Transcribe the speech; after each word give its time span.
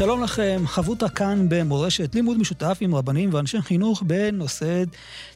שלום 0.00 0.22
לכם, 0.22 0.62
חברותה 0.66 1.08
כאן 1.08 1.46
במורשת 1.48 2.14
לימוד 2.14 2.38
משותף 2.38 2.78
עם 2.80 2.94
רבנים 2.94 3.34
ואנשי 3.34 3.62
חינוך 3.62 4.02
בנושא 4.06 4.84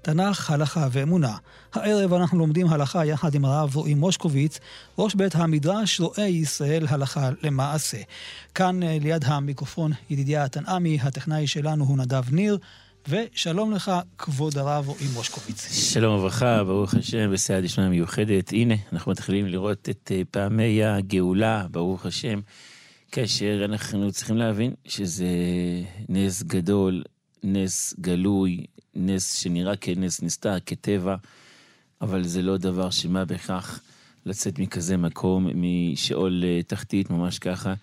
תנ"ך, 0.02 0.50
הלכה 0.50 0.88
ואמונה. 0.92 1.37
הערב 1.73 2.12
אנחנו 2.12 2.38
לומדים 2.38 2.66
הלכה 2.66 3.04
יחד 3.04 3.34
עם 3.34 3.45
הרב 3.45 3.77
רועי 3.77 3.95
מושקוביץ, 3.95 4.59
ראש 4.98 5.14
בית 5.14 5.34
המדרש 5.34 6.00
רועי 6.00 6.28
ישראל 6.28 6.87
הלכה 6.88 7.30
למעשה. 7.42 7.96
כאן 8.54 8.82
אה, 8.82 8.98
ליד 9.00 9.24
המיקרופון 9.24 9.92
ידידיה 10.10 10.48
תנעמי, 10.48 10.98
הטכנאי 11.02 11.46
שלנו 11.46 11.84
הוא 11.84 11.99
נדב 11.99 12.32
ניר. 12.32 12.59
ושלום 13.09 13.73
לך, 13.73 13.93
כבוד 14.18 14.59
הרב 14.59 14.88
רועי 14.88 15.06
מושקוביץ. 15.15 15.90
שלום 15.93 16.18
וברכה, 16.18 16.65
ברוך 16.65 16.95
השם, 16.95 17.32
בסייע 17.32 17.60
דשמיא 17.60 17.88
מיוחדת. 17.88 18.52
הנה, 18.52 18.74
אנחנו 18.93 19.12
מתחילים 19.12 19.46
לראות 19.46 19.88
את 19.88 20.12
אה, 20.15 20.23
פעמי 20.30 20.84
הגאולה, 20.84 21.66
ברוך 21.71 22.06
השם. 22.06 22.40
כאשר 23.15 23.65
אנחנו 23.65 24.12
צריכים 24.12 24.37
להבין 24.37 24.74
שזה 24.84 25.26
נס 26.09 26.43
גדול, 26.43 27.02
נס 27.43 27.95
גלוי, 28.01 28.65
נס 28.95 29.34
שנראה 29.34 29.76
כנס 29.76 30.23
נסתר, 30.23 30.60
כטבע, 30.66 31.16
אבל 32.01 32.24
זה 32.24 32.43
לא 32.43 32.56
דבר 32.56 32.90
שמה 32.90 33.24
בכך 33.24 33.80
לצאת 34.26 34.59
מכזה 34.59 34.96
מקום, 34.96 35.48
משאול 35.54 36.45
אה, 36.45 36.62
תחתית, 36.62 37.10
ממש 37.10 37.38
ככה, 37.38 37.74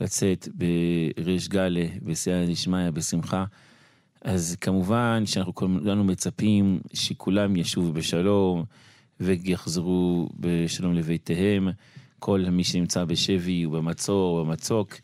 לצאת 0.00 0.48
בריש 0.54 1.48
גלה, 1.48 1.86
בסייעתא 2.02 2.52
דשמיא, 2.52 2.90
בשמחה. 2.90 3.44
אז 4.22 4.56
כמובן 4.60 5.22
שאנחנו 5.26 5.54
כולנו 5.54 6.04
מצפים 6.04 6.80
שכולם 6.92 7.56
ישובו 7.56 7.92
בשלום 7.92 8.64
ויחזרו 9.20 10.28
בשלום 10.40 10.94
לביתיהם. 10.94 11.68
כל 12.24 12.44
מי 12.50 12.64
שנמצא 12.64 13.04
בשבי 13.04 13.66
ובמצור 13.66 14.34
ובמצוק, 14.34 14.94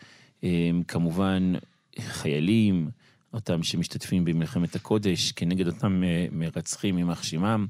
כמובן 0.88 1.52
חיילים, 1.98 2.90
אותם 3.32 3.62
שמשתתפים 3.62 4.24
במלחמת 4.24 4.74
הקודש 4.74 5.32
כנגד 5.32 5.66
אותם 5.66 6.02
אה, 6.04 6.26
מרצחים, 6.32 6.98
יימח 6.98 7.22
שמם, 7.22 7.66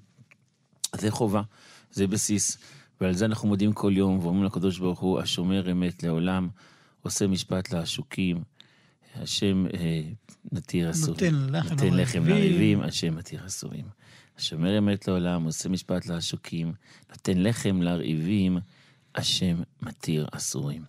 זה 0.96 1.10
חובה, 1.10 1.42
זה 1.90 2.06
בסיס, 2.06 2.58
ועל 3.00 3.14
זה 3.14 3.24
אנחנו 3.24 3.48
מודים 3.48 3.72
כל 3.72 3.92
יום 3.96 4.18
ואומרים 4.18 4.44
לקדוש 4.44 4.78
ברוך 4.78 5.00
הוא, 5.00 5.18
השומר 5.18 5.72
אמת 5.72 6.02
לעולם, 6.02 6.48
עושה 7.02 7.26
משפט 7.26 7.72
לעשוקים, 7.72 8.42
השם 9.16 9.66
אה, 9.74 10.02
נתיר 10.52 10.90
אסורים. 10.90 11.34
נותן 11.34 11.54
לחם, 11.56 11.74
נותן 11.74 11.94
לחם 11.94 12.24
לריבים, 12.24 12.80
השם 12.80 13.16
מתיר 13.16 13.46
אסורים. 13.46 13.84
השומר 14.38 14.78
אמת 14.78 15.08
לעולם, 15.08 15.44
עושה 15.44 15.68
משפט 15.68 16.06
לעשוקים, 16.06 16.72
נותן 17.10 17.42
לחם 17.42 17.82
לרעיבים, 17.82 18.58
השם 19.14 19.56
מתיר 19.82 20.26
אסורים. 20.32 20.82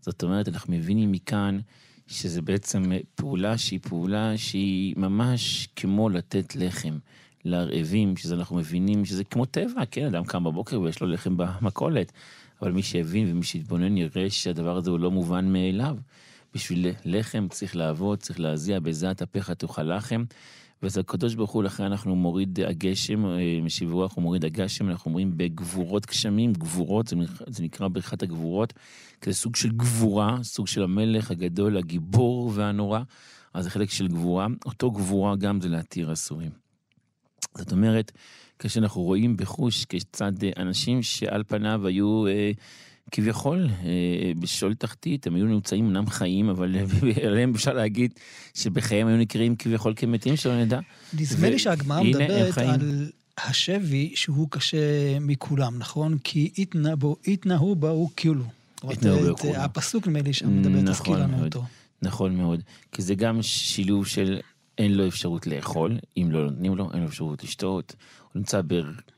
זאת 0.00 0.22
אומרת, 0.22 0.48
אנחנו 0.48 0.72
מבינים 0.72 1.12
מכאן 1.12 1.60
שזה 2.06 2.42
בעצם 2.42 2.82
פעולה 3.14 3.58
שהיא 3.58 3.80
פעולה 3.82 4.38
שהיא 4.38 4.94
ממש 4.96 5.68
כמו 5.76 6.08
לתת 6.08 6.56
לחם 6.56 6.98
לרעבים, 7.44 8.16
שזה 8.16 8.34
אנחנו 8.34 8.56
מבינים 8.56 9.04
שזה 9.04 9.24
כמו 9.24 9.44
טבע, 9.44 9.82
כן, 9.90 10.06
אדם 10.06 10.24
קם 10.24 10.44
בבוקר 10.44 10.80
ויש 10.80 11.00
לו 11.00 11.06
לחם 11.06 11.36
במכולת, 11.36 12.12
אבל 12.62 12.72
מי 12.72 12.82
שהבין 12.82 13.30
ומי 13.30 13.42
שהתבונן 13.42 13.96
יראה 13.96 14.30
שהדבר 14.30 14.76
הזה 14.76 14.90
הוא 14.90 15.00
לא 15.00 15.10
מובן 15.10 15.52
מאליו. 15.52 15.96
בשביל 16.54 16.86
לחם 17.04 17.46
צריך 17.50 17.76
לעבוד, 17.76 18.18
צריך 18.18 18.40
להזיע, 18.40 18.80
בזעת 18.80 19.22
אפיך 19.22 19.50
תאכל 19.50 19.96
לחם. 19.96 20.24
וזה 20.82 21.00
הקדוש 21.00 21.34
ברוך 21.34 21.50
הוא, 21.50 21.62
לכן 21.62 21.84
אנחנו 21.84 22.16
מוריד 22.16 22.60
הגשם, 22.60 23.26
אה, 23.26 23.60
משיב 23.62 23.92
רוח 23.92 24.14
הוא 24.16 24.22
מוריד 24.22 24.44
הגשם, 24.44 24.88
אנחנו 24.90 25.08
אומרים 25.08 25.32
בגבורות 25.36 26.06
גשמים, 26.06 26.52
גבורות, 26.52 27.06
זה, 27.06 27.16
זה 27.46 27.62
נקרא 27.62 27.88
ברכת 27.88 28.22
הגבורות, 28.22 28.72
כזה 29.20 29.36
סוג 29.36 29.56
של 29.56 29.70
גבורה, 29.70 30.38
סוג 30.42 30.66
של 30.66 30.82
המלך 30.82 31.30
הגדול, 31.30 31.76
הגיבור 31.76 32.52
והנורא, 32.54 33.00
אז 33.54 33.64
זה 33.64 33.70
חלק 33.70 33.90
של 33.90 34.08
גבורה, 34.08 34.46
אותו 34.66 34.90
גבורה 34.90 35.36
גם 35.36 35.60
זה 35.60 35.68
להתיר 35.68 36.12
אסורים. 36.12 36.50
זאת 37.58 37.72
אומרת, 37.72 38.12
כשאנחנו 38.58 39.02
רואים 39.02 39.36
בחוש 39.36 39.84
כיצד 39.84 40.32
אנשים 40.56 41.02
שעל 41.02 41.42
פניו 41.46 41.86
היו... 41.86 42.26
אה, 42.26 42.52
כביכול 43.10 43.68
אה, 43.84 44.32
בשול 44.38 44.74
תחתית, 44.74 45.26
הם 45.26 45.34
היו 45.34 45.46
נמצאים 45.46 45.86
אמנם 45.86 46.06
חיים, 46.06 46.48
אבל 46.48 46.76
עליהם 47.26 47.54
אפשר 47.54 47.72
להגיד 47.72 48.14
שבחייהם 48.54 49.06
היו 49.06 49.16
נקראים 49.16 49.56
כביכול 49.56 49.92
כמתים, 49.96 50.36
שלא 50.36 50.64
נדע. 50.64 50.80
נדמה 51.12 51.50
לי 51.50 51.58
שהגמרא 51.58 52.02
מדברת 52.02 52.58
על 52.58 53.10
השבי 53.38 54.12
שהוא 54.14 54.48
קשה 54.50 55.18
מכולם, 55.20 55.78
נכון? 55.78 56.18
כי 56.24 56.50
התנהו 57.26 57.74
בהו 57.74 58.10
כאילו. 58.16 58.44
הפסוק 59.56 60.08
נדמה 60.08 60.22
לי 60.22 60.32
שם 60.32 60.60
מדבר, 60.60 60.92
תזכיר 60.92 61.16
לנו 61.16 61.44
אותו. 61.44 61.64
נכון 62.02 62.36
מאוד, 62.36 62.60
כי 62.92 63.02
זה 63.02 63.14
גם 63.14 63.42
שילוב 63.42 64.06
של 64.06 64.40
אין 64.78 64.94
לו 64.94 65.08
אפשרות 65.08 65.46
לאכול, 65.46 65.98
אם 66.16 66.28
לא 66.30 66.44
נותנים 66.44 66.76
לו, 66.76 66.92
אין 66.92 67.00
לו 67.00 67.08
אפשרות 67.08 67.44
לשתות, 67.44 67.94
הוא 68.32 68.40
נמצא 68.40 68.60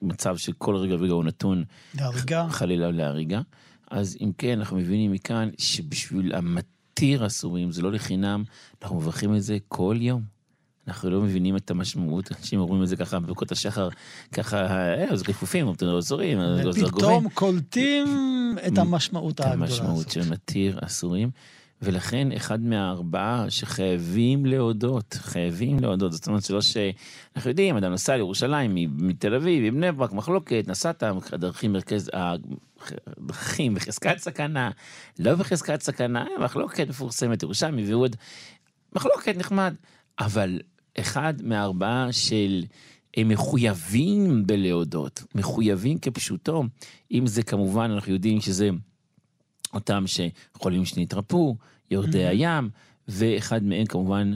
במצב 0.03 0.37
שכל 0.37 0.77
רגע 0.77 0.95
ורגע 0.95 1.13
הוא 1.13 1.25
נתון, 1.25 1.65
להריגה, 1.95 2.47
חלילה 2.51 2.91
להריגה. 2.91 3.41
אז 3.91 4.17
אם 4.21 4.33
כן, 4.39 4.59
אנחנו 4.59 4.77
מבינים 4.77 5.13
מכאן 5.13 5.49
שבשביל 5.59 6.35
המתיר 6.35 7.27
אסורים, 7.27 7.73
זה 7.73 7.83
לא 7.83 7.93
לחינם, 7.93 8.45
אנחנו 8.83 8.97
מברכים 8.97 9.37
את 9.37 9.43
זה 9.43 9.59
כל 9.69 9.97
יום. 10.01 10.37
אנחנו 10.89 11.11
לא 11.11 11.21
מבינים 11.21 11.57
את 11.57 11.71
המשמעות, 11.71 12.33
אנשים 12.39 12.61
אומרים 12.61 12.83
את 12.83 12.89
זה 12.89 12.97
ככה 12.97 13.21
בברכות 13.21 13.53
השחר, 13.53 13.89
ככה, 14.33 14.67
אה, 15.11 15.17
זה 15.17 15.25
רפופים, 15.29 15.73
אסורים, 15.99 16.39
ופתאום 16.65 17.29
קולטים 17.29 18.07
את 18.67 18.79
המשמעות 18.79 19.41
הגדולה 19.41 19.65
הזאת. 19.65 19.81
את 19.81 19.85
המשמעות 19.85 20.11
של 20.11 20.31
מתיר 20.31 20.79
אסורים. 20.83 21.31
ולכן 21.83 22.33
אחד 22.33 22.61
מהארבעה 22.61 23.51
שחייבים 23.51 24.47
להודות, 24.47 25.15
חייבים 25.15 25.81
להודות, 25.81 26.13
זאת 26.13 26.27
אומרת 26.27 26.45
שלא 26.45 26.63
ש... 26.63 26.77
אנחנו 27.37 27.51
יודעים, 27.51 27.77
אדם 27.77 27.93
נסע 27.93 28.17
לירושלים 28.17 28.75
מתל 28.75 29.35
אביב, 29.35 29.75
מבני 29.75 29.93
ברק, 29.93 30.13
מחלוקת, 30.13 30.65
נסעת, 30.69 31.03
דרכים 31.33 31.73
מרכז, 31.73 32.11
דרכים 33.27 33.75
בחזקת 33.75 34.19
סכנה, 34.19 34.71
לא 35.19 35.35
בחזקת 35.35 35.83
סכנה, 35.83 36.27
מחלוקת 36.41 36.89
מפורסמת, 36.89 37.43
ירושלמי 37.43 37.93
ועוד, 37.93 38.17
מחלוקת 38.95 39.37
נחמד, 39.37 39.75
אבל 40.19 40.61
אחד 41.01 41.35
מהארבעה 41.43 42.13
של... 42.13 42.65
הם 43.17 43.29
מחויבים 43.29 44.47
בלהודות, 44.47 45.23
מחויבים 45.35 45.99
כפשוטו, 45.99 46.65
אם 47.13 47.27
זה 47.27 47.43
כמובן, 47.43 47.91
אנחנו 47.91 48.13
יודעים 48.13 48.41
שזה 48.41 48.71
אותם 49.77 50.05
שחולים 50.07 50.85
שנתרפאו, 50.85 51.57
יורדי 51.91 52.27
mm-hmm. 52.27 52.31
הים, 52.31 52.71
ואחד 53.09 53.63
מהם 53.63 53.87
כמובן 53.87 54.35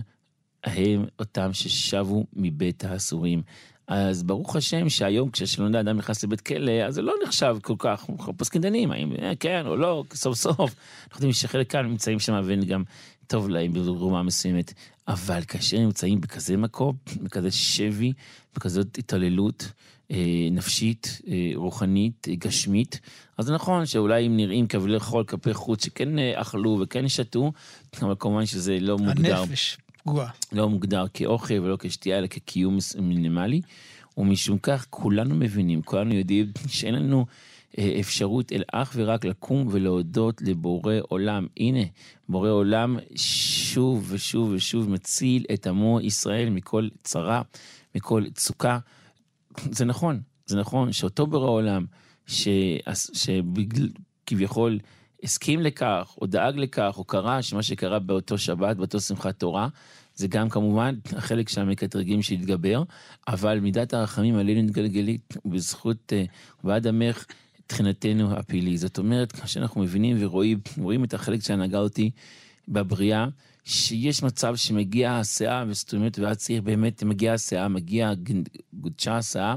הם 0.64 1.04
אותם 1.18 1.52
ששבו 1.52 2.24
מבית 2.32 2.84
האסורים. 2.84 3.42
אז 3.90 4.22
ברוך 4.22 4.56
השם 4.56 4.88
שהיום 4.88 5.30
כששלום 5.30 5.74
אדם 5.74 5.96
נכנס 5.96 6.24
לבית 6.24 6.40
כלא, 6.40 6.72
אז 6.86 6.94
זה 6.94 7.02
לא 7.02 7.14
נחשב 7.24 7.56
כל 7.62 7.74
כך, 7.78 8.06
אנחנו 8.10 8.36
פוסקים 8.36 8.62
דנים, 8.62 8.92
האם 8.92 9.12
אה, 9.22 9.32
כן 9.40 9.66
או 9.66 9.76
לא, 9.76 10.04
סוף 10.14 10.36
סוף. 10.36 10.58
אנחנו 10.58 11.14
יודעים 11.14 11.32
שחלק 11.32 11.70
כאן 11.70 11.86
נמצאים 11.86 12.18
שם 12.18 12.40
ואין 12.44 12.64
גם 12.64 12.82
טוב 13.26 13.48
להם 13.48 13.72
ברמה 13.72 14.22
מסוימת, 14.22 14.72
אבל 15.08 15.40
כאשר 15.48 15.78
נמצאים 15.78 16.20
בכזה 16.20 16.56
מקום, 16.56 16.96
בכזה 17.22 17.50
שבי, 17.50 18.12
בכזאת 18.54 18.98
התעללות 18.98 19.72
נפשית, 20.50 21.20
אה, 21.28 21.50
רוחנית, 21.54 22.26
אה, 22.30 22.34
גשמית, 22.34 23.00
אז 23.38 23.50
נכון 23.50 23.86
שאולי 23.86 24.26
אם 24.26 24.36
נראים 24.36 24.66
כבלי 24.66 25.00
חול 25.00 25.24
כלפי 25.24 25.54
חוץ 25.54 25.84
שכן 25.84 26.18
אה, 26.18 26.40
אכלו 26.40 26.78
וכן 26.82 27.08
שתו, 27.08 27.52
אבל 28.02 28.14
כמובן 28.18 28.46
שזה 28.46 28.78
לא 28.80 28.98
מוגדר. 28.98 29.40
הנפש 29.40 29.78
פגועה. 30.02 30.30
לא 30.52 30.68
מוגדר 30.68 31.04
כאוכל 31.14 31.54
ולא 31.54 31.76
כשתייה, 31.80 32.18
אלא 32.18 32.26
כקיום 32.26 32.78
מינימלי. 33.00 33.60
ומשום 34.16 34.58
כך 34.58 34.86
כולנו 34.90 35.34
מבינים, 35.34 35.82
כולנו 35.82 36.14
יודעים 36.14 36.52
שאין 36.68 36.94
לנו 36.94 37.26
אה, 37.78 37.96
אפשרות 38.00 38.52
אלא 38.52 38.64
אך 38.72 38.92
ורק 38.96 39.24
לקום 39.24 39.68
ולהודות 39.70 40.42
לבורא 40.42 40.94
עולם. 41.08 41.46
הנה, 41.56 41.82
בורא 42.28 42.50
עולם 42.50 42.98
שוב 43.16 44.06
ושוב 44.08 44.50
ושוב 44.50 44.90
מציל 44.90 45.44
את 45.54 45.66
עמו 45.66 46.00
ישראל 46.00 46.50
מכל 46.50 46.88
צרה, 47.04 47.42
מכל 47.94 48.24
צוקה. 48.34 48.78
זה 49.58 49.84
נכון, 49.84 50.20
זה 50.46 50.60
נכון 50.60 50.92
שאותו 50.92 51.26
בורא 51.26 51.50
עולם, 51.50 51.86
שכביכול 54.26 54.78
הסכים 55.22 55.60
לכך, 55.60 56.14
או 56.20 56.26
דאג 56.26 56.56
לכך, 56.58 56.94
או 56.98 57.04
קרה 57.04 57.42
שמה 57.42 57.62
שקרה 57.62 57.98
באותו 57.98 58.38
שבת, 58.38 58.76
באותו 58.76 59.00
שמחת 59.00 59.38
תורה, 59.38 59.68
זה 60.14 60.28
גם 60.28 60.48
כמובן 60.48 60.94
החלק 61.16 61.48
של 61.48 61.60
המקטרגים 61.60 62.22
שהתגבר, 62.22 62.82
אבל 63.28 63.60
מידת 63.60 63.94
הרחמים 63.94 64.36
עלינו 64.36 64.62
מתגלגלית 64.62 65.36
בזכות 65.44 66.12
ועד 66.64 66.86
עמך 66.86 67.26
תחינתנו 67.66 68.32
הפעילי. 68.32 68.76
זאת 68.78 68.98
אומרת, 68.98 69.32
כאשר 69.32 69.60
אנחנו 69.60 69.80
מבינים 69.80 70.16
ורואים 70.20 70.58
רואים 70.78 71.04
את 71.04 71.14
החלק 71.14 71.42
שהנהגה 71.42 71.78
אותי 71.78 72.10
בבריאה, 72.68 73.26
שיש 73.70 74.22
מצב 74.22 74.56
שמגיעה 74.56 75.18
הסאה, 75.18 75.64
וזאת 75.68 75.94
אומרת, 75.94 76.18
ואז 76.18 76.36
צריך 76.36 76.62
באמת, 76.62 77.02
מגיעה 77.02 77.34
הסאה, 77.34 77.68
מגיעה, 77.68 78.12
גודשה 78.74 79.16
הסאה, 79.16 79.54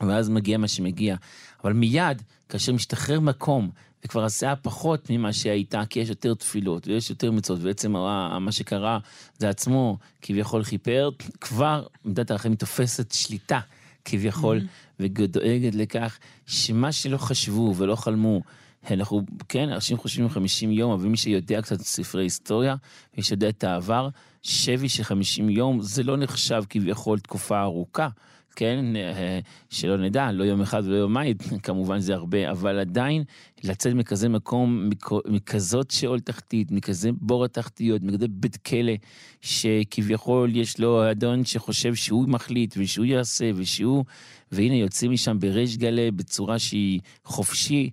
ואז 0.00 0.28
מגיע 0.28 0.58
מה 0.58 0.68
שמגיע. 0.68 1.16
אבל 1.64 1.72
מיד, 1.72 2.22
כאשר 2.48 2.72
משתחרר 2.72 3.20
מקום, 3.20 3.70
וכבר 4.04 4.24
השיער 4.24 4.54
פחות 4.62 5.10
ממה 5.10 5.32
שהייתה, 5.32 5.82
כי 5.90 6.00
יש 6.00 6.08
יותר 6.08 6.34
תפילות 6.34 6.88
ויש 6.88 7.10
יותר 7.10 7.30
מצוות, 7.30 7.60
ובעצם 7.60 7.92
מה 8.40 8.52
שקרה 8.52 8.98
זה 9.38 9.48
עצמו 9.48 9.98
כביכול 10.22 10.64
כיפר, 10.64 11.10
כבר 11.40 11.86
מידת 12.04 12.30
הרחמים 12.30 12.54
תופסת 12.54 13.12
שליטה 13.12 13.60
כביכול, 14.04 14.60
mm-hmm. 14.60 15.02
ודואגת 15.18 15.74
לכך 15.74 16.18
שמה 16.46 16.92
שלא 16.92 17.16
חשבו 17.18 17.74
ולא 17.76 17.96
חלמו, 17.96 18.42
אנחנו, 18.90 19.22
כן, 19.48 19.68
אנשים 19.68 19.96
חושבים 19.96 20.28
50 20.28 20.72
יום, 20.72 20.92
אבל 20.92 21.08
מי 21.08 21.16
שיודע 21.16 21.62
קצת 21.62 21.80
ספרי 21.80 22.24
היסטוריה, 22.24 22.76
מי 23.16 23.22
שיודע 23.22 23.48
את 23.48 23.64
העבר, 23.64 24.08
שבי 24.42 24.88
של 24.88 25.02
50 25.02 25.50
יום 25.50 25.80
זה 25.80 26.02
לא 26.02 26.16
נחשב 26.16 26.62
כביכול 26.68 27.18
תקופה 27.18 27.62
ארוכה. 27.62 28.08
כן, 28.56 28.96
אה, 28.96 29.38
שלא 29.70 29.96
נדע, 29.96 30.32
לא 30.32 30.44
יום 30.44 30.60
אחד 30.60 30.82
ולא 30.84 30.96
יומיים, 30.96 31.36
כמובן 31.62 31.98
זה 31.98 32.14
הרבה, 32.14 32.50
אבל 32.50 32.78
עדיין 32.78 33.24
לצאת 33.64 33.94
מכזה 33.94 34.28
מקום, 34.28 34.88
מכזאת 35.26 35.90
שאול 35.90 36.20
תחתית, 36.20 36.70
מכזה 36.70 37.10
בור 37.12 37.44
התחתיות, 37.44 38.02
מכזה 38.02 38.26
בית 38.28 38.56
כלא, 38.56 38.92
שכביכול 39.40 40.56
יש 40.56 40.80
לו 40.80 41.10
אדון 41.10 41.44
שחושב 41.44 41.94
שהוא 41.94 42.28
מחליט 42.28 42.74
ושהוא 42.78 43.04
יעשה 43.04 43.50
ושהוא, 43.54 44.04
והנה 44.52 44.74
יוצאים 44.74 45.12
משם 45.12 45.38
בריש 45.38 45.76
גלי 45.76 46.10
בצורה 46.10 46.58
שהיא 46.58 47.00
חופשי. 47.24 47.90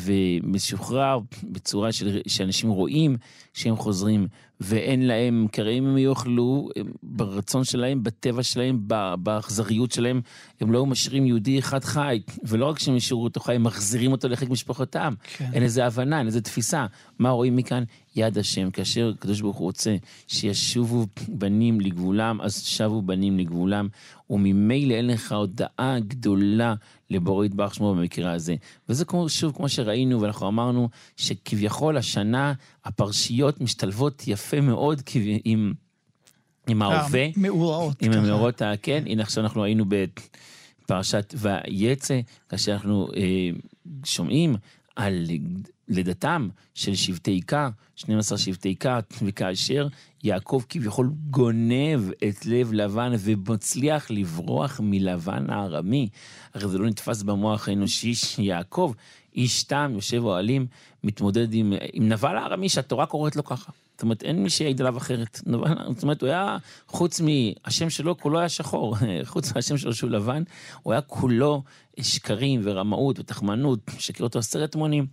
ומשוחרר 0.00 1.18
בצורה 1.42 1.92
של, 1.92 2.20
שאנשים 2.26 2.70
רואים 2.70 3.16
שהם 3.54 3.76
חוזרים 3.76 4.28
ואין 4.60 5.06
להם, 5.06 5.46
כי 5.52 5.60
הרי 5.60 5.78
אם 5.78 5.86
הם 5.86 5.98
יאכלו, 5.98 6.68
ברצון 7.02 7.64
שלהם, 7.64 8.02
בטבע 8.02 8.42
שלהם, 8.42 8.80
באכזריות 9.18 9.92
שלהם, 9.92 10.20
הם 10.60 10.72
לא 10.72 10.86
משאירים 10.86 11.26
יהודי 11.26 11.58
אחד 11.58 11.84
חי, 11.84 12.20
ולא 12.42 12.66
רק 12.66 12.78
שהם 12.78 12.96
השאירו 12.96 13.24
אותו 13.24 13.40
חי, 13.40 13.54
הם 13.54 13.62
מחזירים 13.62 14.12
אותו 14.12 14.28
לחיק 14.28 14.50
משפחותם. 14.50 15.14
כן. 15.36 15.50
אין 15.52 15.62
איזה 15.62 15.86
הבנה, 15.86 16.18
אין 16.18 16.26
איזה 16.26 16.40
תפיסה. 16.40 16.86
מה 17.18 17.30
רואים 17.30 17.56
מכאן? 17.56 17.84
יד 18.16 18.38
השם, 18.38 18.70
כאשר 18.70 19.12
הקדוש 19.16 19.40
ברוך 19.40 19.56
הוא 19.56 19.66
רוצה 19.66 19.96
שישובו 20.26 21.06
בנים 21.28 21.80
לגבולם, 21.80 22.40
אז 22.40 22.62
שבו 22.62 23.02
בנים 23.02 23.38
לגבולם, 23.38 23.88
וממילא 24.30 24.94
אין 24.94 25.06
לך 25.06 25.32
הודעה 25.32 25.96
גדולה 26.00 26.74
לבורא 27.10 27.44
יתברך 27.44 27.74
שמו 27.74 27.94
במקרה 27.94 28.32
הזה. 28.32 28.54
וזה 28.88 29.04
כמו, 29.04 29.28
שוב, 29.28 29.52
כמו 29.56 29.68
שראינו, 29.68 30.20
ואנחנו 30.20 30.48
אמרנו, 30.48 30.88
שכביכול 31.16 31.96
השנה 31.96 32.52
הפרשיות 32.84 33.60
משתלבות 33.60 34.22
יפה 34.26 34.60
מאוד 34.60 35.02
עם, 35.44 35.72
עם 36.68 36.82
ההווה. 36.82 37.26
המאורעות. 37.36 38.02
עם 38.02 38.12
המאורעות, 38.12 38.62
כן, 38.82 39.04
הנה 39.06 39.22
עכשיו 39.22 39.44
אנחנו 39.44 39.64
היינו 39.64 39.84
בפרשת 39.88 41.34
ויצא, 41.38 42.20
כאשר 42.48 42.72
אנחנו 42.72 43.08
אה, 43.16 43.50
שומעים 44.04 44.56
על 44.96 45.26
לידתם 45.88 46.48
של 46.74 46.94
שבטי 46.94 47.30
איכה, 47.30 47.68
12 47.96 48.38
שבטי 48.38 48.68
איכה, 48.68 49.00
וכאשר 49.22 49.88
יעקב 50.24 50.62
כביכול 50.68 51.10
גונב 51.30 52.10
את 52.28 52.46
לב 52.46 52.72
לבן 52.72 53.12
ומצליח 53.18 54.10
לברוח 54.10 54.80
מלבן 54.82 55.50
הארמי, 55.50 56.08
הרי 56.54 56.68
זה 56.68 56.78
לא 56.78 56.86
נתפס 56.86 57.22
במוח 57.22 57.68
האנושי 57.68 58.14
שיעקב, 58.14 58.92
איש 59.34 59.64
תם, 59.64 59.92
יושב 59.94 60.24
אוהלים, 60.24 60.66
מתמודד 61.04 61.54
עם, 61.54 61.72
עם 61.92 62.08
נבל 62.08 62.36
הארמי 62.36 62.68
שהתורה 62.68 63.06
קוראת 63.06 63.36
לו 63.36 63.44
ככה. 63.44 63.72
זאת 63.92 64.02
אומרת, 64.02 64.22
אין 64.22 64.42
מי 64.42 64.50
שיעיד 64.50 64.80
עליו 64.80 64.96
אחרת. 64.96 65.40
זאת 65.94 66.02
אומרת, 66.02 66.22
הוא 66.22 66.28
היה, 66.28 66.56
חוץ 66.86 67.20
מהשם 67.20 67.90
שלו, 67.90 68.18
כולו 68.18 68.38
היה 68.38 68.48
שחור. 68.48 68.96
חוץ 69.24 69.54
מהשם 69.54 69.76
שלו 69.76 69.94
שהוא 69.94 70.10
לבן, 70.10 70.42
הוא 70.82 70.92
היה 70.92 71.02
כולו 71.02 71.62
שקרים 72.00 72.60
ורמאות 72.64 73.18
ותחמנות, 73.18 73.78
שקרא 73.98 74.26
אותו 74.26 74.38
עשרת 74.38 74.76
מונים. 74.76 75.06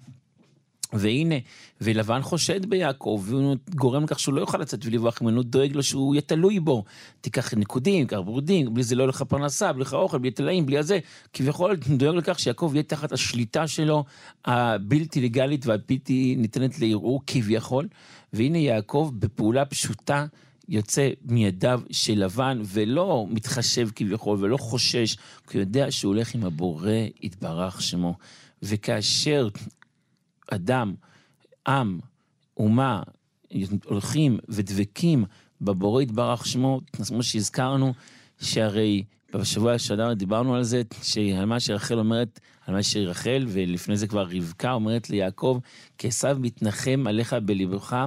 והנה, 0.94 1.36
ולבן 1.82 2.22
חושד 2.22 2.66
ביעקב, 2.66 3.24
והוא 3.26 3.56
גורם 3.76 4.04
לכך 4.04 4.20
שהוא 4.20 4.36
לא 4.36 4.42
יוכל 4.42 4.58
לצאת 4.58 4.86
ולברוח 4.86 5.22
ממנו, 5.22 5.44
דואג 5.44 5.76
לו 5.76 5.84
שהוא 5.84 6.16
יהיה 6.16 6.22
תלוי 6.22 6.60
בו. 6.60 6.84
תיקח 7.22 7.54
ניקודים, 7.54 8.06
תיקח 8.06 8.20
ברודים, 8.20 8.74
בלי 8.74 8.84
זה 8.84 8.96
לא 8.96 9.04
יהיה 9.04 9.10
לך 9.10 9.22
פרנסה, 9.22 9.74
בלי 9.74 9.82
לך 9.82 9.94
אוכל, 9.94 10.18
בלי 10.18 10.32
תלאים, 10.32 10.66
בלי 10.66 10.78
הזה. 10.78 11.00
כביכול 11.34 11.76
דואג 11.98 12.16
לכך 12.16 12.40
שיעקב 12.40 12.72
יהיה 12.74 12.84
תחת 12.84 13.12
השליטה 13.12 13.68
שלו, 13.68 14.04
הבלתי 14.46 15.22
לגלית 15.22 15.66
והבלתי 15.66 16.36
ניתנת 16.38 16.80
לערעור, 16.80 17.22
כביכול. 17.28 17.88
והנה 18.34 18.58
יעקב 18.58 19.12
בפעולה 19.20 19.66
פשוטה 19.66 20.26
יוצא 20.70 21.10
מידיו 21.26 21.82
של 21.92 22.24
לבן, 22.24 22.62
ולא 22.66 23.26
מתחשב 23.30 23.90
כביכול, 23.96 24.38
ולא 24.42 24.58
חושש, 24.58 25.16
כי 25.48 25.58
הוא 25.58 25.62
יודע 25.62 25.92
שהוא 25.92 26.14
הולך 26.14 26.36
עם 26.36 26.46
הבורא, 26.46 26.92
יתברך 27.22 27.82
שמו. 27.82 28.16
וכאשר 28.64 29.48
אדם, 30.52 30.96
עם, 31.68 32.00
אומה, 32.58 33.02
הולכים 33.86 34.40
ודבקים 34.50 35.26
בבורא 35.62 36.02
יתברך 36.02 36.46
שמו, 36.46 36.82
כמו 36.94 37.24
שהזכרנו, 37.24 37.94
שהרי 38.42 39.04
בשבוע 39.34 39.80
שעבר 39.80 40.14
דיברנו 40.14 40.56
על 40.56 40.64
זה, 40.64 40.82
שעל 41.02 41.46
מה 41.46 41.60
שרחל 41.60 42.00
אומרת, 42.00 42.40
על 42.66 42.76
מה 42.76 42.84
שרחל, 42.84 43.46
ולפני 43.48 43.98
זה 43.98 44.08
כבר 44.08 44.28
רבקה 44.32 44.72
אומרת 44.72 45.10
ליעקב, 45.10 45.60
כי 45.98 46.08
עשיו 46.08 46.38
מתנחם 46.40 47.04
עליך 47.08 47.36
בלבך. 47.46 48.06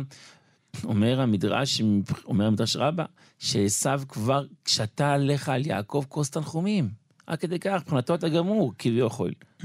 אומר 0.84 1.20
המדרש, 1.20 1.82
אומר 2.24 2.46
המדרש 2.46 2.76
רבה, 2.76 3.04
שעשו 3.38 4.08
כבר 4.08 4.44
כשתה 4.64 5.12
עליך 5.12 5.48
על 5.48 5.66
יעקב 5.66 6.04
כוס 6.08 6.30
תנחומים. 6.30 6.90
עד 7.26 7.38
כדי 7.38 7.58
כך, 7.58 7.80
מבחינתו 7.82 8.14
אתה 8.14 8.28
גמור, 8.28 8.72
כביכול. 8.78 9.32
Mm-hmm. 9.60 9.64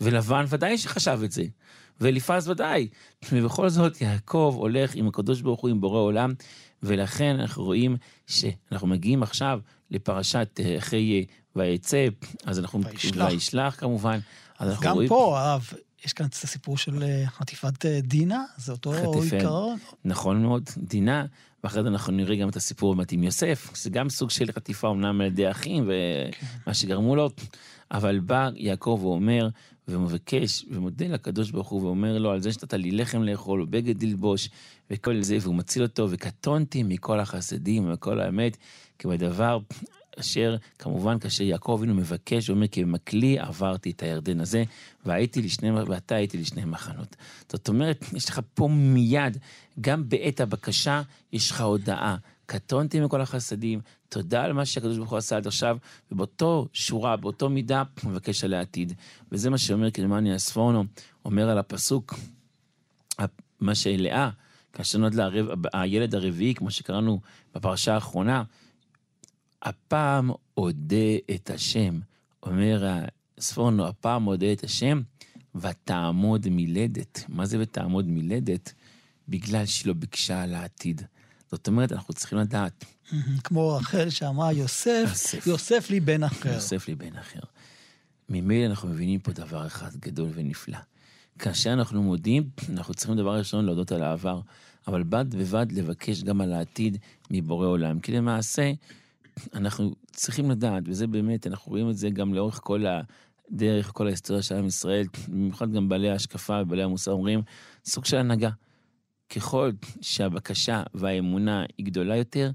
ולבן 0.00 0.44
ודאי 0.48 0.78
שחשב 0.78 1.20
את 1.24 1.32
זה. 1.32 1.44
ואליפז 2.00 2.48
ודאי. 2.48 2.88
ובכל 3.32 3.68
זאת, 3.68 4.00
יעקב 4.00 4.54
הולך 4.58 4.94
עם 4.94 5.08
הקדוש 5.08 5.40
ברוך 5.40 5.60
הוא, 5.60 5.70
עם 5.70 5.80
בורא 5.80 5.98
עולם, 5.98 6.34
ולכן 6.82 7.36
אנחנו 7.40 7.64
רואים 7.64 7.96
שאנחנו 8.26 8.86
מגיעים 8.86 9.22
עכשיו 9.22 9.60
לפרשת 9.90 10.60
אה, 10.60 10.78
אחרי 10.78 11.12
אה, 11.12 11.34
ויצא, 11.56 12.06
אז 12.44 12.58
אנחנו... 12.58 12.80
וישלח. 12.84 13.30
וישלח 13.30 13.80
כמובן. 13.80 14.18
אז, 14.58 14.72
אז 14.72 14.80
גם 14.80 14.94
רואים... 14.94 15.08
פה, 15.08 15.40
הרב, 15.40 15.70
יש 16.04 16.12
כאן 16.12 16.26
את 16.26 16.32
הסיפור 16.32 16.78
של 16.78 17.02
אה, 17.02 17.24
חטיפת 17.26 17.86
דינה, 17.86 18.44
זה 18.56 18.72
אותו 18.72 18.92
עיקרון. 19.22 19.78
נכון 20.04 20.42
מאוד, 20.42 20.70
דינה, 20.76 21.26
ואחרי 21.64 21.82
זה 21.82 21.88
אנחנו 21.88 22.12
נראה 22.12 22.36
גם 22.36 22.48
את 22.48 22.56
הסיפור 22.56 22.94
באמת 22.94 23.12
עם 23.12 23.22
יוסף, 23.22 23.70
שזה 23.74 23.90
גם 23.90 24.08
סוג 24.08 24.30
של 24.30 24.52
חטיפה 24.52 24.90
אמנם 24.90 25.20
על 25.20 25.26
ידי 25.26 25.50
אחים, 25.50 25.82
ומה 25.82 26.64
כן. 26.64 26.74
שגרמו 26.74 27.16
לו, 27.16 27.30
אבל 27.90 28.18
בא 28.18 28.48
יעקב 28.56 28.98
ואומר, 29.02 29.48
ומבקש 29.88 30.64
ומודה 30.70 31.06
לקדוש 31.06 31.50
ברוך 31.50 31.68
הוא 31.68 31.82
ואומר 31.82 32.18
לו 32.18 32.30
על 32.30 32.40
זה 32.40 32.52
שנתת 32.52 32.74
לי 32.74 32.90
לחם 32.90 33.22
לאכול 33.22 33.62
ובגד 33.62 34.02
ללבוש 34.02 34.48
וכל 34.90 35.22
זה, 35.22 35.38
והוא 35.40 35.54
מציל 35.54 35.82
אותו, 35.82 36.06
וקטונתי 36.10 36.82
מכל 36.82 37.20
החסדים 37.20 37.84
ומכל 37.84 38.20
האמת, 38.20 38.56
כי 38.98 39.08
בדבר 39.08 39.58
אשר 40.20 40.56
כמובן 40.78 41.18
כאשר 41.18 41.44
יעקב 41.44 41.76
אבינו 41.78 41.94
מבקש 41.94 42.50
ואומר 42.50 42.66
כי 42.66 42.84
במקלי 42.84 43.38
עברתי 43.38 43.90
את 43.90 44.02
הירדן 44.02 44.40
הזה 44.40 44.64
והייתי 45.04 45.42
לשני, 45.42 45.70
ואתה 45.70 46.14
הייתי 46.14 46.38
לשני 46.38 46.64
מחנות. 46.64 47.16
זאת 47.48 47.68
אומרת, 47.68 48.04
יש 48.12 48.28
לך 48.28 48.40
פה 48.54 48.68
מיד, 48.68 49.38
גם 49.80 50.08
בעת 50.08 50.40
הבקשה 50.40 51.02
יש 51.32 51.50
לך 51.50 51.60
הודעה. 51.60 52.16
קטונתי 52.46 53.00
מכל 53.00 53.20
החסדים, 53.20 53.80
תודה 54.08 54.44
על 54.44 54.52
מה 54.52 54.64
שהקדוש 54.64 54.96
ברוך 54.96 55.10
הוא 55.10 55.18
עשה 55.18 55.36
עד 55.36 55.46
עכשיו, 55.46 55.78
ובאותו 56.12 56.68
שורה, 56.72 57.16
באותו 57.16 57.48
מידה, 57.48 57.82
הוא 58.02 58.10
מבקש 58.10 58.44
על 58.44 58.54
העתיד. 58.54 58.92
וזה 59.32 59.50
מה 59.50 59.58
שאומר 59.58 59.90
קלמניה 59.90 60.36
אספורנו, 60.36 60.84
אומר 61.24 61.50
על 61.50 61.58
הפסוק, 61.58 62.14
מה 63.60 63.74
שלאה, 63.74 64.30
כאשר 64.72 64.98
נולד 64.98 65.14
לה 65.14 65.28
הילד 65.72 66.14
הרביעי, 66.14 66.54
כמו 66.54 66.70
שקראנו 66.70 67.20
בפרשה 67.54 67.94
האחרונה, 67.94 68.42
הפעם 69.62 70.30
אודה 70.56 71.16
את 71.34 71.50
השם. 71.50 72.00
אומר 72.42 73.04
ספורנו, 73.40 73.86
הפעם 73.86 74.26
אודה 74.26 74.52
את 74.52 74.64
השם, 74.64 75.02
ותעמוד 75.54 76.46
מלדת. 76.50 77.24
מה 77.28 77.46
זה 77.46 77.56
ותעמוד 77.60 78.08
מלדת? 78.08 78.72
בגלל 79.28 79.66
שהיא 79.66 79.88
לא 79.88 79.94
ביקשה 79.94 80.42
על 80.42 80.54
העתיד. 80.54 81.02
זאת 81.50 81.66
אומרת, 81.66 81.92
אנחנו 81.92 82.14
צריכים 82.14 82.38
לדעת. 82.38 82.84
כמו 83.44 83.76
רחל 83.76 84.10
שאמרה, 84.10 84.52
יוסף, 84.52 85.04
יוסף, 85.08 85.46
יוסף 85.46 85.90
לי 85.90 86.00
בן 86.00 86.22
אחר. 86.22 86.54
יוסף 86.54 86.88
לי 86.88 86.94
בן 86.94 87.16
אחר. 87.16 87.40
ממילא 88.28 88.66
אנחנו 88.66 88.88
מבינים 88.88 89.20
פה 89.20 89.32
דבר 89.32 89.66
אחד 89.66 89.96
גדול 89.96 90.28
ונפלא. 90.34 90.78
כאשר 91.38 91.72
אנחנו 91.72 92.02
מודים, 92.02 92.48
אנחנו 92.70 92.94
צריכים 92.94 93.16
דבר 93.16 93.38
ראשון 93.38 93.64
להודות 93.64 93.92
על 93.92 94.02
העבר, 94.02 94.40
אבל 94.86 95.02
בד 95.02 95.34
בבד 95.34 95.66
לבקש 95.72 96.22
גם 96.22 96.40
על 96.40 96.52
העתיד 96.52 96.98
מבורא 97.30 97.66
עולם. 97.66 98.00
כי 98.00 98.12
למעשה, 98.12 98.72
אנחנו 99.54 99.94
צריכים 100.12 100.50
לדעת, 100.50 100.82
וזה 100.86 101.06
באמת, 101.06 101.46
אנחנו 101.46 101.70
רואים 101.70 101.90
את 101.90 101.96
זה 101.96 102.10
גם 102.10 102.34
לאורך 102.34 102.60
כל 102.62 102.84
הדרך, 103.50 103.90
כל 103.94 104.06
ההיסטוריה 104.06 104.42
של 104.42 104.54
עם 104.54 104.66
ישראל, 104.66 105.06
במיוחד 105.28 105.72
גם 105.72 105.88
בעלי 105.88 106.10
ההשקפה 106.10 106.62
ובעלי 106.62 106.82
המוסר 106.82 107.10
אומרים, 107.10 107.42
סוג 107.84 108.04
של 108.04 108.16
הנהגה. 108.16 108.50
ככל 109.30 109.70
שהבקשה 110.00 110.82
והאמונה 110.94 111.64
היא 111.78 111.86
גדולה 111.86 112.16
יותר, 112.16 112.50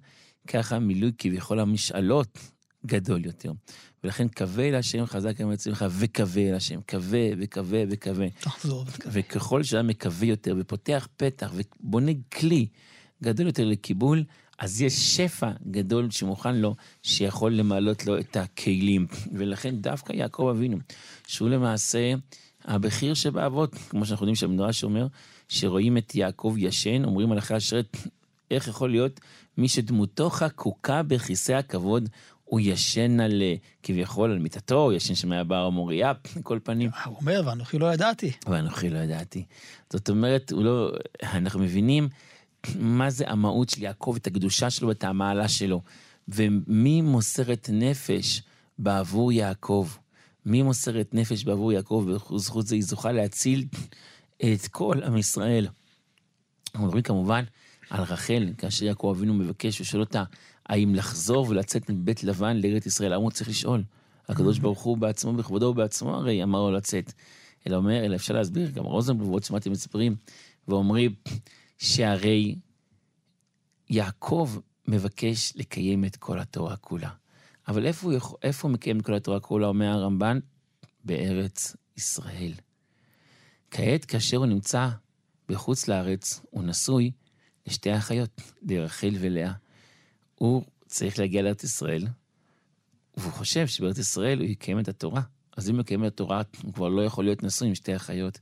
ככה 0.48 0.80
מילוי 0.80 1.12
כביכול 1.18 1.60
המשאלות 1.60 2.38
גדול 2.86 3.26
יותר. 3.26 3.52
ולכן 4.04 4.28
קווה 4.28 4.70
אל 4.70 4.76
השם 4.76 5.06
חזק 5.06 5.42
אמר 5.42 5.54
אצלך 5.54 5.86
וקווה 5.90 6.50
אל 6.50 6.56
השם, 6.56 6.80
קווה 6.90 7.30
וקווה 7.38 7.84
וקווה. 7.90 8.28
תחזור 8.40 8.86
ותקווה. 8.88 9.12
וככל 9.16 9.64
שאדם 9.64 9.88
מקווה 9.88 10.28
יותר 10.28 10.56
ופותח 10.60 11.08
פתח 11.18 11.54
ובונה 11.56 12.12
כלי 12.40 12.68
גדול 13.24 13.46
יותר 13.46 13.66
לקיבול, 13.66 14.24
אז 14.60 14.82
יש 14.82 15.18
שפע 15.18 15.52
גדול 15.72 16.12
שמוכן 16.12 16.56
לו, 16.56 16.76
שיכול 17.04 17.54
למעלות 17.54 18.06
לו 18.06 18.20
את 18.20 18.38
הכלים. 18.38 19.08
ולכן 19.34 19.76
דווקא 19.76 20.14
יעקב 20.14 20.48
אבינו, 20.52 20.78
שהוא 21.28 21.50
למעשה 21.50 22.14
הבכיר 22.66 23.14
שבאבות, 23.14 23.76
כמו 23.90 24.06
שאנחנו 24.06 24.24
יודעים 24.24 24.36
שהמדרש 24.36 24.84
אומר, 24.84 25.08
שרואים 25.52 25.98
את 25.98 26.16
יעקב 26.16 26.56
ישן, 26.58 27.06
אומרים 27.06 27.32
על 27.32 27.38
אחרי 27.38 27.58
השרת, 27.58 27.98
איך 28.52 28.68
יכול 28.68 28.90
להיות 28.92 29.20
מי 29.58 29.68
שדמותו 29.68 30.30
חקוקה 30.30 31.04
בכיסא 31.04 31.52
הכבוד, 31.52 32.10
הוא 32.44 32.60
ישן 32.60 33.20
על, 33.20 33.42
אה, 33.42 33.56
כביכול, 33.84 34.32
על 34.32 34.40
מיטתו, 34.40 34.84
הוא 34.84 34.94
ישן 34.94 35.16
שם 35.16 35.32
היה 35.32 35.44
בר 35.44 35.66
המוריה, 35.66 36.14
כל 36.44 36.60
פנים. 36.64 36.90
הוא 37.06 37.16
אומר, 37.22 37.42
ואנוכי 37.46 37.80
לא 37.80 37.94
ידעתי. 37.94 38.32
ואנוכי 38.48 38.90
לא 38.90 38.98
ידעתי. 38.98 39.46
זאת 39.90 40.10
אומרת, 40.10 40.52
הוא 40.52 40.64
לא, 40.64 40.92
אנחנו 41.24 41.60
מבינים 41.60 42.10
מה 42.80 43.10
זה 43.10 43.24
המהות 43.28 43.70
של 43.70 43.84
יעקב, 43.84 44.16
את 44.22 44.28
הקדושה 44.28 44.70
שלו 44.70 44.88
ואת 44.88 45.04
המעלה 45.04 45.48
שלו. 45.48 45.82
ומי 46.28 47.02
מוסרת 47.02 47.70
נפש 47.74 48.42
בעבור 48.80 49.32
יעקב? 49.32 49.88
מי 50.46 50.62
מוסרת 50.62 51.14
נפש 51.14 51.44
בעבור 51.44 51.72
יעקב? 51.72 52.06
ובזכות 52.08 52.68
זה 52.68 52.76
היא 52.76 52.84
זוכה 52.84 53.12
להציל 53.12 53.66
את 54.44 54.68
כל 54.68 55.04
עם 55.04 55.18
ישראל. 55.18 55.68
אנחנו 56.74 56.86
מדברים 56.86 57.04
כמובן 57.04 57.44
על 57.90 58.04
רחל, 58.04 58.50
כאשר 58.58 58.86
יעקב 58.86 59.14
אבינו 59.18 59.34
מבקש 59.34 59.82
ושואל 59.82 60.02
אותה, 60.02 60.24
האם 60.66 60.96
לחזור 60.96 61.48
ולצאת 61.50 61.90
מבית 61.90 62.24
לבן 62.24 62.58
לארץ 62.58 62.86
ישראל? 62.86 63.14
למה 63.14 63.24
הוא 63.24 63.32
צריך 63.32 63.50
לשאול? 63.50 63.84
הקדוש 64.30 64.60
ברוך 64.60 64.82
הוא 64.82 64.98
בעצמו, 64.98 65.34
בכבודו 65.34 65.66
ובעצמו 65.66 66.16
הרי 66.16 66.44
אמר 66.44 66.60
לו 66.60 66.72
לצאת. 66.72 67.14
אלא 67.68 67.76
אומר, 67.76 68.06
אלא 68.06 68.16
אפשר 68.16 68.34
להסביר, 68.34 68.70
גם 68.70 68.84
רוזנבלום 68.84 69.30
ועוד 69.30 69.44
שמעתי 69.44 69.70
מספרים, 69.70 70.16
ואומרים 70.68 71.16
שהרי 71.78 72.56
יעקב 73.90 74.58
מבקש 74.88 75.54
לקיים 75.56 76.06
את 76.06 76.16
כל 76.16 76.40
התורה 76.40 76.76
כולה. 76.76 77.10
אבל 77.68 77.86
איפה 77.86 78.08
הוא, 78.08 78.38
איפה 78.44 78.68
הוא 78.68 78.74
מקיים 78.74 79.00
את 79.00 79.06
כל 79.06 79.14
התורה 79.14 79.40
כולה, 79.40 79.68
אומר 79.68 79.88
הרמב"ן? 79.88 80.40
בארץ 81.04 81.76
ישראל. 81.98 82.52
כעת, 83.72 84.06
כאשר 84.06 84.38
הוא 84.38 84.46
נמצא 84.46 84.90
בחוץ 85.50 85.88
לארץ, 85.88 86.42
הוא 86.50 86.64
נשוי 86.64 87.12
לשתי 87.68 87.98
אחיות, 87.98 88.42
לרחל 88.62 89.16
ולאה. 89.20 89.52
הוא 90.36 90.64
צריך 90.88 91.20
להגיע 91.20 91.42
לארץ 91.42 91.64
ישראל, 91.64 92.08
והוא 93.18 93.32
חושב 93.32 93.68
שבארץ 93.68 93.98
ישראל 93.98 94.40
הוא 94.40 94.48
יקיים 94.48 94.80
את 94.80 94.88
התורה. 94.88 95.22
אז 95.58 95.70
אם 95.70 95.76
הוא 95.76 95.82
יקיים 95.82 96.06
את 96.06 96.08
התורה, 96.08 96.42
הוא 96.64 96.74
כבר 96.74 96.90
לא 96.90 97.02
יכול 97.02 97.26
להיות 97.26 97.44
נשוי 97.44 97.68
עם 97.68 97.76
שתי 97.76 97.96
אחיות. 97.96 98.40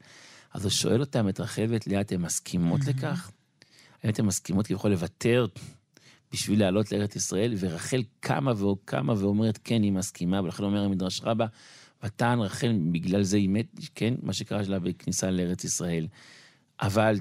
אז 0.53 0.63
הוא 0.63 0.71
שואל 0.71 0.99
אותם, 0.99 1.29
את 1.29 1.39
רחל 1.39 1.65
ואת 1.69 1.87
לאה, 1.87 2.01
אתן 2.01 2.21
מסכימות 2.21 2.81
לכך? 2.87 3.31
האם 4.03 4.09
אתן 4.09 4.25
מסכימות 4.25 4.67
כביכול 4.67 4.91
לוותר 4.91 5.45
בשביל 6.31 6.59
לעלות 6.59 6.91
לארץ 6.91 7.15
ישראל? 7.15 7.53
ורחל 7.59 8.03
קמה 8.19 8.63
וקמה 8.63 9.13
ואומרת, 9.17 9.59
כן, 9.63 9.81
היא 9.83 9.91
מסכימה, 9.91 10.41
ולכן 10.41 10.63
אומר 10.63 10.83
המדרש 10.83 11.21
רבה, 11.23 11.45
ותען 12.03 12.39
רחל, 12.39 12.75
בגלל 12.91 13.23
זה 13.23 13.37
היא 13.37 13.49
מת, 13.49 13.65
כן, 13.95 14.13
מה 14.21 14.33
שקרה 14.33 14.65
שלה 14.65 14.79
בכניסה 14.79 15.31
לארץ 15.31 15.63
ישראל. 15.63 16.07
אבל 16.81 17.15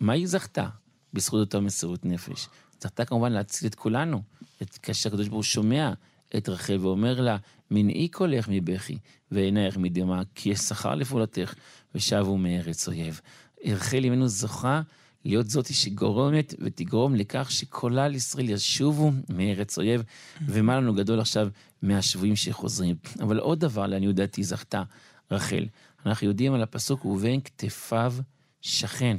מה 0.00 0.12
היא 0.12 0.26
זכתה 0.26 0.68
בזכות 1.12 1.40
אותה 1.40 1.60
מסירות 1.60 2.04
נפש? 2.04 2.48
זכתה 2.80 3.04
כמובן 3.04 3.32
להציל 3.32 3.68
את 3.68 3.74
כולנו, 3.74 4.22
את, 4.62 4.78
כאשר 4.78 5.08
הקדוש 5.08 5.28
ברוך 5.28 5.36
הוא 5.36 5.42
שומע 5.42 5.92
את 6.36 6.48
רחל 6.48 6.76
ואומר 6.80 7.20
לה, 7.20 7.36
מנעי 7.70 8.08
קולך 8.08 8.48
מבכי 8.50 8.98
ועינייך 9.30 9.76
מדמעה, 9.76 10.22
כי 10.34 10.50
יש 10.50 10.58
שכר 10.58 10.94
לפעולתך, 10.94 11.54
ושבו 11.94 12.38
מארץ 12.38 12.88
אויב. 12.88 13.20
רחל 13.66 14.04
אמנו 14.04 14.28
זוכה 14.28 14.82
להיות 15.24 15.50
זאתי 15.50 15.74
שגורמת 15.74 16.54
ותגרום 16.58 17.14
לכך 17.14 17.50
שכל 17.50 17.96
ישראל 18.14 18.50
ישובו 18.50 19.12
מארץ 19.28 19.78
אויב, 19.78 20.02
ומה 20.46 20.76
לנו 20.76 20.94
גדול 20.94 21.20
עכשיו 21.20 21.48
מהשבויים 21.82 22.36
שחוזרים. 22.36 22.96
אבל 23.20 23.38
עוד 23.38 23.60
דבר, 23.60 23.86
לעניות 23.86 24.14
דעתי, 24.14 24.44
זכתה 24.44 24.82
רחל. 25.30 25.66
אנחנו 26.06 26.26
יודעים 26.26 26.54
על 26.54 26.62
הפסוק, 26.62 27.04
ובין 27.04 27.40
כתפיו 27.40 28.14
שכן. 28.60 29.16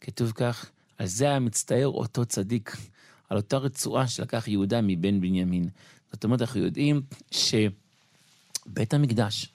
כתוב 0.00 0.32
כך, 0.32 0.70
על 0.98 1.06
זה 1.06 1.24
היה 1.24 1.38
מצטער 1.38 1.88
אותו 1.88 2.24
צדיק, 2.24 2.76
על 3.30 3.36
אותה 3.36 3.56
רצועה 3.56 4.08
שלקח 4.08 4.48
יהודה 4.48 4.80
מבן 4.82 5.20
בנימין. 5.20 5.68
זאת 6.12 6.24
אומרת, 6.24 6.40
אנחנו 6.40 6.60
יודעים 6.60 7.02
שבית 7.30 8.94
המקדש, 8.94 9.48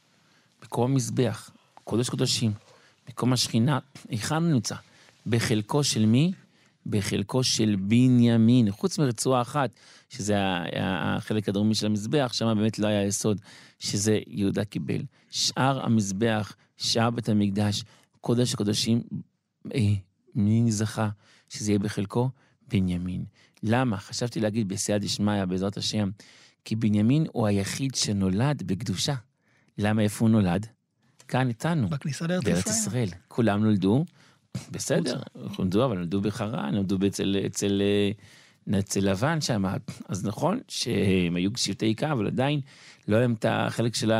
מקום 0.63 0.91
המזבח, 0.91 1.51
קודש 1.83 2.09
קודשים, 2.09 2.51
מקום 3.09 3.33
השכינה, 3.33 3.79
היכן 4.09 4.35
הוא 4.35 4.51
נמצא? 4.51 4.75
בחלקו 5.27 5.83
של 5.83 6.05
מי? 6.05 6.31
בחלקו 6.85 7.43
של 7.43 7.75
בנימין, 7.79 8.71
חוץ 8.71 8.99
מרצועה 8.99 9.41
אחת, 9.41 9.69
שזה 10.09 10.35
החלק 10.75 11.49
הדרומי 11.49 11.75
של 11.75 11.85
המזבח, 11.85 12.33
שם 12.33 12.53
באמת 12.57 12.79
לא 12.79 12.87
היה 12.87 13.05
יסוד, 13.05 13.41
שזה 13.79 14.19
יהודה 14.27 14.65
קיבל. 14.65 15.01
שאר 15.29 15.85
המזבח, 15.85 16.55
שאר 16.77 17.09
בית 17.09 17.29
המקדש, 17.29 17.83
קודש 18.21 18.53
הקודשים, 18.53 19.01
אה, 19.73 19.93
מי 20.35 20.71
זכה 20.71 21.09
שזה 21.49 21.71
יהיה 21.71 21.79
בחלקו? 21.79 22.29
בנימין. 22.67 23.25
למה? 23.63 23.97
חשבתי 23.97 24.39
להגיד 24.39 24.69
בסייע 24.69 24.97
דשמיא, 24.97 25.45
בעזרת 25.45 25.77
השם, 25.77 26.09
כי 26.65 26.75
בנימין 26.75 27.25
הוא 27.31 27.47
היחיד 27.47 27.95
שנולד 27.95 28.63
בקדושה. 28.65 29.15
למה, 29.77 30.01
איפה 30.01 30.25
הוא 30.25 30.29
נולד? 30.29 30.67
כאן 31.27 31.47
איתנו. 31.47 31.89
בכניסה 31.89 32.27
לארץ 32.27 32.41
ישראל. 32.43 32.53
בארץ 32.53 32.67
ישראל. 32.67 33.09
כולם 33.27 33.63
נולדו, 33.63 34.05
בסדר, 34.71 35.21
נולדו, 35.59 35.85
אבל 35.85 35.97
נולדו 35.97 36.21
בחרן, 36.21 36.75
נולדו 36.75 36.97
אצל, 37.07 37.37
אצל, 37.45 37.81
אצל 38.79 39.09
לבן 39.09 39.41
שם. 39.41 39.65
אז 40.07 40.25
נכון 40.25 40.59
שהם 40.67 41.35
היו 41.35 41.49
שבטי 41.55 41.85
עיקר, 41.85 42.11
אבל 42.11 42.27
עדיין 42.27 42.61
לא 43.07 43.15
היה 43.15 43.21
להם 43.21 43.33
את 43.33 43.45
החלק 43.49 43.95
של 43.95 44.11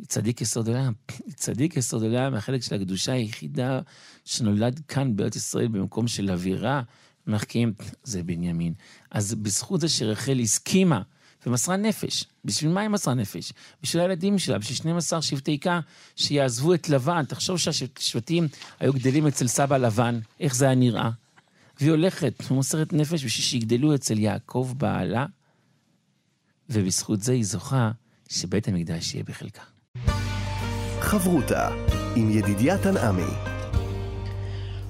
הצדיק 0.00 0.40
יסוד 0.40 0.68
עולם. 0.68 0.92
צדיק 1.34 1.76
יסוד 1.76 2.02
עולם, 2.02 2.34
החלק 2.34 2.62
של 2.62 2.74
הקדושה 2.74 3.12
היחידה 3.12 3.80
שנולד 4.24 4.80
כאן 4.88 5.16
בארץ 5.16 5.36
ישראל 5.36 5.68
במקום 5.68 6.08
של 6.08 6.30
אווירה 6.30 6.82
מחכים, 7.26 7.72
זה 8.04 8.22
בנימין. 8.22 8.74
אז 9.10 9.34
בזכות 9.34 9.80
זה 9.80 9.88
שרחל 9.88 10.38
הסכימה 10.38 11.02
ומסרה 11.46 11.76
נפש. 11.76 12.24
בשביל 12.44 12.72
מה 12.72 12.80
היא 12.80 12.88
מסרה 12.88 13.14
נפש? 13.14 13.52
בשביל 13.82 14.02
הילדים 14.02 14.38
שלה, 14.38 14.58
בשביל 14.58 14.76
12 14.76 15.22
שבטי 15.22 15.50
עיקר 15.50 15.78
שיעזבו 16.16 16.74
את 16.74 16.88
לבן. 16.88 17.24
תחשוב 17.24 17.58
שהשבטים 17.58 18.48
היו 18.80 18.92
גדלים 18.92 19.26
אצל 19.26 19.46
סבא 19.46 19.76
לבן, 19.76 20.18
איך 20.40 20.54
זה 20.54 20.64
היה 20.64 20.74
נראה. 20.74 21.10
והיא 21.80 21.90
הולכת 21.90 22.34
ומוסרת 22.50 22.92
נפש 22.92 23.24
בשביל 23.24 23.44
שיגדלו 23.44 23.94
אצל 23.94 24.18
יעקב 24.18 24.72
בעלה, 24.76 25.26
ובזכות 26.70 27.20
זה 27.20 27.32
היא 27.32 27.44
זוכה 27.44 27.90
שבית 28.28 28.68
המקדש 28.68 29.14
יהיה 29.14 29.24
בחלקה. 29.24 29.62
חברותה 31.00 31.68
עם 32.16 32.30
ידידיה 32.30 32.78
תנעמי. 32.78 33.56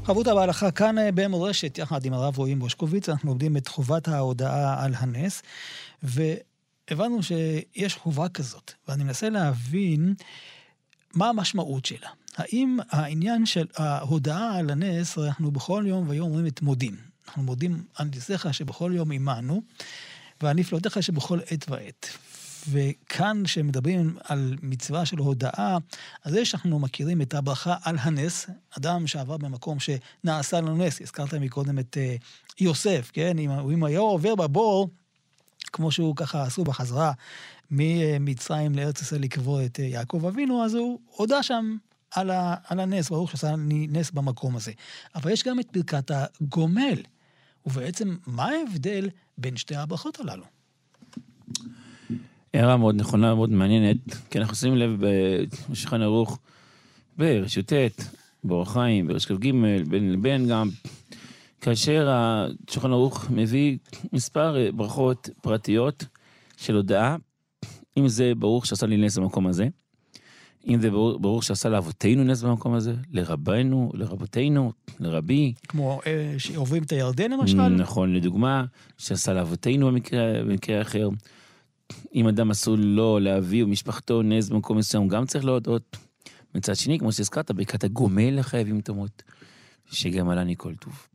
חברותה 0.07 0.35
בהלכה 0.35 0.71
כאן 0.71 0.99
אה, 0.99 1.13
במורשת, 1.15 1.79
יחד 1.79 2.05
עם 2.05 2.13
הרב 2.13 2.39
רועי 2.39 2.55
מושקוביץ, 2.55 3.09
אנחנו 3.09 3.29
לומדים 3.29 3.57
את 3.57 3.69
חובת 3.69 4.09
ההודעה 4.09 4.85
על 4.85 4.95
הנס, 4.99 5.43
והבנו 6.03 7.23
שיש 7.23 7.95
חובה 7.95 8.29
כזאת, 8.29 8.73
ואני 8.89 9.05
מנסה 9.05 9.31
להבין 9.31 10.15
מה 11.15 11.29
המשמעות 11.29 11.85
שלה. 11.85 12.09
האם 12.37 12.79
העניין 12.91 13.47
של 13.47 13.67
ההודעה 13.77 14.59
על 14.59 14.71
הנס, 14.71 15.19
אנחנו 15.19 15.51
בכל 15.51 15.85
יום 15.87 16.09
ויום 16.09 16.29
אומרים 16.29 16.47
את 16.47 16.63
מודים. 16.63 16.97
אנחנו 17.29 17.43
מודים 17.43 17.85
על 17.95 18.09
נזיך 18.17 18.55
שבכל 18.55 18.93
יום 18.95 19.13
עמנו, 19.13 19.63
ועל 20.41 20.57
נפלאותיך 20.57 21.03
שבכל 21.03 21.39
עת 21.47 21.67
ועת. 21.69 22.07
וכאן, 22.71 23.43
כשמדברים 23.45 24.17
על 24.25 24.57
מצווה 24.63 25.07
של 25.07 25.19
הודאה, 25.19 25.79
אז 26.25 26.33
זה 26.33 26.45
שאנחנו 26.45 26.79
מכירים 26.79 27.23
את 27.23 27.35
הברכה 27.35 27.77
על 27.83 27.97
הנס, 28.01 28.47
אדם 28.79 29.07
שעבר 29.07 29.37
במקום 29.37 29.79
שנעשה 29.81 30.61
לנו 30.61 30.77
נס, 30.77 31.01
הזכרת 31.01 31.35
מקודם 31.35 31.79
את 31.79 31.97
uh, 31.97 32.25
יוסף, 32.61 33.11
כן? 33.13 33.39
אם, 33.39 33.51
אם 33.51 33.85
היה 33.85 33.99
עובר 33.99 34.35
בבור, 34.35 34.89
כמו 35.69 35.91
שהוא 35.91 36.17
ככה 36.17 36.43
עשו 36.43 36.65
בחזרה 36.65 37.13
ממצרים 37.71 38.75
לארץ 38.75 39.01
ישראל 39.01 39.23
לקבור 39.23 39.65
את 39.65 39.79
uh, 39.79 39.83
יעקב 39.83 40.25
אבינו, 40.27 40.65
אז 40.65 40.75
הוא 40.75 41.01
הודה 41.17 41.43
שם 41.43 41.77
על, 42.11 42.31
ה, 42.31 42.55
על 42.69 42.81
הנס, 42.81 43.11
ברוך 43.11 43.31
שעשה 43.31 43.55
נס 43.69 44.11
במקום 44.11 44.57
הזה. 44.57 44.73
אבל 45.15 45.31
יש 45.31 45.45
גם 45.45 45.61
את 45.61 45.67
ברכת 45.73 46.11
הגומל. 46.11 47.03
ובעצם, 47.67 48.17
מה 48.27 48.49
ההבדל 48.49 49.09
בין 49.39 49.57
שתי 49.57 49.77
הברכות 49.77 50.21
הללו? 50.21 50.45
הערה 52.55 52.77
מאוד 52.77 52.95
נכונה, 52.95 53.35
מאוד 53.35 53.51
מעניינת, 53.51 53.97
כי 54.31 54.39
אנחנו 54.39 54.57
שמים 54.57 54.77
לב 54.77 55.01
בשולחן 55.71 56.03
ערוך, 56.03 56.39
ברשות 57.19 57.73
ט', 57.73 58.03
באורח 58.45 58.73
חיים, 58.73 59.07
ברש 59.07 59.27
כ"ג, 59.27 59.51
בין 59.89 60.13
לבין 60.13 60.49
גם, 60.49 60.69
כאשר 61.61 62.09
השולחן 62.11 62.93
ערוך 62.93 63.31
מביא 63.31 63.79
מספר 64.13 64.71
ברכות 64.75 65.29
פרטיות 65.43 66.05
של 66.57 66.75
הודעה, 66.75 67.17
אם 67.97 68.09
זה 68.09 68.33
ברוך 68.39 68.67
שעשה 68.67 68.87
לי 68.87 68.97
נס 68.97 69.19
במקום 69.19 69.47
הזה, 69.47 69.69
אם 70.69 70.81
זה 70.81 70.91
ברוך, 70.91 71.17
ברוך 71.21 71.45
שעשה 71.45 71.69
לאבותינו 71.69 72.25
נס 72.25 72.43
במקום 72.43 72.75
הזה, 72.75 72.95
לרבנו, 73.13 73.91
לרבותינו, 73.95 74.73
לרבי. 75.01 75.53
כמו 75.69 76.01
אה, 76.07 76.35
שעוברים 76.39 76.83
את 76.83 76.93
הירדן 76.93 77.31
למשל? 77.31 77.69
נכון, 77.69 78.15
לדוגמה, 78.15 78.65
שעשה 78.99 79.33
לאבותינו 79.33 79.87
במקרה, 79.87 80.43
במקרה 80.43 80.83
אחר. 80.83 81.09
אם 82.15 82.29
אדם 82.29 82.51
אסור 82.51 82.77
לו 82.79 83.19
להביא 83.19 83.65
ומשפחתו 83.65 84.23
נס 84.23 84.49
במקום 84.49 84.79
מסוים, 84.79 85.09
גם 85.09 85.27
צריך 85.27 85.45
להודות. 85.45 85.97
מצד 86.55 86.77
שני, 86.77 86.99
כמו 86.99 87.13
שהזכרת, 87.13 87.51
ברכת 87.51 87.85
הגומל 87.85 88.39
לחייבים 88.39 88.81
תמות, 88.81 89.23
שגם 89.91 90.29
עלה 90.29 90.43
כל 90.57 90.75
טוב. 90.75 91.07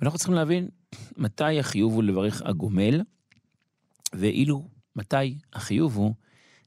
ואנחנו 0.00 0.18
צריכים 0.18 0.34
להבין 0.34 0.68
מתי 1.16 1.58
החיוב 1.60 1.92
הוא 1.92 2.02
לברך 2.02 2.42
הגומל, 2.44 3.02
ואילו 4.12 4.68
מתי 4.96 5.38
החיוב 5.52 5.96
הוא 5.96 6.14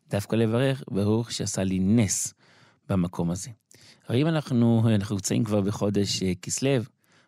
דווקא 0.10 0.36
לברך 0.36 0.84
ברוך 0.92 1.32
שעשה 1.32 1.64
לי 1.64 1.80
נס 1.80 2.34
במקום 2.90 3.32
הזה. 3.32 3.50
הרי 4.08 4.22
אם 4.22 4.28
אנחנו, 4.28 4.84
אנחנו 4.96 5.16
נמצאים 5.16 5.44
כבר 5.44 5.62
בחודש 5.62 6.24
אה, 6.24 6.32
כסלו, 6.42 6.84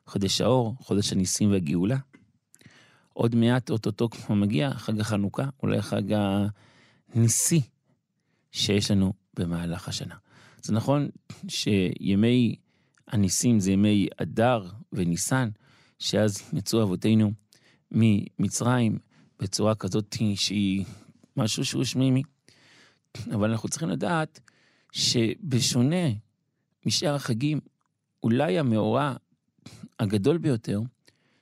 חודש 0.05 0.41
האור, 0.41 0.75
חודש 0.79 1.13
הניסים 1.13 1.51
והגאולה, 1.51 1.97
עוד 3.13 3.35
מעט 3.35 3.69
אוטוטו 3.69 4.09
כבר 4.09 4.35
מגיע 4.35 4.73
חג 4.73 4.99
החנוכה, 4.99 5.49
אולי 5.63 5.81
חג 5.81 6.01
הניסי 7.13 7.61
שיש 8.51 8.91
לנו 8.91 9.13
במהלך 9.33 9.87
השנה. 9.87 10.15
זה 10.61 10.73
נכון 10.73 11.09
שימי 11.47 12.55
הניסים 13.07 13.59
זה 13.59 13.71
ימי 13.71 14.07
אדר 14.17 14.69
וניסן, 14.93 15.49
שאז 16.03 16.43
יצאו 16.53 16.83
אבותינו 16.83 17.31
ממצרים 17.91 18.97
בצורה 19.39 19.75
כזאת 19.75 20.15
שהיא 20.35 20.85
משהו 21.37 21.65
שהוא 21.65 21.83
שמימי. 21.83 22.23
אבל 23.33 23.51
אנחנו 23.51 23.69
צריכים 23.69 23.89
לדעת 23.89 24.39
שבשונה 24.91 26.05
משאר 26.85 27.15
החגים, 27.15 27.59
אולי 28.23 28.59
המאורע 28.59 29.15
הגדול 29.99 30.37
ביותר 30.37 30.81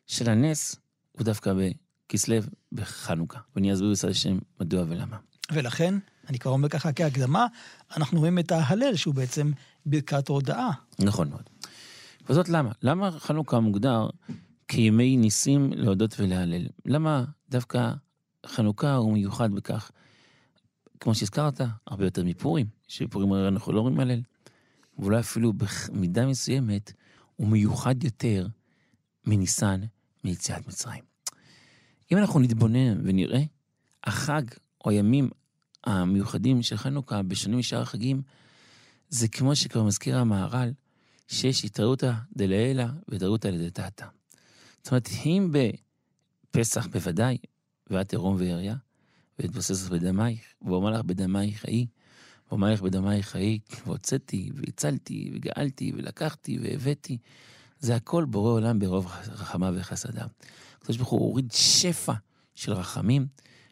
של 0.08 0.30
הנס 0.30 0.76
הוא 1.12 1.26
דווקא 1.26 1.54
בכסלו 1.54 2.36
בחנוכה. 2.72 3.40
ואני 3.56 3.74
אסביר 3.74 3.92
בצד 3.92 4.10
השם 4.10 4.40
מדוע 4.60 4.84
ולמה. 4.88 5.18
ולכן, 5.52 5.96
אני 6.30 6.40
כבר 6.40 6.52
אומר 6.52 6.70
ככה 6.70 6.94
כהקדמה, 6.94 7.48
אנחנו 7.98 8.20
רואים 8.20 8.40
את 8.40 8.52
ההלל 8.52 8.96
שהוא 8.96 9.14
בעצם 9.14 9.52
ברכת 9.86 10.28
הודאה. 10.28 10.70
נכון 11.00 11.30
מאוד. 11.30 11.50
וזאת 12.30 12.50
למה? 12.50 12.72
למה 12.82 13.12
חנוכה 13.12 13.60
מוגדר 13.60 14.10
כימי 14.74 15.18
ניסים 15.18 15.74
להודות 15.74 16.16
ולהלל? 16.20 16.68
למה 16.86 17.26
דווקא 17.50 17.94
חנוכה 18.46 18.96
הוא 18.96 19.14
מיוחד 19.14 19.52
בכך? 19.52 19.92
כמו 21.00 21.16
שהזכרת, 21.16 21.62
הרבה 21.88 22.06
יותר 22.06 22.24
מפורים, 22.24 22.68
שבפורים 22.88 23.32
הרי 23.32 23.48
אנחנו 23.48 23.72
לא 23.72 23.82
רואים 23.82 24.00
הלל. 24.00 24.22
ואולי 25.00 25.20
אפילו 25.20 25.54
במידה 25.54 26.26
מסוימת 26.26 26.94
הוא 27.36 27.48
מיוחד 27.48 28.04
יותר 28.04 28.48
מניסן 29.26 29.82
מיציאת 30.24 30.68
מצרים. 30.68 31.04
אם 32.12 32.18
אנחנו 32.18 32.40
נתבונן 32.40 33.08
ונראה, 33.08 33.44
החג 34.04 34.44
או 34.86 34.90
הימים 34.90 35.30
המיוחדים 35.84 36.62
של 36.62 36.78
חנוכה 36.78 37.22
בשונים 37.22 37.60
משאר 37.60 37.82
החגים, 37.82 38.22
זה 39.10 39.28
כמו 39.28 39.56
שכבר 39.56 39.84
מזכיר 39.84 40.18
המהר"ל, 40.18 40.72
שיש 41.28 41.66
התערותא 41.66 42.14
דלעילא 42.36 42.86
והתערותא 43.08 43.48
לדתתא. 43.48 44.21
זאת 44.84 44.92
אומרת, 44.92 45.10
אם 45.26 45.52
בפסח 46.52 46.88
בוודאי, 46.88 47.38
ואת 47.90 48.12
עירום 48.12 48.36
ויריה, 48.40 48.76
והתבסס 49.40 49.88
בדמייך, 49.88 50.42
ואומר 50.62 50.90
לך 50.90 51.02
בדמייך 51.02 51.60
חיי, 51.62 51.86
ואומר 52.50 52.74
לך 52.74 52.82
בדמייך 52.82 53.28
חיי, 53.28 53.60
והוצאתי, 53.86 54.52
והצלתי, 54.56 55.32
וגאלתי, 55.34 55.92
ולקחתי, 55.96 56.60
והבאתי. 56.62 57.18
זה 57.80 57.96
הכל 57.96 58.26
בורא 58.26 58.52
עולם 58.52 58.80
ברוב 58.80 59.06
רחמיו 59.28 59.74
וחסדיו. 59.78 60.28
הקדוש 60.82 60.98
ברוך 60.98 61.10
הוא 61.10 61.20
הוריד 61.20 61.52
שפע 61.52 62.14
של 62.56 62.74
רחמים, 62.74 63.28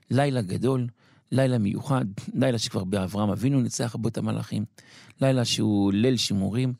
לילה 0.09 0.41
גדול, 0.41 0.87
לילה 1.31 1.57
מיוחד, 1.57 2.05
לילה 2.33 2.57
שכבר 2.57 2.83
באברהם 2.83 3.29
אבינו 3.29 3.61
ניצח 3.61 3.95
בו 3.95 4.07
את 4.07 4.17
המלאכים, 4.17 4.65
לילה 5.21 5.45
שהוא 5.45 5.93
ליל 5.93 6.17
שימורים. 6.17 6.73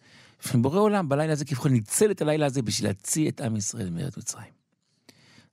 ובורא 0.53 0.79
עולם 0.79 1.09
בלילה 1.09 1.33
הזה 1.33 1.45
כביכול 1.45 1.71
ניצל 1.71 2.11
את 2.11 2.21
הלילה 2.21 2.45
הזה 2.45 2.61
בשביל 2.61 2.89
להציע 2.89 3.29
את 3.29 3.41
עם 3.41 3.55
ישראל 3.55 3.89
מארץ 3.89 4.17
מצרים. 4.17 4.53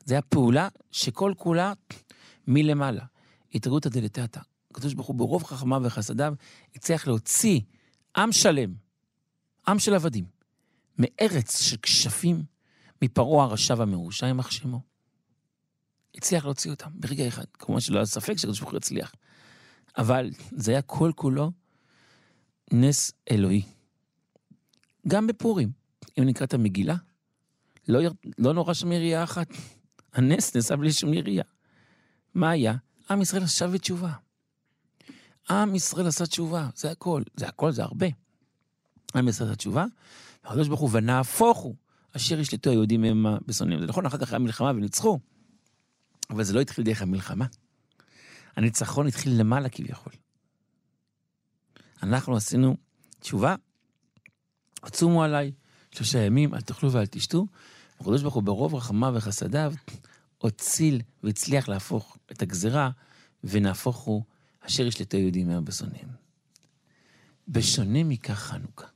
זו 0.05 0.15
הייתה 0.15 0.29
פעולה 0.29 0.69
שכל 0.91 1.33
כולה 1.37 1.73
מלמעלה. 2.47 3.05
התערותא 3.55 3.89
דלתתא. 3.89 4.41
הקדוש 4.71 4.95
ברוך 4.95 5.07
הוא 5.07 5.17
ברוב 5.17 5.45
חכמיו 5.45 5.81
וחסדיו 5.85 6.35
הצליח 6.77 7.07
להוציא 7.07 7.61
עם 8.17 8.33
שלם, 8.33 8.75
עם 9.69 9.79
של 9.79 9.95
עבדים, 9.95 10.25
מארץ 10.99 11.61
של 11.63 11.77
כשפים, 11.83 12.45
מפרעה 13.03 13.45
הרשע 13.45 13.75
והמרושע, 13.79 14.27
יימח 14.27 14.51
שמו. 14.51 14.81
הצליח 16.15 16.45
להוציא 16.45 16.71
אותם 16.71 16.91
ברגע 16.95 17.29
אחד. 17.29 17.45
כמובן 17.53 17.81
שלא 17.81 17.97
היה 17.97 18.07
ספק 18.07 18.39
שהקדוש 18.39 18.61
ברוך 18.61 18.73
הוא 18.73 18.79
יצליח. 18.79 19.13
אבל 19.99 20.31
זה 20.57 20.71
היה 20.73 20.83
כל 20.83 21.13
כולו 21.15 21.53
נס 22.73 23.13
אלוהי. 23.31 23.63
גם 25.09 25.27
בפורים, 25.27 25.71
אם 26.19 26.25
נקרא 26.25 26.47
את 26.47 26.55
המגילה, 26.55 26.97
לא, 27.89 27.99
יר... 27.99 28.13
לא 28.39 28.55
נורא 28.55 28.75
שם 28.75 28.93
ירייה 28.93 29.25
אחת. 29.25 29.49
הנס 30.15 30.57
נעשה 30.57 30.77
בלי 30.77 30.93
שום 30.93 31.15
ירייה. 31.15 31.45
מה 32.35 32.51
היה? 32.51 32.75
עם 33.11 33.23
ישראל 33.23 33.43
עשה 33.43 33.67
בתשובה. 33.67 34.13
עם 35.51 35.75
ישראל 35.75 36.07
עשה 36.07 36.27
תשובה, 36.27 36.69
זה 36.77 36.91
הכל. 36.91 37.23
זה 37.37 37.49
הכל, 37.49 37.73
זה 37.73 37.83
הרבה. 37.83 38.07
עם 39.15 39.29
ישראל 39.29 39.49
עשה 39.49 39.57
תשובה, 39.57 39.85
והקדוש 40.45 40.69
ברוך 40.69 40.81
הוא, 40.81 40.91
ונהפוך 40.93 41.59
הוא, 41.59 41.75
אשר 42.17 42.41
ישלטו 42.41 42.71
היהודים 42.71 43.05
הם 43.05 43.27
בשונאים. 43.47 43.81
זה 43.81 43.87
נכון, 43.87 44.07
אחר 44.07 44.19
כך 44.19 44.33
היה 44.33 44.39
מלחמה 44.39 44.71
וניצחו, 44.71 45.19
אבל 46.31 46.45
זה 46.45 46.55
לא 46.55 46.61
התחיל 46.61 46.85
דרך 46.85 47.03
המלחמה. 47.03 47.47
הניצחון 48.57 49.07
התחיל 49.07 49.41
למעלה 49.41 49.69
כביכול. 49.69 50.13
אנחנו 52.03 52.37
עשינו 52.37 52.77
תשובה, 53.21 53.55
עצומו 54.87 55.23
עליי 55.23 55.53
שלושה 55.91 56.19
ימים, 56.19 56.55
אל 56.55 56.61
תאכלו 56.61 56.93
ואל 56.93 57.07
תשתו. 57.07 57.47
הקדוש 58.01 58.23
ברוך 58.23 58.35
הוא 58.35 58.43
ברוב 58.43 58.75
רחמיו 58.75 59.13
וחסדיו 59.17 59.73
הוציל 60.39 61.01
והצליח 61.23 61.69
להפוך 61.69 62.17
את 62.33 62.43
הגזרה, 62.43 62.91
ונהפוך 63.45 63.97
הוא 63.97 64.23
אשר 64.61 64.87
ישלטו 64.87 65.17
יהודים 65.17 65.49
מהם 65.49 65.65
בשונאים. 65.65 66.09
בשונה 67.49 68.05
מכך 68.05 68.39
חנוכה. 68.39 68.87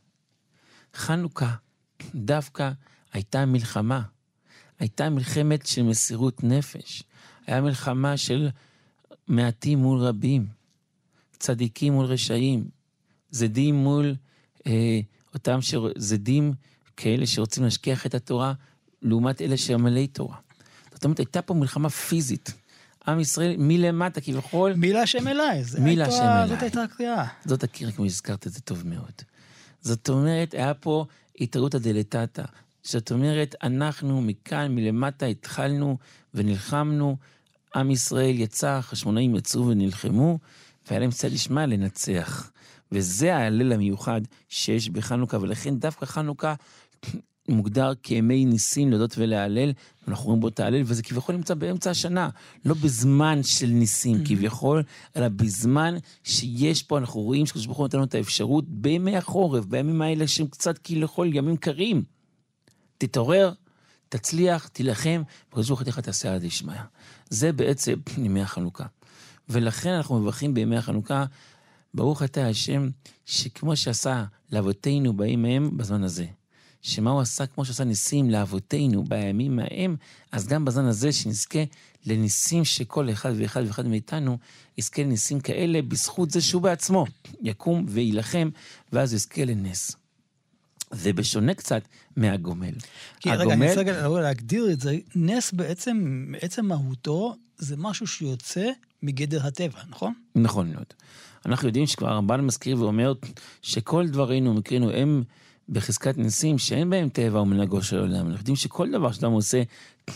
חנוכה 0.95 1.55
דווקא 2.15 2.71
הייתה 3.13 3.47
מלחמה. 3.47 4.03
הייתה 4.79 5.11
מלחמת 5.11 5.67
של 5.67 5.83
מסירות 5.83 6.45
נפש. 6.45 7.03
היה 7.47 7.61
מלחמה 7.61 8.17
של 8.17 8.49
מעטים 9.29 9.79
מול 9.79 10.01
רבים, 10.01 10.47
צדיקים 11.39 11.93
מול 11.93 12.07
רשעים, 12.07 12.69
זדים 13.31 13.75
מול 13.75 14.15
אה, 14.67 15.01
אותם 15.35 15.63
ש... 15.63 15.75
זדים 15.97 16.53
כאלה 16.97 17.27
שרוצים 17.27 17.65
להשכיח 17.65 18.07
את 18.07 18.15
התורה, 18.15 18.53
לעומת 19.03 19.43
אלה 19.43 19.57
שעמלי 19.57 20.07
תורה. 20.07 20.37
זאת 20.93 21.05
אומרת, 21.05 21.19
הייתה 21.19 21.43
פה 21.43 21.55
מלחמה 21.55 21.91
פיזית. 21.91 22.53
עם 23.09 23.21
ישראל 23.21 23.55
מלמטה 23.59 24.21
כביכול. 24.21 24.73
מי 24.73 24.93
להשם 24.93 25.29
אליי. 25.29 25.63
מי 25.79 25.97
להשם 25.97 26.23
אליי. 26.23 26.49
זאת 26.49 26.63
הייתה 26.63 26.83
הקריאה. 26.83 27.27
זאת 27.45 27.65
הקריאה, 27.65 27.93
כמו 27.93 28.05
שהזכרת 28.05 28.47
את 28.47 28.53
זה 28.53 28.61
טוב 28.61 28.87
מאוד. 28.87 29.13
זאת 29.81 30.09
אומרת, 30.09 30.55
היה 30.55 30.75
פה 30.75 31.05
התערותא 31.41 31.79
דלתתא. 31.79 32.45
זאת 32.83 33.13
אומרת, 33.13 33.55
אנחנו 33.63 34.23
מכאן, 34.23 34.75
מלמטה, 34.75 35.27
התחלנו 35.27 35.99
ונלחמנו. 36.35 37.17
עם 37.75 37.91
ישראל 37.91 38.41
יצא, 38.41 38.81
חשמונאים 38.81 39.37
יצאו 39.37 39.67
ונלחמו, 39.67 40.39
והיה 40.87 41.01
להם 41.01 41.11
צד 41.11 41.33
לשמה 41.33 41.67
לנצח. 41.67 42.51
וזה 42.93 43.37
ההלל 43.37 43.73
המיוחד 43.73 44.21
שיש 44.49 44.91
בחנוכה, 44.91 45.39
ולכן 45.41 45.79
דווקא 45.79 46.07
חנוכה 46.07 46.55
מוגדר 47.49 47.93
כימי 48.03 48.45
ניסים 48.45 48.91
להודות 48.91 49.15
ולהלל, 49.19 49.73
אנחנו 50.09 50.27
רואים 50.27 50.41
בו 50.41 50.49
את 50.49 50.61
ההלל, 50.61 50.83
וזה 50.85 51.03
כביכול 51.03 51.35
נמצא 51.35 51.55
באמצע 51.55 51.91
השנה, 51.91 52.29
לא 52.65 52.75
בזמן 52.75 53.43
של 53.43 53.67
ניסים. 53.67 54.25
כביכול, 54.25 54.83
אלא 55.17 55.29
בזמן 55.29 55.95
שיש 56.25 56.83
פה, 56.83 56.99
אנחנו 56.99 57.21
רואים 57.21 57.47
שקדוש 57.47 57.67
ברוך 57.67 57.79
הוא 57.79 57.85
נותן 57.85 57.99
לנו 57.99 58.07
את 58.07 58.15
האפשרות 58.15 58.65
בימי 58.69 59.17
החורף, 59.17 59.65
בימים 59.65 60.03
האלה 60.03 60.29
שהם 60.29 60.47
קצת 60.47 60.79
כביכול 60.79 61.35
ימים 61.35 61.57
קרים. 61.57 62.03
תתעורר, 62.99 63.53
תצליח, 64.09 64.69
תילחם, 64.69 65.23
וקדוש 65.49 65.69
ברוך 65.69 65.83
הוא 65.83 66.03
תעשה 66.03 66.35
עד 66.35 66.45
ישמעיה. 66.45 66.85
זה 67.31 67.53
בעצם 67.53 67.95
ימי 68.19 68.43
החנוכה. 68.43 68.85
ולכן 69.49 69.91
אנחנו 69.91 70.21
מברכים 70.21 70.55
בימי 70.55 70.77
החנוכה, 70.77 71.25
ברוך 71.95 72.23
אתה 72.23 72.47
השם, 72.47 72.89
שכמו 73.27 73.77
שעשה 73.77 74.25
לאבותינו 74.53 75.13
באים 75.13 75.43
מהם 75.43 75.77
בזמן 75.77 76.05
הזה. 76.05 76.27
שמה 76.83 77.11
הוא 77.11 77.21
עשה 77.21 77.47
כמו 77.47 77.65
שעשה 77.65 77.85
ניסים 77.85 78.31
לאבותינו 78.31 79.05
בימים 79.05 79.59
ההם, 79.59 79.97
אז 80.33 80.47
גם 80.47 80.65
בזמן 80.65 80.85
הזה 80.85 81.13
שנזכה 81.13 81.59
לניסים 82.07 82.65
שכל 82.65 83.11
אחד 83.11 83.33
ואחד 83.37 83.63
ואחד 83.67 83.87
מאיתנו 83.87 84.39
יזכה 84.79 85.03
לניסים 85.03 85.41
כאלה 85.41 85.83
בזכות 85.83 86.31
זה 86.31 86.41
שהוא 86.41 86.63
בעצמו 86.63 87.07
יקום 87.43 87.87
ויילחם, 87.89 88.51
ואז 88.93 89.15
יזכה 89.15 89.45
לנס. 89.45 89.97
זה 90.91 91.13
בשונה 91.13 91.55
קצת 91.55 91.83
מהגומל. 92.17 92.73
כי 93.21 93.31
רגע, 93.31 93.53
אני 93.53 93.69
רוצה 93.69 93.81
רגע 93.81 94.09
להגדיר 94.09 94.71
את 94.73 94.81
זה. 94.81 94.99
נס 95.15 95.53
בעצם, 95.53 96.27
בעצם 96.33 96.67
מהותו, 96.67 97.37
זה 97.59 97.77
משהו 97.77 98.07
שיוצא 98.07 98.71
מגדר 99.03 99.47
הטבע, 99.47 99.81
נכון? 99.89 100.15
נכון 100.35 100.73
מאוד. 100.73 100.85
אנחנו 101.47 101.69
יודעים 101.69 101.87
שכבר 101.87 102.09
הרמב"ן 102.09 102.41
מזכיר 102.41 102.83
ואומר 102.83 103.13
שכל 103.63 104.09
דברינו 104.09 104.51
ומקרינו 104.51 104.91
הם 104.91 105.23
בחזקת 105.69 106.19
ניסים 106.19 106.59
שאין 106.59 106.91
בהם 106.91 107.09
טבע 107.09 107.41
ומנהגו 107.41 107.83
של 107.83 107.99
עולם. 107.99 108.27
אנחנו 108.27 108.39
יודעים 108.39 108.57
שכל 108.57 108.91
דבר 108.91 109.13
שאדם 109.13 109.33
עושה, 109.33 109.63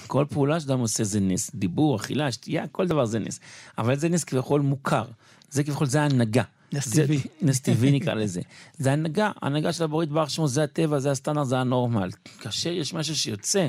כל 0.07 0.25
פעולה 0.31 0.61
שאדם 0.61 0.79
עושה 0.79 1.05
זה 1.05 1.20
נס. 1.20 1.51
דיבור, 1.55 1.97
אכילה, 1.97 2.33
שתייה, 2.33 2.66
כל 2.66 2.87
דבר 2.87 3.05
זה 3.05 3.18
נס. 3.18 3.40
אבל 3.79 3.97
זה 3.97 4.09
נס 4.09 4.25
כביכול 4.25 4.61
מוכר. 4.61 5.05
זה 5.51 5.64
כביכול, 5.64 5.87
זה 5.87 6.03
הנהגה. 6.03 6.42
נס 6.73 6.90
טבעי. 6.94 7.20
נס 7.42 7.61
טבעי 7.61 7.90
נקרא 7.90 8.14
לזה. 8.14 8.40
זה 8.79 8.92
הנהגה, 8.92 9.31
הנהגה 9.42 9.73
של 9.73 9.85
הבורית 9.85 10.09
בר 10.09 10.29
שמו, 10.29 10.49
זה 10.49 10.62
הטבע, 10.62 10.99
זה 10.99 11.11
הסטנדרט, 11.11 11.47
זה 11.47 11.59
הנורמל. 11.59 12.11
כאשר 12.40 12.70
יש 12.70 12.94
משהו 12.94 13.16
שיוצא 13.16 13.68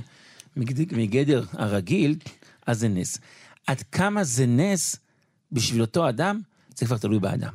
מגדר 0.55 1.43
הרגיל, 1.51 2.15
אז 2.67 2.79
זה 2.79 2.87
נס. 2.87 3.17
עד 3.67 3.81
כמה 3.81 4.23
זה 4.23 4.45
נס 4.45 4.95
בשביל 5.51 5.81
אותו 5.81 6.09
אדם, 6.09 6.41
זה 6.75 6.85
כבר 6.85 6.97
תלוי 6.97 7.19
באדם. 7.19 7.53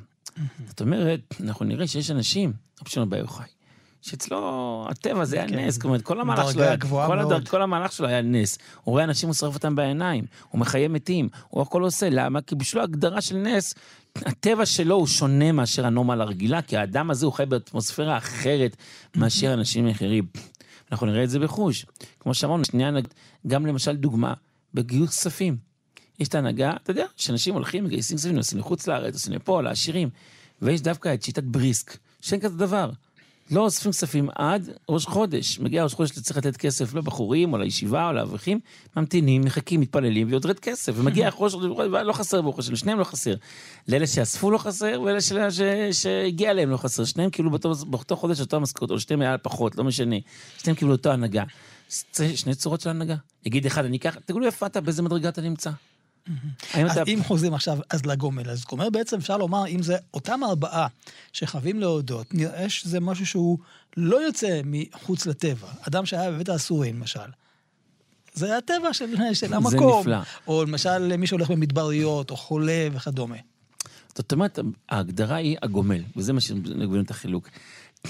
זאת 0.69 0.81
אומרת, 0.81 1.21
אנחנו 1.41 1.65
נראה 1.65 1.87
שיש 1.87 2.11
אנשים, 2.11 2.53
רבי 2.81 2.91
שמעון 2.91 3.11
בר 3.11 3.17
יוחאי, 3.17 3.47
שאצלו 4.03 4.87
הטבע 4.91 5.25
זה 5.25 5.37
היה 5.37 5.49
כן. 5.49 5.59
נס, 5.59 5.75
זאת 5.75 5.85
אומרת, 5.85 6.03
כל 6.03 6.21
המהלך 6.21 6.53
שלו 6.53 6.63
היה, 6.63 6.79
כל, 6.79 6.89
מאוד. 6.89 7.33
הדר, 7.33 7.45
כל 7.45 7.63
המהלך 7.63 7.93
שלו 7.93 8.07
היה 8.07 8.23
נס. 8.23 8.59
הוא 8.83 8.93
רואה 8.93 9.05
אנשים, 9.05 9.29
הוא 9.29 9.35
שורף 9.35 9.55
אותם 9.55 9.75
בעיניים, 9.75 10.25
הוא 10.49 10.61
מחיה 10.61 10.89
מתים, 10.89 11.29
הוא 11.49 11.63
הכל 11.63 11.83
עושה, 11.83 12.09
למה? 12.11 12.41
כי 12.41 12.55
בשבילו 12.55 12.85
הגדרה 12.85 13.21
של 13.21 13.37
נס, 13.37 13.75
הטבע 14.17 14.67
שלו 14.67 14.95
הוא 14.95 15.07
שונה 15.07 15.53
מאשר 15.53 15.87
הנורמל 15.87 16.21
הרגילה, 16.21 16.63
כי 16.63 16.77
האדם 16.77 17.11
הזה 17.11 17.27
הוא 17.27 17.33
חי 17.33 17.47
באטמוספירה 17.47 18.17
אחרת 18.17 18.77
מאשר 19.17 19.55
אנשים 19.55 19.89
אחרים. 19.89 20.27
אנחנו 20.93 21.07
נראה 21.07 21.25
את 21.25 21.31
זה 21.31 21.39
בחוש. 21.39 21.87
כמו 22.21 22.35
שאמרנו, 22.35 22.65
שנייה, 22.65 22.91
גם 23.47 23.67
למשל 23.67 23.97
דוגמה, 23.97 24.35
בגיוס 24.75 25.11
כספים. 25.11 25.70
יש 26.21 26.29
את 26.29 26.35
ההנהגה, 26.35 26.73
אתה 26.83 26.91
יודע, 26.91 27.05
שאנשים 27.17 27.55
הולכים, 27.55 27.85
מגייסים 27.85 28.17
כספים, 28.17 28.35
נוסעים 28.35 28.61
לחוץ 28.61 28.87
לארץ, 28.87 29.15
נוסעים 29.15 29.37
לפה, 29.37 29.63
לעשירים, 29.63 30.09
ויש 30.63 30.81
דווקא 30.81 31.15
את 31.15 31.23
שיטת 31.23 31.43
בריסק, 31.43 31.97
שאין 32.21 32.41
כזה 32.41 32.57
דבר. 32.57 32.91
לא 33.51 33.61
אוספים 33.61 33.93
כספים 33.93 34.29
עד 34.35 34.71
ראש 34.89 35.07
חודש. 35.07 35.59
מגיע 35.59 35.85
ראש 35.85 35.95
חודש, 35.95 36.11
צריך 36.11 36.37
לתת 36.37 36.57
כסף 36.57 36.95
לבחורים, 36.95 37.53
או 37.53 37.59
לישיבה, 37.59 38.09
או 38.09 38.13
לאברכים, 38.13 38.61
ממתינים, 38.97 39.43
מחכים, 39.43 39.81
מתפללים, 39.81 40.29
ויודרד 40.29 40.59
כסף. 40.59 40.93
ומגיע 40.97 41.29
ראש 41.39 41.55
חודש, 41.55 41.89
לא 42.05 42.13
חסר 42.13 42.43
ברוך 42.43 42.59
השם, 42.59 42.73
לשניהם 42.73 42.99
לא 42.99 43.05
חסר. 43.05 43.35
לאלה 43.89 44.07
שאספו 44.07 44.51
לא 44.51 44.59
חסר, 44.59 45.03
ואלה 45.05 45.21
ש- 45.21 45.33
ש- 45.33 46.03
שהגיע 46.03 46.53
להם 46.53 46.71
לא 46.71 46.77
חסר. 46.77 47.05
שניהם 47.05 47.31
קיבלו 47.31 47.51
באותו, 47.51 47.75
באותו 47.75 48.17
חודש 48.17 48.41
אותו 48.41 48.57
המשכורת, 48.57 48.91
או 48.91 49.01
שניהם 49.01 49.21
היה 49.21 49.39
פחות, 49.39 49.77
לא 49.77 49.85
משנה. 49.85 50.17
שניהם 50.59 50.77
קיבלו 50.77 50.95
אותו 50.95 51.11
הנהגה. 51.11 51.45
שני 52.35 52.55
צורות 52.55 52.81
של 52.81 52.91
הנהגה. 52.91 53.17
יגיד 53.47 53.67
אחד, 53.67 53.85
אני 53.85 53.97
אקח, 53.97 54.17
תגידו 54.25 54.47
איפה 54.47 54.67
אתה, 54.67 54.81
באיזה 54.81 55.03
מדרגה 55.03 55.29
אתה 55.29 55.41
נמצא. 55.41 55.71
האם 56.73 56.87
אז 56.87 56.99
אתה... 56.99 57.03
אם 57.07 57.21
חוזרים 57.25 57.55
עכשיו 57.55 57.79
אז 57.91 58.07
לגומל, 58.07 58.51
אז 58.51 58.65
גומל 58.65 58.91
בעצם 58.91 59.17
אפשר 59.17 59.37
לומר, 59.37 59.67
אם 59.67 59.83
זה 59.83 59.97
אותם 60.15 60.41
ארבעה 60.45 60.87
שחייבים 61.33 61.81
להודות, 61.81 62.35
נראה 62.35 62.69
שזה 62.69 63.01
משהו 63.01 63.27
שהוא 63.27 63.59
לא 63.97 64.17
יוצא 64.17 64.61
מחוץ 64.65 65.27
לטבע. 65.27 65.69
אדם 65.89 66.07
שהיה 66.07 66.31
בבית 66.31 66.49
האסורים, 66.49 66.97
למשל. 66.97 67.21
זה 68.35 68.59
הטבע 68.59 68.93
של, 68.93 69.15
של 69.33 69.55
המקום. 69.55 70.01
נפלא. 70.01 70.19
או 70.47 70.65
למשל 70.65 71.17
מי 71.17 71.27
שהולך 71.27 71.51
במדבריות, 71.51 72.31
או 72.31 72.37
חולה 72.37 72.89
וכדומה. 72.93 73.37
זאת 74.15 74.33
אומרת, 74.33 74.59
ההגדרה 74.89 75.37
היא 75.37 75.57
הגומל, 75.63 76.03
וזה 76.17 76.33
מה 76.33 76.41
שמגבילים 76.41 77.03
את 77.03 77.11
החילוק. 77.11 77.49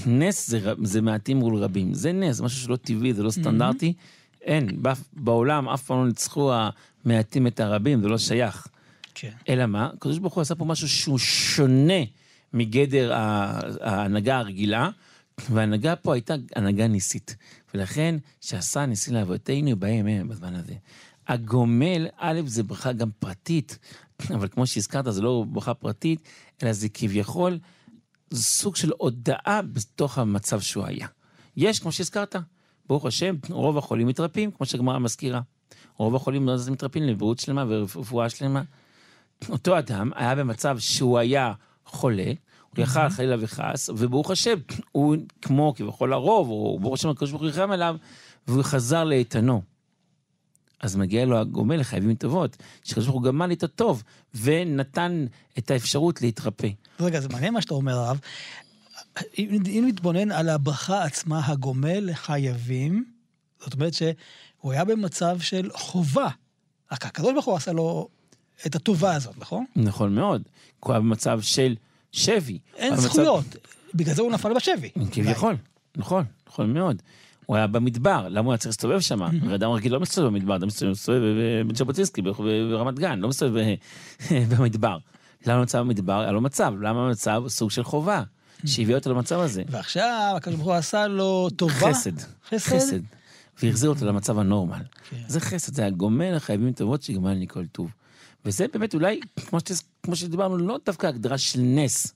נס 0.07 0.51
זה, 0.51 0.73
זה 0.83 1.01
מעטים 1.01 1.37
מול 1.37 1.57
רבים. 1.57 1.95
זה 1.95 2.13
נס, 2.13 2.37
זה 2.37 2.43
משהו 2.43 2.61
שלא 2.61 2.77
טבעי, 2.77 3.15
זה 3.15 3.23
לא 3.23 3.31
סטנדרטי. 3.31 3.93
אין, 4.43 4.83
בעולם 5.13 5.69
אף 5.69 5.83
פעם 5.83 5.99
לא 5.99 6.07
ניצחו 6.07 6.53
המעטים 7.05 7.47
את 7.47 7.61
הרבים, 7.61 8.03
זה 8.03 8.09
לא 8.09 8.19
שייך. 8.19 8.67
כן. 9.15 9.33
אלא 9.49 9.67
מה? 9.67 9.91
הקדוש 9.95 10.19
ברוך 10.19 10.35
הוא 10.35 10.43
עשה 10.43 10.55
פה 10.55 10.65
משהו 10.65 10.89
שהוא 10.89 11.19
שונה 11.19 12.03
מגדר 12.53 13.13
ההנהגה 13.81 14.39
הרגילה, 14.39 14.91
וההנהגה 15.51 15.97
פה 15.97 16.15
הייתה 16.15 16.35
הנהגה 16.57 16.89
ניסית. 16.89 17.37
ולכן, 17.75 18.17
שעשה 18.41 18.87
ניסים 18.87 19.15
לאבותינו 19.15 19.77
בהם 19.77 20.07
הם 20.07 20.29
בזמן 20.29 20.55
הזה. 20.55 20.75
הגומל, 21.29 22.07
א', 22.17 22.41
זה 22.47 22.63
ברכה 22.63 22.93
גם 22.93 23.11
פרטית, 23.19 23.79
אבל 24.35 24.49
כמו 24.49 24.67
שהזכרת, 24.67 25.15
זה 25.15 25.23
לא 25.23 25.45
ברכה 25.49 25.75
פרטית, 25.75 26.29
אלא 26.63 26.73
זה 26.73 26.89
כביכול 26.89 27.59
סוג 28.35 28.77
של 28.77 28.93
הודאה 28.99 29.61
בתוך 29.73 30.19
המצב 30.19 30.61
שהוא 30.61 30.85
היה. 30.85 31.07
יש, 31.57 31.81
כמו 31.81 31.93
שהזכרת, 31.93 32.37
ברוך 32.91 33.07
השם, 33.07 33.35
רוב 33.51 33.79
החולים 33.79 34.07
מתרפאים, 34.07 34.51
כמו 34.51 34.67
שהגמרא 34.67 34.99
מזכירה. 34.99 35.41
רוב 35.97 36.15
החולים 36.15 36.49
לא 36.49 36.57
מתרפאים 36.71 37.05
לבריאות 37.05 37.39
שלמה 37.39 37.65
ורפואה 37.69 38.31
שלמה. 38.31 38.63
אותו 39.49 39.79
אדם 39.79 40.11
היה 40.15 40.35
במצב 40.35 40.79
שהוא 40.79 41.19
היה 41.19 41.53
חולה, 41.85 42.33
הוא 42.71 42.83
יכל 42.83 43.09
חלילה 43.09 43.37
וחס, 43.39 43.91
וברוך 43.97 44.31
השם, 44.31 44.55
הוא 44.93 45.17
כמו 45.43 45.75
כביכול 45.77 46.13
הרוב, 46.13 46.49
או 46.51 46.79
ברוך 46.81 46.95
השם 46.95 47.09
הקדוש 47.09 47.31
ברוך 47.31 47.43
הוא 47.43 47.51
ריחם 47.51 47.71
עליו, 47.71 47.97
והוא 48.49 48.63
חזר 48.63 49.05
לאיתנו. 49.05 49.63
אז 50.81 50.97
מגיע 50.97 51.25
לו 51.25 51.39
הגומל 51.39 51.77
לחייבים 51.77 52.15
טובות, 52.15 52.57
שקדוש 52.85 53.07
ברוך 53.07 53.17
הוא 53.17 53.25
גמל 53.25 53.51
איתו 53.51 53.67
טוב, 53.67 54.03
ונתן 54.35 55.27
את 55.59 55.71
האפשרות 55.71 56.23
להתרפא. 56.23 56.69
רגע, 57.01 57.21
זה 57.21 57.29
מעניין 57.29 57.55
מה 57.55 57.63
שאתה 57.63 57.75
אומר, 57.75 57.95
הרב. 57.95 58.21
אם, 59.39 59.59
נתבונן 59.89 60.31
על 60.33 60.49
הברכה 60.49 61.05
עצמה, 61.05 61.41
הגומל 61.47 62.11
חייבים, 62.15 63.05
זאת 63.61 63.75
אומרת 63.75 63.95
שהוא 63.95 64.73
היה 64.73 64.85
במצב 64.85 65.41
של 65.41 65.71
חובה. 65.73 66.29
רק 66.93 67.07
הקדוש 67.07 67.33
ברוך 67.33 67.45
הוא 67.47 67.57
עשה 67.57 67.73
לו 67.73 68.09
את 68.67 68.75
הטובה 68.77 69.15
הזאת, 69.15 69.39
נכון? 69.39 69.65
נכון 69.77 70.15
מאוד. 70.15 70.43
הוא 70.81 70.93
היה 70.93 71.01
במצב 71.01 71.41
של 71.43 71.75
שבי. 72.13 72.59
אין 72.77 72.91
במצב- 72.93 73.03
זכויות. 73.03 73.45
בגלל 73.95 74.15
זה 74.15 74.23
הוא 74.23 74.33
נפל 74.33 74.55
בשבי. 74.55 74.91
כביכול, 75.13 75.57
נכון, 75.97 76.25
נכון 76.49 76.73
מאוד. 76.75 77.03
הוא 77.47 77.57
היה 77.57 77.67
במדבר, 77.67 78.29
למה 78.29 78.41
הוא 78.47 78.53
היה 78.53 78.59
צריך 78.59 78.67
להסתובב 78.69 79.01
שם? 79.01 79.23
הרי 79.23 79.55
אדם 79.55 79.71
רגיל 79.71 79.93
לא 79.93 80.01
מסתובב 80.01 80.29
במדבר, 80.29 80.57
אדם 80.57 80.67
מסתובב 80.67 80.91
מסתובב 80.93 81.21
בבית 81.65 81.77
ז'בוטינסקי, 81.77 82.23
ברח- 82.23 82.41
ברמת 82.71 82.99
גן, 82.99 83.19
לא 83.19 83.29
מסתובב 83.29 83.61
במדבר. 84.51 84.99
למה 85.47 85.55
הוא 85.55 85.61
נמצא 85.61 85.81
במדבר? 85.83 86.21
היה 86.21 86.33
לו 86.33 86.41
מצב. 86.41 86.75
למה 86.81 87.07
המצב? 87.07 87.43
סוג 87.49 87.71
של 87.71 87.85
חובה, 87.85 88.23
שהביא 88.67 88.95
אותו 88.95 89.11
למצב 89.11 89.41
הזה. 89.41 89.63
ועכשיו 89.71 90.33
הקדוש 90.37 90.57
ברוך 90.57 90.69
הוא 90.69 90.75
עשה 90.75 91.07
לו 91.07 91.49
טובה. 91.57 91.75
חסד. 91.75 92.19
חסד? 92.49 92.77
חסד. 92.77 93.01
והחזיר 93.63 93.91
אותו 93.91 94.07
למצב 94.07 94.39
הנורמל. 94.39 94.83
כן. 95.11 95.17
זה 95.27 95.41
חסד, 95.41 95.75
זה 95.75 95.87
הגומל 95.87 96.35
החייבים 96.35 96.73
טובות 96.73 97.03
שיגמל 97.03 97.33
לי 97.33 97.47
כל 97.49 97.67
טוב. 97.67 97.91
וזה 98.45 98.67
באמת 98.73 98.95
אולי, 98.95 99.21
כמו, 99.47 99.61
שת, 99.61 99.85
כמו 100.03 100.17
שדיברנו, 100.17 100.57
לא 100.57 100.79
דווקא 100.87 101.07
הגדרה 101.07 101.39
של 101.39 101.61
נס, 101.61 102.15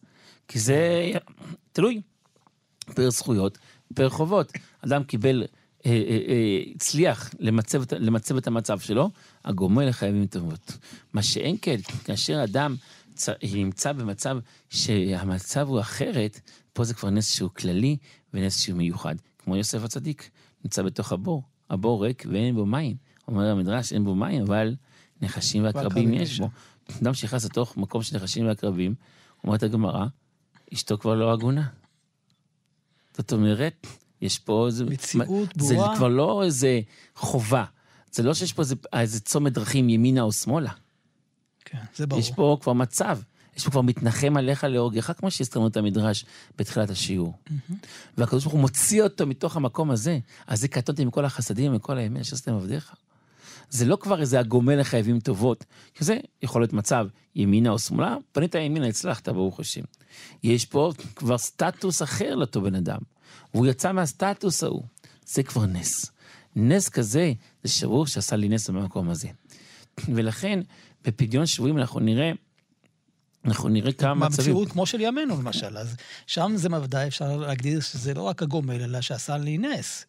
כי 0.49 0.59
זה 0.59 1.11
תלוי 1.73 2.01
פר 2.95 3.11
זכויות, 3.11 3.59
פר 3.95 4.09
חובות. 4.09 4.53
אדם 4.85 5.05
קיבל, 5.05 5.45
אה, 5.87 5.91
אה, 5.91 6.19
אה, 6.29 6.61
הצליח 6.75 7.31
למצב, 7.39 7.83
למצב 7.93 8.37
את 8.37 8.47
המצב 8.47 8.79
שלו, 8.79 9.11
הגומל 9.45 9.89
לחייבים 9.89 10.27
טובות. 10.27 10.79
מה 11.13 11.23
שאין 11.23 11.57
כן, 11.63 11.77
כאשר 12.05 12.45
אדם 12.45 12.77
נמצא 13.55 13.93
במצב 13.93 14.39
שהמצב 14.71 15.69
הוא 15.69 15.81
אחרת, 15.81 16.41
פה 16.73 16.85
זה 16.85 16.95
כבר 16.95 17.11
נס 17.11 17.31
שהוא 17.31 17.51
כללי 17.51 17.97
ונס 18.35 18.61
שהוא 18.61 18.79
מיוחד. 18.79 19.15
כמו 19.39 19.57
יוסף 19.57 19.85
הצדיק, 19.85 20.31
נמצא 20.65 20.83
בתוך 20.83 21.13
הבור, 21.13 21.43
הבור 21.71 22.05
ריק 22.05 22.27
ואין 22.31 22.55
בו 22.55 22.67
מים. 22.67 22.97
אומר 23.29 23.51
המדרש, 23.51 23.93
אין 23.93 24.05
בו 24.05 24.15
מים, 24.15 24.43
אבל 24.43 24.75
נחשים 25.23 25.65
ועקרבים 25.65 26.15
יש 26.15 26.41
בו. 26.41 26.51
אדם 27.03 27.15
שנכנס 27.15 27.45
לתוך 27.45 27.77
מקום 27.77 28.03
של 28.03 28.17
נחשים 28.17 28.47
ועקרבים, 28.47 28.95
אומרת 29.45 29.63
הגמרא, 29.63 30.07
אשתו 30.75 30.99
כבר 30.99 31.15
לא 31.15 31.33
הגונה. 31.33 31.69
זאת 33.17 33.33
אומרת, 33.33 33.87
יש 34.21 34.39
פה 34.39 34.67
איזה... 34.67 34.85
מציאות 34.85 35.49
זה 35.59 35.75
ברורה. 35.75 35.97
כבר 35.97 36.09
לא 36.09 36.43
איזה 36.45 36.81
חובה. 37.15 37.65
זה 38.13 38.23
לא 38.23 38.35
שיש 38.35 38.53
פה 38.53 38.63
איזה, 38.63 38.75
איזה 38.93 39.21
צומת 39.21 39.53
דרכים 39.53 39.89
ימינה 39.89 40.23
או 40.23 40.33
שמאלה. 40.33 40.71
כן, 41.65 41.79
זה 41.97 42.07
ברור. 42.07 42.21
יש 42.21 42.31
פה 42.31 42.59
כבר 42.61 42.73
מצב. 42.73 43.19
יש 43.57 43.65
פה 43.65 43.71
כבר 43.71 43.81
מתנחם 43.81 44.37
עליך 44.37 44.65
להורגך, 44.65 45.13
כמו 45.19 45.31
שהזכרנו 45.31 45.69
את 45.69 45.77
המדרש 45.77 46.25
בתחילת 46.59 46.91
השיעור. 46.91 47.35
והקדוש 48.19 48.43
ברוך 48.45 48.53
הוא 48.53 48.61
מוציא 48.61 49.03
אותו 49.03 49.27
מתוך 49.27 49.57
המקום 49.57 49.91
הזה. 49.91 50.19
אז 50.47 50.61
זה 50.61 50.69
קטונתי 50.69 51.05
מכל 51.05 51.25
החסדים 51.25 51.73
ומכל 51.73 51.99
הימין 51.99 52.21
אשר 52.21 52.37
עשיתם 52.37 52.55
עבדיך. 52.55 52.95
זה 53.71 53.85
לא 53.85 53.97
כבר 54.01 54.21
איזה 54.21 54.41
הגומל 54.41 54.81
לחייבים 54.81 55.21
טובות, 55.21 55.65
כי 55.95 56.05
זה 56.05 56.19
יכול 56.43 56.63
להיות 56.63 56.73
מצב 56.73 57.07
ימינה 57.35 57.71
או 57.71 57.79
שמאלה, 57.79 58.17
פנית 58.33 58.55
ימינה, 58.55 58.87
הצלחת, 58.87 59.29
ברוך 59.29 59.61
השם. 59.61 59.83
יש 60.43 60.65
פה 60.65 60.93
כבר 61.17 61.39
סטטוס 61.39 62.03
אחר 62.03 62.35
לאותו 62.35 62.61
בן 62.61 62.75
אדם, 62.75 62.99
והוא 63.55 63.67
יצא 63.67 63.93
מהסטטוס 63.93 64.65
ההוא. 64.65 64.83
זה 65.27 65.43
כבר 65.43 65.67
נס. 65.67 66.07
נס 66.57 66.89
כזה, 66.89 67.33
זה 67.65 67.73
שברוך 67.73 68.09
שעשה 68.09 68.37
לי 68.37 68.49
נס 68.49 68.71
במקום 68.71 69.11
הזה. 69.11 69.29
ולכן, 70.15 70.61
בפדיון 71.05 71.47
שבויים 71.47 71.79
אנחנו 71.79 72.01
נראה, 72.01 72.33
אנחנו 73.45 73.69
נראה 73.69 73.93
כמה 73.93 74.15
מצבים. 74.15 74.55
במציאות 74.55 74.73
כמו 74.73 74.87
של 74.87 75.01
ימינו 75.01 75.37
למשל, 75.37 75.79
אז 75.79 75.97
שם 76.27 76.53
זה 76.57 76.69
ודאי 76.83 77.09
אפשר 77.09 77.37
להגדיר 77.37 77.81
שזה 77.81 78.15
לא 78.15 78.23
רק 78.23 78.43
הגומל, 78.43 78.83
אלא 78.83 79.01
שעשה 79.01 79.37
לי 79.37 79.59
נס. 79.59 80.07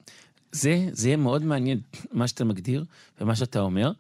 זה, 0.52 0.90
זה 0.92 1.08
יהיה 1.08 1.18
מאוד 1.18 1.44
מעניין 1.44 1.80
מה 2.12 2.28
שאתה 2.28 2.44
מגדיר 2.44 2.86
ומה 3.22 3.36
שאתה 3.36 3.60
אומר, 3.60 3.92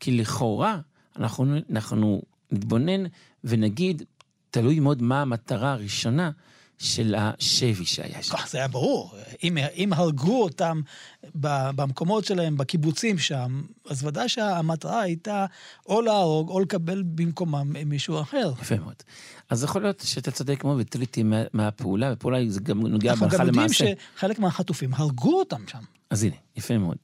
כי 0.00 0.12
לכאורה 0.12 0.80
אנחנו, 1.16 1.56
אנחנו 1.70 2.22
נתבונן 2.52 3.04
ונגיד, 3.44 4.02
תלוי 4.50 4.80
מאוד 4.80 5.02
מה 5.02 5.22
המטרה 5.22 5.72
הראשונה 5.72 6.30
של 6.80 7.14
השבי 7.18 7.84
שהיה 7.84 8.22
שם. 8.22 8.36
זה 8.48 8.58
היה 8.58 8.68
ברור. 8.68 9.14
אם, 9.44 9.58
אם 9.76 9.92
הרגו 9.92 10.42
אותם 10.42 10.80
במקומות 11.34 12.24
שלהם, 12.24 12.56
בקיבוצים 12.56 13.18
שם, 13.18 13.62
אז 13.88 14.04
ודאי 14.04 14.28
שהמטרה 14.28 15.00
הייתה 15.00 15.46
או 15.86 16.02
להרוג 16.02 16.48
או 16.48 16.60
לקבל 16.60 17.02
במקומם 17.02 17.72
מישהו 17.86 18.20
אחר. 18.20 18.52
יפה 18.62 18.76
מאוד. 18.76 18.94
אז 19.50 19.64
יכול 19.64 19.82
להיות 19.82 20.02
שאתה 20.06 20.30
צודק 20.30 20.64
מאוד 20.64 20.80
ותלוי 20.80 21.04
אותי 21.04 21.22
מהפעולה, 21.52 22.12
ופה 22.12 22.30
זה 22.48 22.60
גם 22.60 22.86
נוגע 22.86 23.14
ברכה 23.14 23.24
למעשה. 23.24 23.42
אנחנו 23.42 23.52
גם 23.52 23.62
יודעים 23.62 23.96
שחלק 24.16 24.38
מהחטופים 24.38 24.94
הרגו 24.94 25.38
אותם 25.38 25.62
שם. 25.66 25.82
אז 26.10 26.24
הנה, 26.24 26.36
יפה 26.56 26.78
מאוד. 26.78 26.96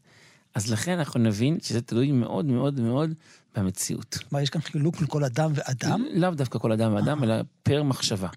אז 0.55 0.73
לכן 0.73 0.99
אנחנו 0.99 1.21
נבין 1.21 1.59
שזה 1.63 1.81
תלוי 1.81 2.13
מאוד 2.13 2.45
מאוד 2.45 2.81
מאוד 2.81 3.15
במציאות. 3.57 4.19
מה, 4.33 4.43
יש 4.43 4.51
כאן 4.51 4.61
חילוק 4.61 5.01
לכל 5.01 5.25
אדם 5.25 5.53
ואדם? 5.55 6.05
לאו 6.15 6.31
דווקא 6.31 6.59
כל 6.59 6.73
אדם 6.73 6.95
ואדם, 6.95 7.25
אלא 7.25 7.35
פר 7.63 7.83
מחשבה. 7.83 8.29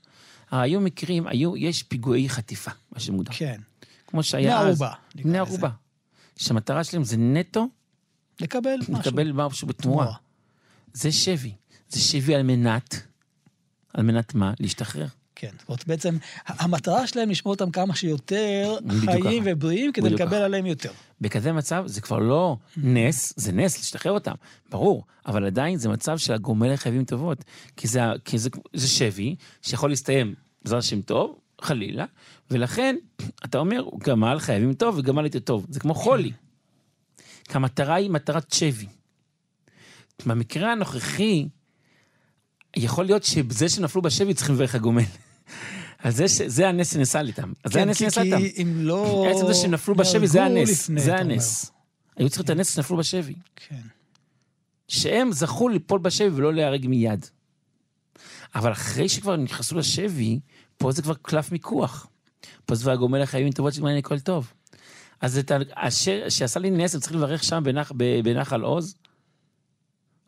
היו 0.52 0.82
מקרים, 0.82 1.28
היו, 1.28 1.58
יש 1.58 1.84
פיגועי 1.84 2.30
חטיפה, 2.30 2.72
מה 2.92 3.00
שמוגדר. 3.00 3.32
כן. 3.34 3.62
כמו 4.08 4.24
שהיה 4.24 4.60
אז. 4.60 4.62
בני 4.62 4.68
ערובה. 4.68 4.94
בני 5.16 5.38
ערובה. 5.38 5.70
שהמטרה 6.38 6.84
שלהם 6.84 7.04
זה 7.04 7.18
נטו... 7.18 7.68
לקבל 8.42 8.76
משהו. 8.82 8.94
לקבל 8.94 9.32
משהו 9.32 9.68
בתמורה. 9.68 10.14
זה 10.94 11.12
שבי. 11.12 11.54
זה 11.90 12.00
שבי 12.00 12.36
על 12.36 12.44
מנת, 12.44 12.96
על 13.94 14.04
מנת 14.04 14.36
מה? 14.36 14.54
להשתחרר. 14.60 15.08
כן, 15.41 15.49
זאת 15.60 15.69
אומרת, 15.69 15.88
בעצם 15.88 16.17
המטרה 16.45 17.08
שלהם 17.08 17.30
לשמור 17.30 17.54
אותם 17.54 17.71
כמה 17.71 17.95
שיותר 17.95 18.78
חיים 19.06 19.43
ככה. 19.43 19.52
ובריאים 19.54 19.91
כדי 19.91 20.10
לקבל 20.10 20.28
ככה. 20.28 20.45
עליהם 20.45 20.65
יותר. 20.65 20.91
בכזה 21.21 21.52
מצב 21.52 21.84
זה 21.88 22.02
כבר 22.02 22.19
לא 22.19 22.58
נס, 22.78 23.34
זה 23.36 23.52
נס 23.52 23.80
לשחרר 23.80 24.12
אותם, 24.12 24.34
ברור, 24.69 25.04
אבל 25.25 25.45
עדיין 25.45 25.78
זה 25.78 25.89
מצב 25.89 26.17
שהגומל 26.17 26.75
חייבים 26.75 27.06
טובות, 27.06 27.43
כי 27.78 27.88
זה, 27.88 28.02
כי 28.25 28.38
זה, 28.38 28.49
זה 28.73 28.88
שבי 28.88 29.36
שיכול 29.62 29.89
להסתיים 29.89 30.36
בעזרת 30.63 30.80
השם 30.80 31.02
טוב, 31.02 31.39
חלילה, 31.62 32.06
ולכן 32.52 32.95
אתה 33.45 33.58
אומר, 33.58 33.84
גמל 33.99 34.39
חייבים 34.39 34.73
טוב 34.73 34.97
וגמל 34.97 35.23
יותר 35.23 35.39
טוב, 35.39 35.65
זה 35.69 35.80
כמו 35.80 35.93
חולי. 35.93 36.32
כי 37.43 37.54
המטרה 37.54 37.95
היא 37.95 38.10
מטרת 38.10 38.54
שבי. 38.54 38.88
במקרה 40.25 40.71
הנוכחי, 40.71 41.47
יכול 42.75 43.06
להיות 43.06 43.23
שזה 43.23 43.69
שנפלו 43.69 44.02
בשבי 44.02 44.34
צריכים 44.34 44.56
לברך 44.56 44.75
הגומל. 44.75 45.04
אז 46.04 46.16
זה, 46.16 46.26
זה 46.28 46.70
הנס 46.70 46.94
שנעשה 46.94 47.22
איתם. 47.22 47.54
אז 47.64 47.72
זה 47.72 47.80
כן, 47.80 47.88
הנס 47.88 47.98
שנעשה 47.98 48.22
איתם. 48.22 48.38
כי 48.38 48.62
אם 48.62 48.74
לא... 48.78 49.26
עצם 49.32 49.48
זה 49.48 49.54
שנפלו 49.54 49.96
בשבי, 49.96 50.28
זה 50.28 50.44
הנס. 50.44 50.90
זה 50.98 51.16
הנס. 51.16 51.72
היו 52.18 52.30
צריכים 52.30 52.46
את 52.46 52.50
הנס 52.50 52.76
שנפלו 52.76 52.98
בשבי. 52.98 53.34
כן. 53.56 53.82
שהם 54.88 55.32
זכו 55.32 55.70
ליפול 55.70 56.00
בשבי 56.00 56.30
ולא 56.30 56.54
להיהרג 56.54 56.88
מיד. 56.88 57.26
אבל 58.56 58.72
אחרי 58.72 59.10
שכבר 59.10 59.36
נכנסו 59.36 59.78
לשבי, 59.78 60.40
פה 60.78 60.92
זה 60.92 61.02
כבר 61.02 61.14
קלף 61.14 61.52
מיקוח. 61.52 62.08
פה 62.66 62.76
זה 62.76 62.90
והגומל 62.90 63.22
החייבים 63.22 63.52
טובות 63.52 63.74
של 63.74 63.82
מעניין 63.82 64.00
הכל 64.00 64.20
טוב. 64.20 64.54
אז 65.22 65.38
את 65.38 65.52
אשר 65.74 66.30
שעשה 66.30 66.60
לי 66.60 66.70
נס, 66.70 66.96
הם 66.96 67.02
צריכים 67.02 67.18
לברך 67.18 67.44
שם 67.44 67.62
בנח, 67.66 67.92
בנחל 68.24 68.62
עוז, 68.62 68.96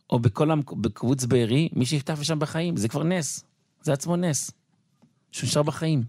או 0.09 0.19
בכל 0.19 0.49
בקיבוץ 0.81 1.25
בארי, 1.25 1.69
מי 1.73 1.85
שיפתח 1.85 2.23
שם 2.23 2.39
בחיים, 2.39 2.77
זה 2.77 2.87
כבר 2.87 3.03
נס. 3.03 3.43
זה 3.81 3.93
עצמו 3.93 4.15
נס. 4.15 4.51
שהוא 5.31 5.47
נשאר 5.47 5.63
בחיים. 5.63 6.03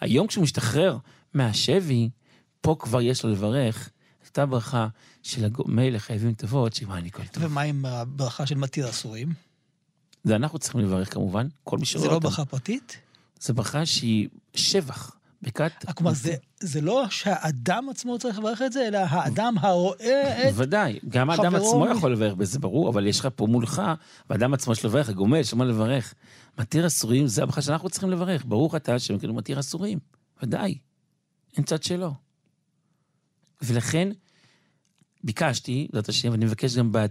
היום 0.00 0.26
כשהוא 0.26 0.42
משתחרר 0.42 0.98
מהשבי, 1.34 2.10
פה 2.60 2.76
כבר 2.78 3.00
יש 3.00 3.24
לו 3.24 3.30
לברך 3.30 3.90
את 4.22 4.26
אותה 4.26 4.46
ברכה 4.46 4.88
של 5.22 5.44
הגומל 5.44 5.94
לחייבים 5.94 6.34
טובות, 6.34 6.74
שימעני 6.74 7.10
כל 7.10 7.26
טוב. 7.26 7.44
ומה 7.44 7.60
עם 7.60 7.84
הברכה 7.84 8.46
של 8.46 8.54
מתיר 8.54 8.90
אסורים? 8.90 9.32
זה 10.24 10.36
אנחנו 10.36 10.58
צריכים 10.58 10.80
לברך 10.80 11.14
כמובן, 11.14 11.48
כל 11.64 11.78
מי 11.78 11.86
שרואה 11.86 12.06
אותם. 12.06 12.14
זה 12.20 12.24
לא 12.24 12.30
ברכה 12.30 12.44
פרטית? 12.44 12.98
זה 13.40 13.52
ברכה 13.52 13.86
שהיא 13.86 14.28
שבח. 14.54 15.16
בקעת... 15.42 15.92
כלומר, 15.94 16.12
זה, 16.12 16.34
זה 16.60 16.80
לא 16.80 17.04
שהאדם 17.10 17.88
עצמו 17.90 18.18
צריך 18.18 18.38
לברך 18.38 18.62
את 18.62 18.72
זה, 18.72 18.88
אלא 18.88 18.98
האדם 18.98 19.54
הרואה 19.60 20.48
את 20.48 20.52
ודאי, 20.56 20.98
גם 21.08 21.30
האדם 21.30 21.54
עצמו 21.54 21.86
יכול 21.96 22.12
לברך 22.12 22.34
בזה, 22.34 22.58
ברור, 22.58 22.88
אבל 22.88 23.06
יש 23.06 23.20
לך 23.20 23.28
פה 23.36 23.46
מולך, 23.46 23.82
והאדם 24.30 24.54
עצמו 24.54 24.72
יש 24.72 24.84
לברך, 24.84 25.08
הגומל, 25.08 25.38
יש 25.38 25.54
מה 25.54 25.64
לברך. 25.64 26.14
מתיר 26.58 26.86
אסורים 26.86 27.26
זה 27.26 27.42
הברכה 27.42 27.62
שאנחנו 27.62 27.90
צריכים 27.90 28.10
לברך. 28.10 28.44
ברוך 28.44 28.74
אתה 28.74 28.94
השם, 28.94 29.18
כאילו 29.18 29.34
מתיר 29.34 29.60
אסורים. 29.60 29.98
ודאי. 30.42 30.78
אין 31.56 31.64
צד 31.64 31.82
שלו. 31.82 32.14
ולכן, 33.62 34.08
ביקשתי, 35.24 35.88
זאת 35.92 36.08
השם, 36.08 36.30
ואני 36.30 36.44
מבקש 36.44 36.76
גם, 36.76 36.92
בה, 36.92 37.04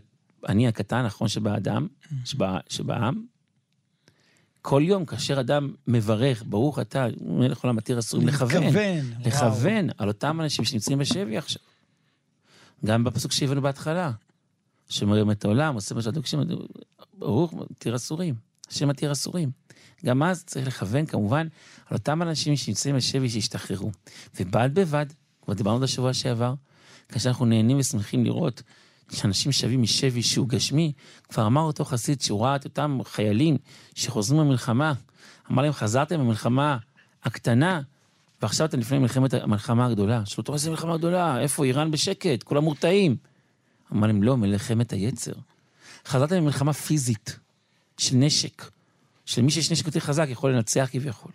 אני 0.47 0.67
הקטן, 0.67 1.05
נכון, 1.05 1.27
שבאדם, 1.27 1.87
שבא, 2.25 2.57
שבעם, 2.69 3.25
כל 4.61 4.81
יום, 4.85 5.05
כאשר 5.05 5.39
אדם 5.39 5.73
מברך, 5.87 6.43
ברוך 6.47 6.79
אתה, 6.79 7.07
מלך 7.21 7.63
עולם 7.63 7.75
מתיר 7.75 7.99
אסורים, 7.99 8.27
לכוון. 8.27 8.63
לכוון. 8.63 9.13
לכוון 9.25 9.89
על 9.97 10.07
אותם 10.07 10.41
אנשים 10.41 10.65
שנמצאים 10.65 10.99
בשבי 10.99 11.37
עכשיו. 11.37 11.61
גם 12.85 13.03
בפסוק 13.03 13.31
שהבאנו 13.31 13.61
בהתחלה, 13.61 14.11
שמרים 14.89 15.31
את 15.31 15.45
העולם, 15.45 15.75
עושה 15.75 15.95
מה 15.95 16.01
שהדוקשים, 16.01 16.39
ברוך 17.13 17.53
מתיר 17.53 17.95
אסורים. 17.95 18.35
השם 18.69 18.87
מתיר 18.87 19.11
אסורים. 19.11 19.51
גם 20.05 20.23
אז 20.23 20.43
צריך 20.43 20.67
לכוון 20.67 21.05
כמובן 21.05 21.47
על 21.85 21.97
אותם 21.97 22.21
אנשים 22.21 22.55
שנמצאים 22.55 22.95
בשבי 22.95 23.29
שהשתחררו. 23.29 23.91
ובד 24.39 24.69
בבד, 24.73 25.05
כבר 25.41 25.53
דיברנו 25.53 25.77
על 25.77 25.83
השבוע 25.83 26.13
שעבר, 26.13 26.53
כאשר 27.09 27.29
אנחנו 27.29 27.45
נהנים 27.45 27.79
ושמחים 27.79 28.25
לראות 28.25 28.63
שאנשים 29.11 29.51
שבים 29.51 29.81
משבי 29.81 30.23
שהוא 30.23 30.47
גשמי, 30.49 30.91
כבר 31.29 31.45
אמר 31.45 31.61
אותו 31.61 31.85
חסיד 31.85 32.21
שהוא 32.21 32.43
ראה 32.43 32.55
את 32.55 32.65
אותם 32.65 32.99
חיילים 33.03 33.57
שחוזרים 33.95 34.41
למלחמה, 34.41 34.93
אמר 35.51 35.63
להם, 35.63 35.73
חזרתם 35.73 36.19
במלחמה 36.19 36.77
הקטנה, 37.23 37.81
ועכשיו 38.41 38.67
אתם 38.67 38.79
לפני 38.79 38.99
מלחמת 38.99 39.33
המלחמה 39.33 39.85
הגדולה. 39.85 40.25
שאלו 40.25 40.41
אותו, 40.41 40.53
איזה 40.53 40.69
מלחמה 40.69 40.97
גדולה? 40.97 41.41
איפה? 41.41 41.65
איראן 41.65 41.91
בשקט, 41.91 42.43
כולם 42.43 42.63
מורתעים. 42.63 43.15
אמר 43.93 44.07
להם, 44.07 44.23
לא, 44.23 44.37
מלחמת 44.37 44.93
היצר. 44.93 45.33
חזרתם 46.05 46.37
במלחמה 46.37 46.73
פיזית, 46.73 47.39
של 47.97 48.15
נשק, 48.15 48.71
של 49.25 49.41
מי 49.41 49.51
שיש 49.51 49.71
נשק 49.71 49.85
יותר 49.85 49.99
חזק 49.99 50.27
יכול 50.29 50.51
לנצח 50.51 50.89
כביכול. 50.91 51.31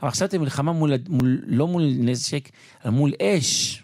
אבל 0.00 0.08
עכשיו 0.08 0.28
אתם 0.28 0.40
מלחמה 0.40 0.72
מול, 0.72 0.92
מול, 1.08 1.42
לא 1.46 1.66
מול 1.66 1.82
נשק, 1.98 2.48
אלא 2.84 2.92
מול 2.92 3.12
אש. 3.22 3.82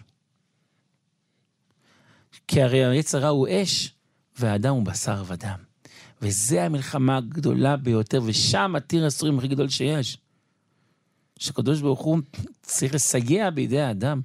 כי 2.47 2.61
הרי 2.61 2.85
היצר 2.85 3.27
הוא 3.27 3.47
אש, 3.51 3.93
והאדם 4.39 4.73
הוא 4.73 4.85
בשר 4.85 5.23
ודם. 5.27 5.57
וזה 6.21 6.63
המלחמה 6.63 7.17
הגדולה 7.17 7.77
ביותר, 7.77 8.21
ושם 8.25 8.73
עתיר 8.75 9.05
הסורים 9.05 9.37
הכי 9.37 9.47
גדול 9.47 9.69
שיש. 9.69 10.17
שקדוש 11.39 11.81
ברוך 11.81 11.99
הוא 11.99 12.19
צריך 12.61 12.93
לסייע 12.93 13.49
בידי 13.49 13.81
האדם, 13.81 14.21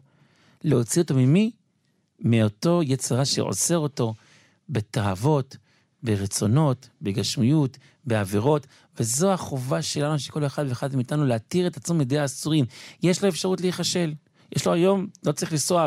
להוציא 0.64 1.02
אותו 1.02 1.14
ממי? 1.14 1.50
מאותו 2.20 2.80
יצרה 2.82 3.24
שעוצר 3.24 3.78
אותו 3.78 4.14
בתאוות, 4.68 5.56
ברצונות, 6.02 6.88
בגשמיות, 7.02 7.78
בעבירות, 8.04 8.66
וזו 8.98 9.32
החובה 9.32 9.82
שלנו, 9.82 10.18
שכל 10.18 10.46
אחד 10.46 10.64
ואחד 10.68 10.96
מאיתנו, 10.96 11.26
להתיר 11.26 11.66
את 11.66 11.76
עצמו 11.76 11.94
מידי 11.94 12.18
האסורים. 12.18 12.64
יש 13.02 13.22
לו 13.22 13.28
אפשרות 13.28 13.60
להיכשל. 13.60 14.14
יש 14.56 14.66
לו 14.66 14.72
היום, 14.72 15.06
לא 15.26 15.32
צריך 15.32 15.52
לנסוע 15.52 15.86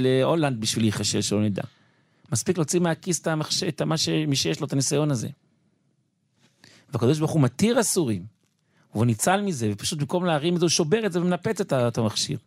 להולנד 0.00 0.60
בשביל 0.60 0.84
להיכשל, 0.84 1.20
שלא 1.20 1.42
נדע. 1.42 1.62
מספיק 2.32 2.58
להוציא 2.58 2.80
מהכיס 2.80 3.20
את, 3.20 3.26
המחש... 3.26 3.62
את 3.62 3.82
מה 3.82 3.96
שיש 3.96 4.60
לו 4.60 4.66
את 4.66 4.72
הניסיון 4.72 5.10
הזה. 5.10 5.28
והקדוש 6.92 7.18
ברוך 7.18 7.30
הוא 7.30 7.40
מתיר 7.40 7.80
אסורים, 7.80 8.24
והוא 8.94 9.06
ניצל 9.06 9.40
מזה, 9.40 9.70
ופשוט 9.72 9.98
במקום 9.98 10.24
להרים 10.24 10.54
את 10.54 10.60
זה, 10.60 10.64
הוא 10.64 10.70
שובר 10.70 11.06
את 11.06 11.12
זה 11.12 11.20
ומנפץ 11.20 11.60
את 11.60 11.98
המכשיר. 11.98 12.38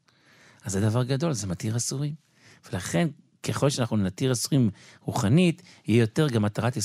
אז 0.63 0.71
זה 0.71 0.81
דבר 0.81 1.03
גדול, 1.03 1.33
זה 1.33 1.47
מתיר 1.47 1.77
אסורים. 1.77 2.13
ולכן, 2.71 3.07
ככל 3.43 3.69
שאנחנו 3.69 3.97
נתיר 3.97 4.31
אסורים 4.31 4.69
רוחנית, 5.01 5.61
יהיה 5.87 6.01
יותר 6.01 6.29
גם 6.29 6.45
התרת 6.45 6.77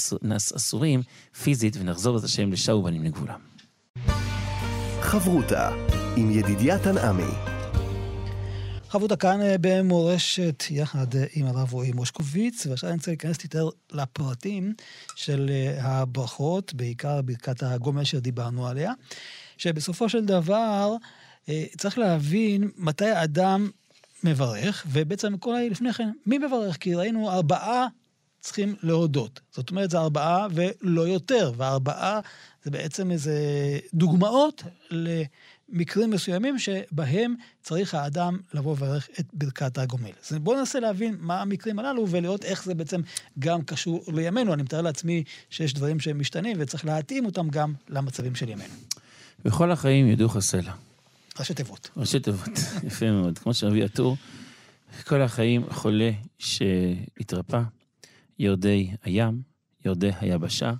אסורים 0.56 1.02
פיזית, 1.42 1.76
ונחזור 1.76 2.18
את 2.18 2.24
השם 2.24 2.52
לשאו 2.52 2.82
בנים 2.82 3.04
לגבולם. 3.04 3.40
חברותה 5.00 5.70
עם 6.16 6.30
ידידיה 6.30 6.78
תנעמי 6.78 7.32
חברותה 8.90 9.16
כאן 9.16 9.42
אה, 9.42 9.56
במורשת 9.60 10.64
יחד 10.70 11.16
אה, 11.16 11.24
עם 11.32 11.46
הרב 11.46 11.72
רועי 11.72 11.92
מושקוביץ, 11.92 12.66
ועכשיו 12.66 12.88
אני 12.88 12.96
רוצה 12.96 13.10
להיכנס 13.10 13.44
יותר 13.44 13.68
לפרטים 13.92 14.74
של 15.14 15.50
אה, 15.50 15.78
הברכות, 15.82 16.74
בעיקר 16.74 17.22
ברכת 17.22 17.62
הגומל 17.62 18.04
שדיברנו 18.04 18.68
עליה, 18.68 18.92
שבסופו 19.56 20.08
של 20.08 20.24
דבר 20.24 20.96
צריך 21.76 21.98
להבין 21.98 22.70
מתי 22.76 23.08
האדם 23.08 23.70
מברך, 24.24 24.86
ובעצם 24.88 25.38
כל 25.38 25.56
ה... 25.56 25.68
לפני 25.68 25.92
כן, 25.92 26.10
מי 26.26 26.38
מברך? 26.38 26.76
כי 26.76 26.94
ראינו 26.94 27.30
ארבעה 27.30 27.86
צריכים 28.40 28.74
להודות. 28.82 29.40
זאת 29.50 29.70
אומרת, 29.70 29.90
זה 29.90 29.98
ארבעה 29.98 30.46
ולא 30.50 31.08
יותר, 31.08 31.52
והארבעה 31.56 32.20
זה 32.64 32.70
בעצם 32.70 33.10
איזה 33.10 33.38
דוגמאות 33.94 34.62
למקרים 35.72 36.10
מסוימים 36.10 36.58
שבהם 36.58 37.34
צריך 37.62 37.94
האדם 37.94 38.38
לבוא 38.54 38.76
ולברך 38.78 39.08
את 39.20 39.26
ברכת 39.32 39.78
הגומל. 39.78 40.10
אז 40.30 40.38
בואו 40.38 40.58
ננסה 40.58 40.80
להבין 40.80 41.16
מה 41.20 41.40
המקרים 41.42 41.78
הללו 41.78 42.08
ולראות 42.08 42.44
איך 42.44 42.64
זה 42.64 42.74
בעצם 42.74 43.00
גם 43.38 43.62
קשור 43.62 44.04
לימינו. 44.14 44.54
אני 44.54 44.62
מתאר 44.62 44.80
לעצמי 44.80 45.24
שיש 45.50 45.74
דברים 45.74 46.00
שהם 46.00 46.18
משתנים 46.18 46.56
וצריך 46.60 46.84
להתאים 46.84 47.26
אותם 47.26 47.48
גם 47.48 47.74
למצבים 47.88 48.34
של 48.34 48.48
ימינו. 48.48 48.74
בכל 49.44 49.70
החיים 49.70 50.06
ידעו 50.06 50.28
הסלע. 50.34 50.72
ראשי 51.38 51.54
תיבות. 51.54 51.90
ראשי 51.96 52.20
תיבות, 52.20 52.58
יפה 52.86 53.10
מאוד. 53.10 53.38
כמו 53.38 53.54
שאבי 53.54 53.84
הטור, 53.84 54.16
כל 55.06 55.22
החיים 55.22 55.62
חולה 55.70 56.10
שהתרפא, 56.38 57.62
יורדי 58.38 58.90
הים, 59.04 59.42
יורדי 59.84 60.10
היבשה, 60.20 60.72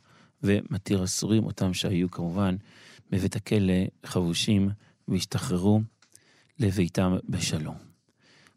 ומתיר 0.42 1.05
אסורים, 1.05 1.44
אותם 1.44 1.74
שהיו 1.74 2.11
כמובן 2.11 2.57
בבית 3.11 3.37
הכלא 3.37 3.73
חבושים 4.07 4.70
והשתחררו 5.09 5.81
לביתם 6.59 7.16
בשלום. 7.29 7.77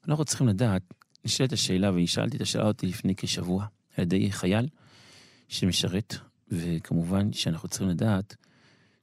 אנחנו 0.08 0.26
צריכים 0.26 0.48
לדעת, 0.48 0.82
נשאלת 1.26 1.54
השאלה, 1.54 1.92
והיא 1.92 2.08
שאלתי 2.08 2.38
את 2.38 2.42
השאלה 2.42 2.68
אותי 2.68 2.88
לפני 2.88 3.16
כשבוע, 3.16 3.66
על 3.98 4.04
ידי 4.04 4.32
חייל 4.32 4.68
שמשרת, 5.48 6.16
וכמובן 6.48 7.34
שאנחנו 7.34 7.70
צריכים 7.70 7.90
לדעת 7.90 8.36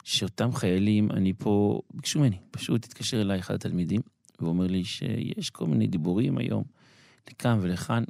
שאותם 0.04 0.52
חיילים, 0.52 1.10
אני 1.10 1.32
פה, 1.32 1.80
ביקשו 1.94 2.20
ממני, 2.20 2.36
פשוט 2.50 2.84
התקשר 2.84 3.20
אליי 3.20 3.38
אחד 3.38 3.54
התלמידים, 3.54 4.00
ואומר 4.40 4.66
לי 4.66 4.84
שיש 4.84 5.50
כל 5.50 5.66
מיני 5.66 5.86
דיבורים 5.86 6.38
היום, 6.38 6.64
לכאן 7.30 7.58
ולכאן. 7.62 8.04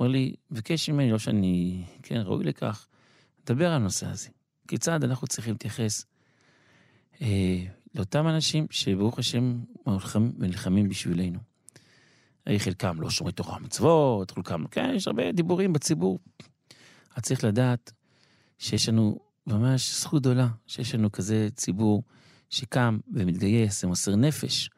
אומר 0.00 0.10
לי, 0.10 0.34
ביקש 0.50 0.90
ממני, 0.90 1.10
לא 1.10 1.18
שאני, 1.18 1.84
כן, 2.02 2.20
ראוי 2.24 2.44
לכך, 2.44 2.86
לדבר 3.42 3.66
על 3.66 3.72
הנושא 3.72 4.06
הזה. 4.06 4.28
כיצד 4.68 5.04
אנחנו 5.04 5.26
צריכים 5.26 5.52
להתייחס 5.54 6.04
לאותם 7.94 8.28
אנשים 8.28 8.66
שברוך 8.70 9.18
השם 9.18 9.60
ונלחמים 10.38 10.88
בשבילנו. 10.88 11.38
אה, 12.48 12.58
חלקם 12.58 13.00
לא 13.00 13.10
שומרי 13.10 13.32
תורה 13.32 13.56
ומצוות, 13.56 14.30
חלקם, 14.30 14.66
כן, 14.66 14.92
יש 14.94 15.06
הרבה 15.06 15.32
דיבורים 15.32 15.72
בציבור. 15.72 16.18
אז 17.16 17.22
צריך 17.22 17.44
לדעת 17.44 17.92
שיש 18.58 18.88
לנו 18.88 19.18
ממש 19.46 20.00
זכות 20.00 20.22
גדולה 20.22 20.48
שיש 20.66 20.94
לנו 20.94 21.12
כזה 21.12 21.48
ציבור 21.54 22.02
שקם 22.50 22.98
ומתגייס 23.12 23.84
ומוסר 23.84 24.16
נפש 24.16 24.70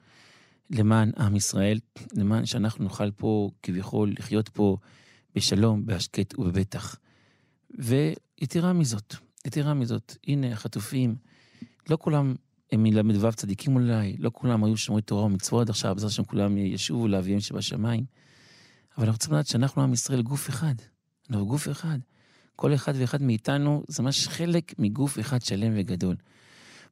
למען 0.71 1.11
עם 1.19 1.37
ישראל, 1.37 1.79
למען 2.17 2.47
שאנחנו 2.47 2.85
נוכל 2.85 3.11
פה 3.11 3.51
כביכול 3.63 4.13
לחיות 4.19 4.49
פה 4.49 4.77
בשלום, 5.35 5.87
בהשקט 5.87 6.39
ובבטח. 6.39 6.97
ויתרה 7.79 8.73
מזאת, 8.73 9.15
יתרה 9.47 9.75
מזאת, 9.75 10.17
הנה 10.27 10.53
החטופים, 10.53 11.17
לא 11.91 11.99
כולם 12.01 12.35
הם 12.73 12.83
מל"ו 12.83 13.33
צדיקים 13.33 13.75
אולי, 13.75 14.17
לא 14.19 14.31
כולם 14.35 14.65
היו 14.65 14.77
שומרי 14.77 15.03
תורה 15.03 15.25
ומצוות 15.25 15.61
עד 15.61 15.71
עכשיו, 15.71 15.95
בעזרת 15.95 16.11
השם 16.11 16.25
כולם 16.25 16.57
ישובו 16.59 17.09
לאביהם 17.09 17.41
שבשמיים. 17.41 18.05
אבל 18.99 19.07
אנחנו 19.07 19.19
צריכים 19.19 19.35
לדעת 19.35 19.47
שאנחנו 19.47 19.83
עם 19.83 19.93
ישראל 19.93 20.23
גוף 20.23 20.49
אחד. 20.49 20.75
אנחנו 21.31 21.47
גוף 21.47 21.69
אחד. 21.69 21.99
כל 22.57 22.75
אחד 22.75 22.93
ואחד 22.97 23.23
מאיתנו 23.23 23.83
זה 23.89 24.03
ממש 24.03 24.29
חלק 24.29 24.75
מגוף 24.79 25.21
אחד 25.21 25.43
שלם 25.43 25.73
וגדול. 25.77 26.17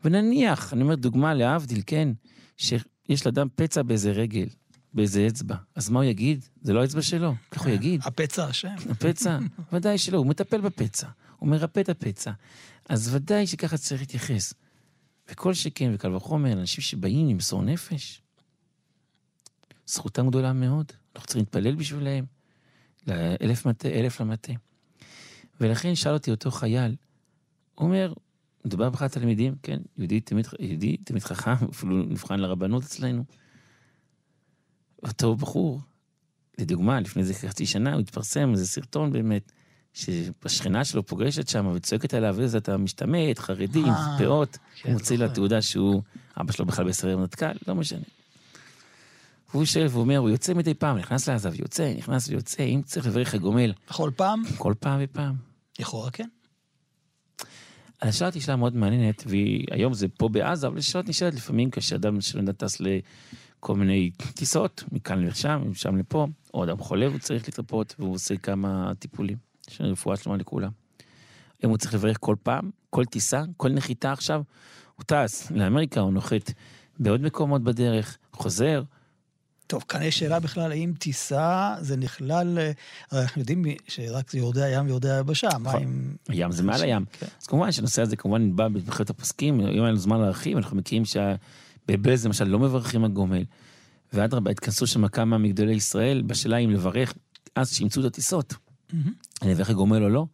ונניח, 0.04 0.72
אני 0.72 0.82
אומר 0.82 0.94
דוגמה 0.94 1.34
להבדיל, 1.34 1.82
כן, 1.86 2.08
שיש 2.56 3.26
לאדם 3.26 3.46
פצע 3.54 3.82
באיזה 3.82 4.10
רגל, 4.10 4.48
באיזה 4.94 5.26
אצבע, 5.26 5.56
אז 5.74 5.90
מה 5.90 5.98
הוא 5.98 6.04
יגיד? 6.04 6.44
זה 6.62 6.72
לא 6.72 6.80
האצבע 6.80 7.02
שלו, 7.02 7.34
איך 7.52 7.62
הוא 7.62 7.70
יגיד? 7.70 8.00
הפצע 8.04 8.50
אשם. 8.50 8.74
הפצע? 8.90 9.38
ודאי 9.72 9.98
שלא, 9.98 10.18
הוא 10.18 10.26
מטפל 10.26 10.60
בפצע, 10.60 11.06
הוא 11.36 11.48
מרפא 11.48 11.80
את 11.80 11.88
הפצע. 11.88 12.32
אז 12.88 13.14
ודאי 13.14 13.46
שככה 13.46 13.76
צריך 13.76 14.00
להתייחס. 14.00 14.54
וכל 15.30 15.54
שכן, 15.54 15.90
וקל 15.94 16.14
וחומר, 16.14 16.52
אנשים 16.52 16.82
שבאים 16.82 17.28
למסור 17.28 17.62
נפש, 17.62 18.22
זכותם 19.86 20.28
גדולה 20.28 20.52
מאוד, 20.52 20.92
אנחנו 21.14 21.26
צריכים 21.26 21.42
להתפלל 21.42 21.74
בשבילם, 21.74 22.24
לאלף 23.06 23.66
מטה, 23.66 23.88
אלף 23.88 24.20
למטה. 24.20 24.52
ולכן 25.60 25.94
שאל 25.94 26.12
אותי 26.12 26.30
אותו 26.30 26.50
חייל, 26.50 26.96
הוא 27.74 27.86
אומר, 27.86 28.12
מדובר 28.64 28.90
באחד 28.90 29.06
התלמידים, 29.06 29.54
כן, 29.62 29.80
יהודי 29.98 30.20
תמיד, 30.20 30.46
יהודי 30.58 30.96
תמיד 30.96 31.22
חכם, 31.22 31.54
אפילו 31.72 32.02
נבחן 32.02 32.40
לרבנות 32.40 32.82
אצלנו. 32.82 33.24
אותו 35.02 35.36
בחור, 35.36 35.80
לדוגמה, 36.58 37.00
לפני 37.00 37.22
איזה 37.22 37.34
חצי 37.34 37.66
שנה 37.66 37.92
הוא 37.92 38.00
התפרסם 38.00 38.52
איזה 38.52 38.66
סרטון 38.66 39.12
באמת, 39.12 39.52
שהשכנה 39.92 40.84
שלו 40.84 41.06
פוגשת 41.06 41.48
שם 41.48 41.66
וצועקת 41.74 42.14
עליו, 42.14 42.40
איזה 42.40 42.58
אתה 42.58 42.76
משתמט, 42.76 43.38
חרדים, 43.38 43.84
אה, 43.84 44.18
פאות, 44.18 44.58
כן, 44.76 44.88
הוא 44.88 44.98
מוציא 44.98 45.18
לה 45.18 45.28
תעודה 45.28 45.62
שהוא, 45.62 46.02
אבא 46.40 46.52
שלו 46.52 46.66
בכלל 46.66 46.88
בסרט 46.88 47.18
מטכ"ל, 47.18 47.52
לא 47.68 47.74
משנה. 47.74 48.04
והוא 49.50 49.64
שואל 49.64 49.86
ואומר, 49.90 50.18
הוא 50.18 50.30
יוצא 50.30 50.54
מדי 50.54 50.74
פעם, 50.74 50.98
נכנס 50.98 51.28
לעזב, 51.28 51.60
יוצא, 51.60 51.94
נכנס 51.96 52.28
ויוצא, 52.28 52.62
אם 52.62 52.82
צריך 52.84 53.06
לברך 53.06 53.34
הגומל. 53.34 53.72
בכל 53.88 54.10
פעם? 54.16 54.42
כל 54.58 54.74
פעם 54.80 55.00
ופעם. 55.04 55.34
לכאורה 55.80 56.10
כן. 56.10 56.28
אז 58.00 58.08
השאלה 58.08 58.40
שאלה 58.40 58.56
מאוד 58.56 58.76
מעניינת, 58.76 59.24
והיום 59.26 59.94
זה 59.94 60.08
פה 60.08 60.28
בעזה, 60.28 60.66
אבל 60.66 60.78
השאלה 60.78 61.04
נשאלת 61.08 61.34
לפעמים 61.34 61.70
כאשר 61.70 61.96
אדם 61.96 62.20
שלא 62.20 62.52
טס 62.52 62.80
לכל 62.80 63.74
מיני 63.74 64.10
טיסות, 64.34 64.84
מכאן 64.92 65.24
לשם, 65.24 65.62
משם 65.70 65.96
לפה, 65.96 66.26
או 66.54 66.64
אדם 66.64 66.78
חולה 66.78 67.08
והוא 67.08 67.18
צריך 67.18 67.44
להתרפות, 67.44 67.94
והוא 67.98 68.14
עושה 68.14 68.36
כמה 68.36 68.92
טיפולים. 68.98 69.51
רפואה 69.80 70.16
שלמה 70.16 70.36
לכולם. 70.36 70.70
אם 71.64 71.68
הוא 71.68 71.78
צריך 71.78 71.94
לברך 71.94 72.16
כל 72.20 72.36
פעם, 72.42 72.70
כל 72.90 73.04
טיסה, 73.04 73.42
כל 73.56 73.68
נחיתה 73.68 74.12
עכשיו, 74.12 74.42
הוא 74.96 75.04
טס 75.04 75.50
לאמריקה, 75.50 76.00
הוא 76.00 76.12
נוחת 76.12 76.52
בעוד 76.98 77.20
מקומות 77.20 77.62
בדרך, 77.62 78.18
חוזר, 78.32 78.82
טוב, 79.66 79.84
כאן 79.88 80.02
יש 80.02 80.18
שאלה 80.18 80.40
בכלל, 80.40 80.72
האם 80.72 80.92
טיסה 80.98 81.74
זה 81.80 81.96
נכלל, 81.96 82.58
אה, 82.58 82.72
הרי 83.10 83.22
אנחנו 83.22 83.40
יודעים 83.40 83.64
שרק 83.88 84.34
יורדי 84.34 84.62
הים 84.62 84.86
ויורדי 84.86 85.10
היבשה, 85.10 85.48
מה 85.58 85.68
נכון. 85.68 85.82
אם... 85.82 86.14
הים 86.28 86.52
זה 86.52 86.62
מעל 86.62 86.82
הים. 86.82 87.04
כן. 87.12 87.26
אז 87.40 87.46
כמובן 87.46 87.72
שהנושא 87.72 88.02
הזה 88.02 88.16
כמובן 88.16 88.56
בא 88.56 88.68
במחלקת 88.68 89.10
הפוסקים, 89.10 89.60
אם 89.60 89.66
היה 89.66 89.82
לנו 89.82 89.96
זמן 89.96 90.20
להרחיב, 90.20 90.56
אנחנו 90.56 90.76
מכירים 90.76 91.02
שבבלז 91.04 92.26
למשל 92.26 92.44
לא 92.44 92.58
מברכים 92.58 93.04
הגומל, 93.04 93.44
ואדרבה, 94.12 94.50
התכנסו 94.50 94.86
שם 94.86 95.08
כמה 95.08 95.38
מגדולי 95.38 95.74
ישראל 95.74 96.22
בשאלה 96.22 96.56
אם 96.56 96.70
לברך, 96.70 97.14
אז 97.56 97.74
שימצאו 97.74 98.02
את 98.02 98.06
הטיסות, 98.06 98.54
אני 99.42 99.52
אברך 99.52 99.70
הגומל 99.70 100.02
או 100.02 100.08
לא, 100.08 100.26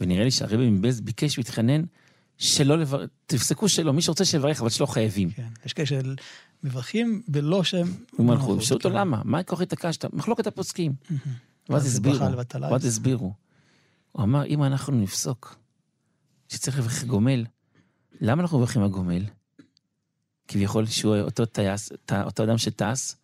ונראה 0.00 0.24
לי 0.24 0.30
שהרבי 0.30 0.70
מבלז 0.70 1.00
ביקש 1.00 1.38
והתחנן 1.38 1.82
שלא 2.38 2.78
לברך, 2.78 3.10
תפסקו 3.26 3.68
שלא, 3.68 3.92
מי 3.92 4.02
שרוצה 4.02 4.24
שיברך, 4.24 4.60
אבל 4.60 4.70
שלא 4.70 4.86
חייבים. 4.86 5.30
כן, 5.30 5.48
יש 5.66 5.72
כאלה 5.72 5.86
של 5.86 6.16
מברכים 6.64 7.22
בלא 7.28 7.64
שם 7.64 7.86
מלכות. 8.18 8.62
שאלו 8.62 8.76
אותו 8.76 8.90
למה, 8.90 9.22
מה 9.24 9.42
כוח 9.42 9.60
התעקשת? 9.60 10.04
מחלוקת 10.14 10.46
הפוסקים. 10.46 10.92
ואז 11.68 11.86
הסבירו, 11.86 12.26
ואז 12.70 12.84
הסבירו. 12.84 13.32
הוא 14.12 14.22
אמר, 14.22 14.44
אם 14.44 14.64
אנחנו 14.64 14.96
נפסוק 14.96 15.56
שצריך 16.48 16.78
לברך 16.78 17.04
גומל, 17.04 17.44
למה 18.20 18.42
אנחנו 18.42 18.58
מברכים 18.58 18.82
הגומל? 18.82 19.24
כביכול 20.48 20.86
שהוא 20.86 21.16
אותו 21.16 21.46
טייס, 21.46 21.92
אותו 22.12 22.44
אדם 22.44 22.58
שטס, 22.58 23.16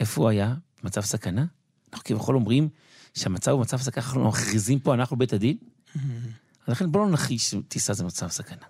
איפה 0.00 0.20
הוא 0.20 0.28
היה? 0.28 0.54
במצב 0.82 1.00
סכנה? 1.00 1.44
אנחנו 1.92 2.04
כביכול 2.04 2.34
אומרים 2.34 2.68
שהמצב 3.16 3.50
הוא 3.50 3.60
מצב 3.60 3.76
סכנה, 3.76 4.04
אנחנו 4.04 4.28
מכריזים 4.28 4.78
פה, 4.78 4.94
אנחנו 4.94 5.16
בית 5.16 5.32
הדין? 5.32 5.56
אז 5.94 6.00
לכן 6.68 6.92
בואו 6.92 7.04
לא 7.04 7.10
נכחיש 7.10 7.50
שטיסה 7.50 7.94
זה 7.94 8.04
מצב 8.04 8.28
סכנה. 8.28 8.66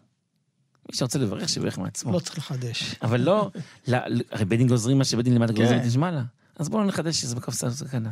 מי 0.90 0.96
שרוצה 0.96 1.18
לברך, 1.18 1.48
שיברך 1.48 1.78
מעצמו. 1.78 2.12
לא 2.12 2.18
צריך 2.18 2.38
לחדש. 2.38 2.94
אבל 3.02 3.20
לא, 3.20 3.50
הרי 4.30 4.44
בית 4.44 4.58
דין 4.58 4.68
גוזרים 4.68 4.98
מה 4.98 5.04
שבית 5.04 5.24
דין 5.24 5.34
למטה 5.34 5.52
גוזרים 5.52 5.80
את 5.80 5.84
נשמע 5.84 6.10
לה. 6.10 6.22
אז 6.56 6.68
בואו 6.68 6.82
לא 6.82 6.88
נחדש 6.88 7.20
שזה 7.20 7.34
בקופסה 7.34 7.70
סכנה. 7.70 8.10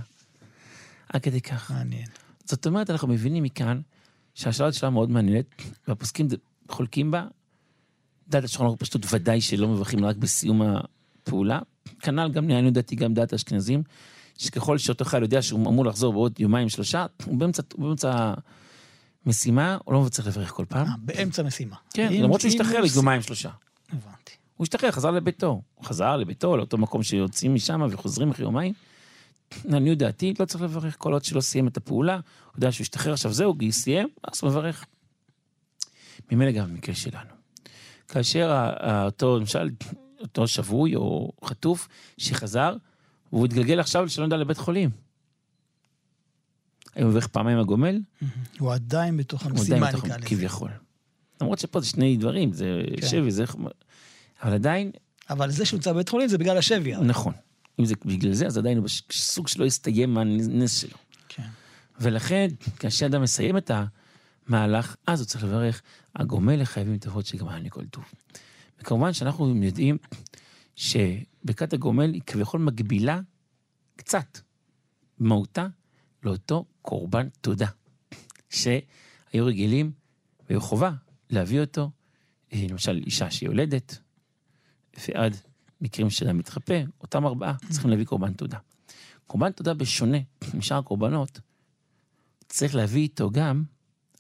עד 1.09 1.23
כדי 1.23 1.41
כך. 1.41 1.71
מעניין. 1.71 2.07
זאת 2.45 2.67
אומרת, 2.67 2.91
אנחנו 2.91 3.09
מבינים 3.09 3.43
מכאן 3.43 3.81
שהשאלה 4.35 4.73
שלה 4.73 4.91
מאוד 4.91 5.11
מעניינת, 5.11 5.47
והפוסקים 5.89 6.29
חולקים 6.69 7.11
בה. 7.11 7.27
דעת 8.29 8.45
השולחן 8.45 8.65
ערוך 8.65 8.79
פשוט 8.79 9.07
ודאי 9.11 9.41
שלא 9.41 9.69
מברכים 9.69 10.05
רק 10.05 10.17
בסיום 10.17 10.63
הפעולה. 10.63 11.61
כנ"ל 12.01 12.33
גם 12.33 12.49
לעניות 12.49 12.75
דעתי, 12.75 12.97
גם 12.97 13.15
דעת 13.15 13.33
האשכנזים, 13.33 13.83
שככל 14.39 14.79
שאותו 14.79 15.05
חייל 15.05 15.23
יודע 15.23 15.43
שהוא 15.43 15.61
אמור 15.61 15.85
לחזור 15.85 16.13
בעוד 16.13 16.41
יומיים 16.41 16.69
שלושה, 16.69 17.07
הוא 17.25 17.39
באמצע, 17.39 17.63
באמצע 17.79 18.35
משימה, 19.27 19.79
הוא 19.85 19.95
לא 19.95 20.09
צריך 20.09 20.29
לברך 20.29 20.51
כל 20.51 20.65
פעם. 20.69 20.87
אה, 20.87 20.93
באמצע 20.99 21.43
משימה. 21.43 21.77
כן, 21.95 22.13
למרות 22.13 22.41
שהוא 22.41 22.49
השתחרר 22.49 22.81
ליומיים 22.81 23.23
שלושה. 23.23 23.51
הבנתי. 23.89 24.33
הוא 24.57 24.65
השתחרר, 24.65 24.91
חזר 24.91 25.11
לביתו. 25.11 25.63
הוא 25.75 25.85
חזר 25.85 26.17
לביתו, 26.17 26.57
לאותו 26.57 26.79
מקום 26.79 27.03
שיוצאים 27.03 27.55
משם 27.55 27.83
וחוזרים 27.91 28.31
אחרי 28.31 28.45
יומיים. 28.45 28.73
לעניות 29.65 29.99
דעתי, 29.99 30.35
לא 30.41 30.45
צריך 30.45 30.65
לברך 30.65 30.95
כל 30.99 31.13
עוד 31.13 31.25
שלא 31.25 31.41
סיים 31.41 31.69
את 31.69 31.77
הפעולה. 31.77 32.15
הוא 32.15 32.23
יודע 32.57 32.73
שהוא 32.73 32.83
השתחרר, 32.83 33.13
עכשיו 33.13 33.33
זהו, 33.33 33.55
סיים, 33.71 34.09
אז 34.33 34.41
הוא 34.43 34.51
מברך. 34.51 34.85
ממילא 36.33 36.51
גם 36.51 36.69
במקרה 36.69 36.95
שלנו. 36.95 37.31
כאשר 38.09 38.71
אותו, 39.05 39.39
למשל, 39.39 39.71
אותו 40.21 40.49
שבוי 40.49 40.97
או 40.97 41.33
חטוף 41.45 41.89
שחזר, 42.19 42.77
והוא 43.33 43.45
התגלגל 43.45 43.81
עכשיו, 43.81 44.09
שלא 44.09 44.27
נדע, 44.27 44.37
לבית 44.37 44.59
חולים. 44.59 44.91
האם 46.95 47.03
הוא 47.05 47.11
מברך 47.11 47.27
פעמיים 47.27 47.59
הגומל? 47.59 48.01
הוא 48.59 48.73
עדיין 48.73 49.17
בתוך 49.17 49.47
המשימה, 49.47 49.93
נקרא 49.93 50.17
לזה. 50.17 50.27
כביכול. 50.27 50.71
למרות 51.41 51.59
שפה 51.59 51.81
זה 51.81 51.87
שני 51.87 52.17
דברים, 52.17 52.53
זה 52.53 52.83
כן. 53.01 53.07
שבי, 53.07 53.31
זה... 53.31 53.45
אבל 54.43 54.53
עדיין, 54.53 54.91
אבל 55.31 55.51
זה 55.51 55.65
שהוא 55.65 55.79
נמצא 55.79 55.93
בבית 55.93 56.09
חולים 56.09 56.29
זה 56.29 56.39
בגלל 56.39 56.59
השבי. 56.59 56.97
נכון. 56.97 57.35
אם 57.81 57.85
זה 57.85 57.95
בגלל 58.05 58.33
זה, 58.33 58.47
אז 58.47 58.59
עדיין 58.59 58.79
הוא 58.79 58.87
בסוג 59.11 59.49
שלא 59.49 59.65
הסתיים 59.65 60.15
מהנס 60.15 60.81
שלו. 60.81 60.99
כן. 61.29 61.43
ולכן, 62.01 62.49
כאשר 62.79 63.07
אדם 63.07 63.23
מסיים 63.23 63.57
את 63.57 63.71
המהלך, 64.49 64.97
אז 65.07 65.21
הוא 65.21 65.27
צריך 65.27 65.45
לברך, 65.45 65.83
הגומל 66.17 66.57
לחייבים 66.57 66.99
טובות 66.99 67.27
שגמרן 67.27 67.63
מכל 67.63 67.85
טוב. 67.85 68.05
וכמובן 68.81 69.13
שאנחנו 69.13 69.65
יודעים 69.65 69.99
שברכת 70.77 71.73
הגומל 71.73 72.13
היא 72.13 72.23
כביכול 72.27 72.61
מגבילה 72.61 73.21
קצת, 73.97 74.39
במהותה, 75.19 75.67
לאותו 76.23 76.65
קורבן 76.83 77.29
תודה, 77.41 77.69
שהיו 78.51 79.47
רגילים 79.47 79.93
והיו 80.49 80.61
חובה 80.61 80.93
להביא 81.31 81.61
אותו, 81.61 81.91
אה, 82.53 82.67
למשל 82.71 83.03
אישה 83.07 83.31
שיולדת, 83.31 83.99
ועד 85.09 85.37
מקרים 85.81 86.11
של 86.11 86.29
המתחפה, 86.29 86.75
אותם 87.01 87.27
ארבעה 87.27 87.55
צריכים 87.71 87.91
להביא 87.91 88.05
קורבן 88.05 88.33
תודה. 88.33 88.59
קורבן 89.27 89.53
תודה 89.53 89.75
בשונה 89.75 90.19
משאר 90.55 90.79
הקורבנות, 90.79 91.41
צריך 92.49 92.75
להביא 92.75 93.03
איתו 93.03 93.31
גם 93.31 93.65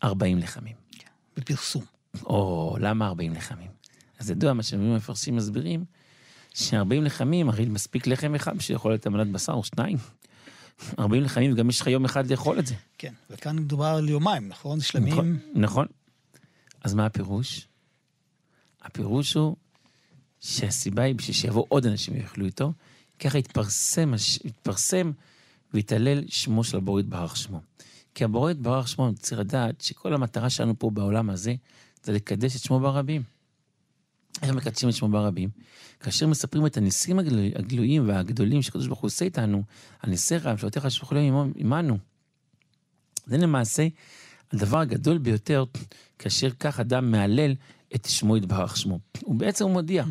40 0.04 0.38
לחמים. 0.38 0.76
בפרסום. 1.36 1.84
או, 2.22 2.76
למה 2.80 3.06
40 3.06 3.32
לחמים? 3.32 3.70
אז 4.18 4.30
ידוע 4.30 4.52
מה 4.52 4.62
שהמפרשים 4.62 5.36
מסבירים, 5.36 5.84
ש-40 6.54 7.00
לחמים, 7.02 7.48
הרי 7.48 7.64
מספיק 7.64 8.06
לחם 8.06 8.34
אחד 8.34 8.56
בשביל 8.56 8.74
לאכול 8.76 8.94
את 8.94 9.06
המנת 9.06 9.26
בשר 9.26 9.52
או 9.52 9.64
שניים. 9.64 9.98
40 10.98 11.22
לחמים, 11.22 11.52
וגם 11.52 11.68
יש 11.68 11.80
לך 11.80 11.86
יום 11.86 12.04
אחד 12.04 12.30
לאכול 12.30 12.58
את 12.58 12.66
זה. 12.66 12.74
כן. 12.98 13.12
וכאן 13.30 13.56
מדובר 13.56 13.86
על 13.86 14.08
יומיים, 14.08 14.48
נכון? 14.48 14.80
שלמים. 14.80 15.12
נכון, 15.12 15.38
נכון. 15.54 15.86
אז 16.82 16.94
מה 16.94 17.06
הפירוש? 17.06 17.66
הפירוש 18.82 19.34
הוא 19.34 19.56
שהסיבה 20.40 21.02
היא 21.02 21.14
בשביל 21.14 21.34
שיבואו 21.34 21.66
עוד 21.68 21.86
אנשים 21.86 22.14
ויאכלו 22.14 22.46
איתו, 22.46 22.72
ככה 23.18 23.38
יתפרסם, 23.38 24.12
יתפרסם 24.44 25.12
ויתהלל 25.74 26.24
שמו 26.28 26.64
של 26.64 26.76
הבורא 26.76 27.00
יתברך 27.00 27.36
שמו. 27.36 27.60
כי 28.14 28.24
הבורא 28.24 28.50
יתברך 28.50 28.88
שמו, 28.88 29.10
צריך 29.14 29.40
לדעת 29.40 29.80
שכל 29.80 30.14
המטרה 30.14 30.50
שלנו 30.50 30.78
פה 30.78 30.90
בעולם 30.90 31.30
הזה, 31.30 31.54
זה 32.02 32.12
לקדש 32.12 32.56
את 32.56 32.60
שמו 32.60 32.80
ברבים. 32.80 33.22
איך 34.42 34.50
מקדשים 34.50 34.88
את 34.88 34.94
שמו 34.94 35.08
ברבים? 35.08 35.48
כאשר 36.00 36.26
מספרים 36.26 36.66
את 36.66 36.76
הניסים 36.76 37.18
הגלו- 37.18 37.58
הגלויים 37.58 38.08
והגדולים 38.08 38.62
שהקדוש 38.62 38.86
ברוך 38.86 39.00
הוא 39.00 39.08
עושה 39.08 39.24
איתנו, 39.24 39.62
הניסי 40.02 40.36
רב, 40.36 40.56
שאותיך 40.56 40.88
להם 41.12 41.52
עמנו. 41.56 41.98
זה 43.26 43.36
למעשה 43.38 43.86
הדבר 44.52 44.78
הגדול 44.78 45.18
ביותר 45.18 45.64
כאשר 46.18 46.50
כך 46.50 46.80
אדם 46.80 47.10
מהלל 47.10 47.54
את 47.94 48.04
שמו 48.04 48.36
יתברך 48.36 48.76
שמו. 48.76 48.98
הוא 49.20 49.34
בעצם 49.34 49.64
מודיע 49.66 50.04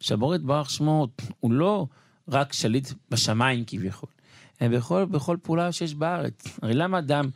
שהבורא 0.00 0.36
יתברך 0.36 0.70
שמו 0.70 1.08
הוא 1.40 1.52
לא 1.52 1.86
רק 2.28 2.52
שליט 2.52 2.88
בשמיים 3.10 3.64
כביכול, 3.66 4.08
אלא 4.62 4.78
בכל, 4.78 5.04
בכל 5.04 5.36
פעולה 5.42 5.72
שיש 5.72 5.94
בארץ. 5.94 6.58
הרי 6.62 6.74
למה 6.74 6.98
אדם 6.98 7.30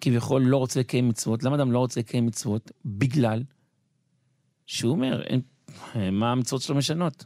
כביכול 0.00 0.42
לא 0.42 0.56
רוצה 0.56 0.80
לקיים 0.80 1.08
מצוות? 1.08 1.42
למה 1.42 1.56
אדם 1.56 1.72
לא 1.72 1.78
רוצה 1.78 2.00
לקיים 2.00 2.26
מצוות? 2.26 2.70
בגלל 2.84 3.42
שהוא 4.66 4.92
אומר, 4.92 5.22
אין, 5.22 5.40
מה 6.12 6.32
המצוות 6.32 6.62
שלו 6.62 6.76
משנות. 6.76 7.24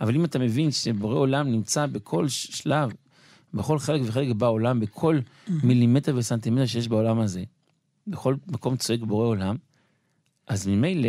אבל 0.00 0.14
אם 0.14 0.24
אתה 0.24 0.38
מבין 0.38 0.70
שבורא 0.70 1.14
עולם 1.14 1.52
נמצא 1.52 1.86
בכל 1.86 2.28
שלב, 2.28 2.92
בכל 3.54 3.78
חלק 3.78 4.00
וחלק 4.04 4.36
בעולם, 4.36 4.80
בכל 4.80 5.18
מילימטר 5.48 6.16
וסנטימטר 6.16 6.66
שיש 6.66 6.88
בעולם 6.88 7.20
הזה, 7.20 7.44
בכל 8.06 8.34
מקום 8.46 8.76
צועק 8.76 9.00
בורא 9.00 9.26
עולם, 9.26 9.56
אז 10.46 10.66
ממילא 10.66 11.08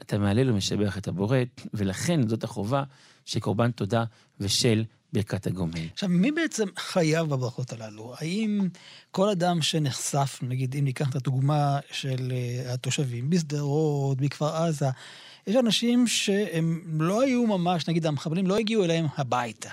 אתה 0.00 0.18
מהלל 0.18 0.50
ומשבח 0.50 0.98
את 0.98 1.08
הבורא, 1.08 1.38
ולכן 1.74 2.28
זאת 2.28 2.44
החובה 2.44 2.84
של 3.24 3.40
קורבן 3.40 3.70
תודה 3.70 4.04
ושל 4.40 4.84
ברכת 5.12 5.46
הגומל. 5.46 5.86
עכשיו, 5.92 6.08
מי 6.08 6.32
בעצם 6.32 6.68
חייב 6.78 7.26
בברכות 7.26 7.72
הללו? 7.72 8.14
האם 8.18 8.68
כל 9.10 9.28
אדם 9.28 9.62
שנחשף, 9.62 10.38
נגיד, 10.42 10.76
אם 10.76 10.84
ניקח 10.84 11.10
את 11.10 11.16
הדוגמה 11.16 11.78
של 11.92 12.32
אה, 12.32 12.74
התושבים 12.74 13.30
בשדרות, 13.30 14.20
בכפר 14.20 14.56
עזה, 14.56 14.88
יש 15.46 15.56
אנשים 15.56 16.06
שהם 16.06 16.82
לא 17.00 17.22
היו 17.22 17.46
ממש, 17.46 17.88
נגיד, 17.88 18.06
המחבלים 18.06 18.46
לא 18.46 18.58
הגיעו 18.58 18.84
אליהם 18.84 19.06
הביתה. 19.16 19.70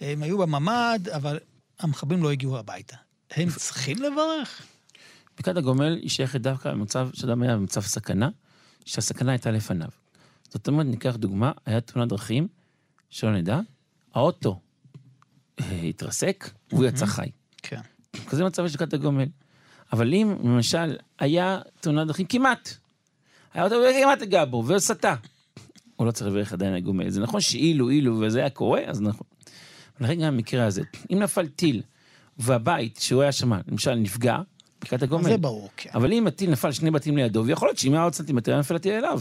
הם 0.00 0.22
היו 0.22 0.38
בממ"ד, 0.38 1.08
אבל 1.08 1.38
המחבלים 1.80 2.22
לא 2.22 2.30
הגיעו 2.30 2.58
הביתה. 2.58 2.96
הם 3.30 3.48
צריכים 3.56 4.02
לברך? 4.02 4.62
ברכת 5.36 5.56
הגומל 5.56 5.98
היא 6.02 6.10
שייכת 6.10 6.40
דווקא 6.40 6.68
למצב 6.68 7.08
שאדם 7.12 7.42
היה 7.42 7.56
במצב 7.56 7.80
סכנה, 7.80 8.28
שהסכנה 8.84 9.32
הייתה 9.32 9.50
לפניו. 9.50 9.88
זאת 10.48 10.68
אומרת, 10.68 10.86
ניקח 10.86 11.16
דוגמה, 11.16 11.52
היה 11.66 11.80
תאונת 11.80 12.08
דרכים, 12.08 12.48
שלא 13.10 13.36
נדע, 13.36 13.60
האוטו 14.14 14.60
אה, 15.60 15.80
התרסק, 15.80 16.50
והוא 16.72 16.84
יצא 16.84 17.06
חי. 17.06 17.30
כן. 17.62 17.80
כזה 18.28 18.44
מצב 18.44 18.64
יש 18.64 18.76
ברכת 18.76 18.92
הגומל. 18.92 19.28
אבל 19.92 20.14
אם, 20.14 20.34
למשל, 20.44 20.96
היה 21.18 21.58
תאונת 21.80 22.06
דרכים 22.06 22.26
כמעט, 22.26 22.76
היה 23.54 23.64
אותו 23.64 23.76
כמעט 24.02 24.22
הגע 24.22 24.44
בו, 24.44 24.64
וסטה. 24.66 25.14
הוא 25.96 26.06
לא 26.06 26.10
צריך 26.10 26.30
לברך 26.30 26.52
עדיין 26.52 26.74
הגומל. 26.74 27.10
זה 27.10 27.20
נכון 27.20 27.40
שאילו, 27.40 27.90
אילו, 27.90 28.20
וזה 28.20 28.38
היה 28.40 28.50
קורה, 28.50 28.80
אז 28.86 29.00
נכון. 29.00 29.26
ולכן 30.00 30.20
גם 30.20 30.36
במקרה 30.36 30.66
הזה, 30.66 30.82
אם 31.12 31.18
נפל 31.18 31.46
טיל, 31.46 31.82
והבית 32.38 32.98
שהוא 33.00 33.22
היה 33.22 33.32
שם, 33.32 33.52
למשל, 33.68 33.94
נפגע, 33.94 34.36
ברכת 34.80 35.02
הגומל. 35.02 35.24
זה 35.24 35.36
ברור, 35.36 35.70
כן. 35.76 35.90
אבל 35.94 36.12
אם 36.12 36.26
הטיל 36.26 36.50
נפל 36.50 36.72
שני 36.72 36.90
בתים 36.90 37.16
לידו, 37.16 37.44
ויכול 37.46 37.68
להיות 37.68 37.78
שאם 37.78 37.92
היה 37.92 38.02
עוד 38.02 38.14
סנטימטר, 38.14 38.52
היה 38.52 38.60
נפל 38.60 38.76
הטיל 38.76 38.92
אליו. 38.92 39.20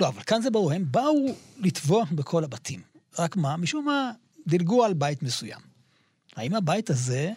לא, 0.00 0.08
אבל 0.08 0.22
כאן 0.22 0.42
זה 0.42 0.50
ברור, 0.50 0.72
הם 0.72 0.84
באו 0.90 1.26
לטבוח 1.58 2.08
בכל 2.12 2.44
הבתים. 2.44 2.80
רק 3.18 3.36
מה, 3.36 3.56
משום 3.56 3.84
מה, 3.84 4.10
דילגו 4.46 4.84
על 4.84 4.94
בית 4.94 5.22
מסוים. 5.22 5.60
האם 6.36 6.54
הבית 6.54 6.90
הזה 6.90 7.32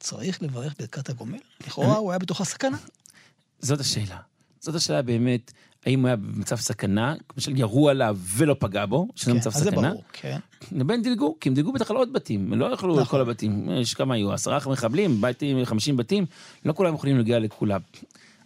צריך 0.00 0.42
לברך 0.42 0.74
ברכת 0.78 1.10
הגומל? 1.10 1.38
לכאורה 1.66 1.96
הוא 1.96 2.10
היה 2.10 2.18
בתוך 2.18 2.40
הסכנה. 2.40 2.78
זאת 3.60 3.80
השאלה. 3.80 4.31
זאת 4.62 4.74
השאלה 4.74 5.02
באמת, 5.02 5.52
האם 5.86 6.00
הוא 6.00 6.06
היה 6.06 6.16
במצב 6.16 6.56
סכנה, 6.56 7.14
למשל 7.34 7.56
ירו 7.56 7.88
עליו 7.88 8.18
ולא 8.36 8.56
פגע 8.58 8.86
בו, 8.86 9.08
שזה 9.14 9.30
כן, 9.30 9.36
מצב 9.36 9.50
אז 9.50 9.56
זה 9.56 9.70
סכנה, 9.70 9.90
ברור, 9.90 10.02
כן. 10.12 10.38
לבין 10.72 11.02
דילגו, 11.02 11.36
כי 11.40 11.48
הם 11.48 11.54
דילגו 11.54 11.72
בטח 11.72 11.90
על 11.90 11.96
עוד 11.96 12.12
בתים, 12.12 12.52
הם 12.52 12.58
לא 12.58 12.66
יכלו 12.66 12.92
נכון. 12.92 13.04
כל 13.04 13.20
הבתים, 13.20 13.68
יש 13.70 13.94
כמה 13.94 14.14
היו, 14.14 14.32
עשרה 14.32 14.58
מחבלים, 14.66 15.20
בתים, 15.20 15.64
חמישים 15.64 15.96
בתים, 15.96 16.26
לא 16.64 16.72
כולם 16.72 16.94
יכולים 16.94 17.16
להגיע 17.16 17.38
לכולם. 17.38 17.80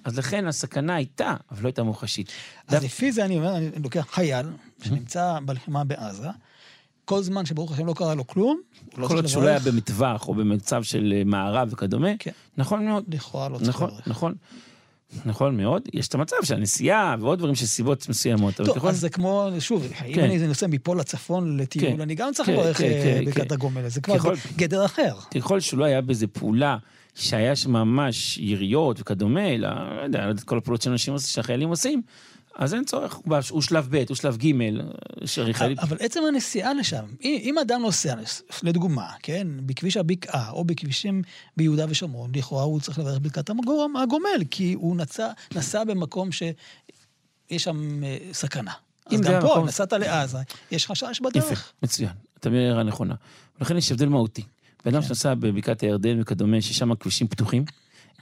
אז 0.04 0.18
לכן 0.18 0.46
הסכנה 0.46 0.94
הייתה, 0.94 1.34
אבל 1.50 1.62
לא 1.62 1.68
הייתה 1.68 1.82
מוחשית. 1.82 2.32
אז 2.68 2.84
לפי 2.84 3.12
זה 3.12 3.24
אני 3.24 3.36
אומר, 3.36 3.56
אני 3.56 3.70
לוקח 3.82 4.06
חייל 4.10 4.46
שנמצא 4.84 5.38
בלחימה 5.44 5.84
בעזה, 5.84 6.28
כל 7.04 7.22
זמן 7.22 7.46
שברוך 7.46 7.72
השם 7.72 7.86
לא 7.86 7.94
קרה 7.94 8.14
לו 8.14 8.26
כלום, 8.26 8.60
לא 8.96 9.08
כל 9.08 9.16
עוד 9.16 9.26
שהוא 9.26 9.42
לא 9.42 9.48
היה. 9.48 9.58
במטווח 9.58 10.28
או 10.28 10.34
במצב 10.34 10.82
של 10.82 11.14
אה, 11.16 11.24
מארב 11.24 11.68
וכדומה, 11.72 12.08
כן. 12.18 12.30
נכון 12.56 12.86
מאוד. 12.86 13.04
לכאורה 13.08 13.48
לא 13.48 13.58
צריך 13.58 13.68
נכון, 13.68 13.88
לברך. 13.90 14.08
נכון. 14.08 14.34
נכון 15.24 15.56
מאוד. 15.56 15.82
יש 15.94 16.08
את 16.08 16.14
המצב 16.14 16.36
של 16.44 16.54
הנסיעה 16.54 17.16
ועוד 17.20 17.38
דברים 17.38 17.54
של 17.54 17.66
סיבות 17.66 18.08
מסוימות. 18.08 18.54
טוב, 18.54 18.76
ככל- 18.76 18.88
אז 18.88 19.00
זה 19.00 19.08
כמו, 19.08 19.48
שוב, 19.58 19.82
אם 20.06 20.14
כן. 20.14 20.24
אני 20.24 20.38
נוסע 20.46 20.66
מפה 20.66 20.96
לצפון 20.96 21.56
לטיול, 21.56 21.92
כן. 21.92 22.00
אני 22.00 22.14
גם 22.14 22.30
צריך 22.34 22.48
כן, 22.48 22.54
לברך 22.54 22.78
כן, 22.78 22.84
אה, 22.84 23.20
כן, 23.34 23.44
כן. 23.48 23.54
הגומל, 23.54 23.88
זה 23.88 24.00
כבר 24.00 24.18
ככל- 24.18 24.34
גדר 24.56 24.84
אחר. 24.84 25.14
ככל 25.34 25.60
שהוא 25.60 25.78
לא 25.80 25.84
היה 25.84 26.00
באיזה 26.00 26.26
פעולה 26.26 26.76
שהיה 27.14 27.56
שם 27.56 27.72
ממש 27.72 28.38
יריות 28.38 29.00
וכדומה, 29.00 29.48
אלא, 29.54 29.68
לא 29.96 30.02
יודע, 30.02 30.24
לא 30.24 30.28
יודע, 30.28 30.42
כל 30.42 30.58
הפעולות 30.58 30.82
שאנשים 30.82 31.12
עושים, 31.14 31.28
שהחיילים 31.34 31.68
עושים, 31.68 32.02
אז 32.58 32.74
אין 32.74 32.84
צורך, 32.84 33.18
הוא 33.50 33.62
שלב 33.62 33.88
ב', 33.90 34.04
הוא 34.08 34.16
שלב 34.16 34.36
ג', 34.36 34.52
שחיילים... 35.24 35.78
אבל 35.78 35.96
עצם 36.00 36.20
הנסיעה 36.28 36.74
לשם, 36.74 37.04
אם, 37.24 37.38
אם 37.42 37.58
אדם 37.58 37.82
נוסע, 37.82 38.14
לדוגמה, 38.62 39.12
כן, 39.22 39.46
בכביש 39.66 39.96
הבקעה 39.96 40.50
או 40.50 40.64
בכבישים 40.64 41.22
ביהודה 41.56 41.86
ושומרון, 41.88 42.30
לכאורה 42.34 42.62
הוא 42.62 42.80
צריך 42.80 42.98
לברך 42.98 43.18
ברכת 43.22 43.50
הגומל, 44.02 44.44
כי 44.50 44.72
הוא 44.72 44.96
נסע, 44.96 45.30
נסע 45.54 45.84
במקום 45.84 46.32
שיש 46.32 46.54
שם 47.64 48.04
אה, 48.04 48.16
סכנה. 48.32 48.72
אז 49.06 49.20
גם 49.20 49.40
פה, 49.40 49.48
המקום- 49.52 49.66
נסעת 49.66 49.92
לעזה, 49.92 50.38
יש 50.70 50.86
חשש 50.86 51.20
בדרך. 51.20 51.52
יפה, 51.52 51.60
מצוין. 51.82 52.10
אתה 52.38 52.48
אומר 52.48 52.58
הערה 52.58 52.82
נכונה. 52.82 53.14
ולכן 53.58 53.76
יש 53.76 53.92
הבדל 53.92 54.08
מהותי. 54.08 54.42
בן 54.42 54.90
כן. 54.90 54.96
אדם 54.96 55.02
שנוסע 55.02 55.34
בבקעת 55.34 55.80
הירדן 55.80 56.20
וכדומה, 56.20 56.60
ששם 56.60 56.92
הכבישים 56.92 57.28
פתוחים, 57.28 57.64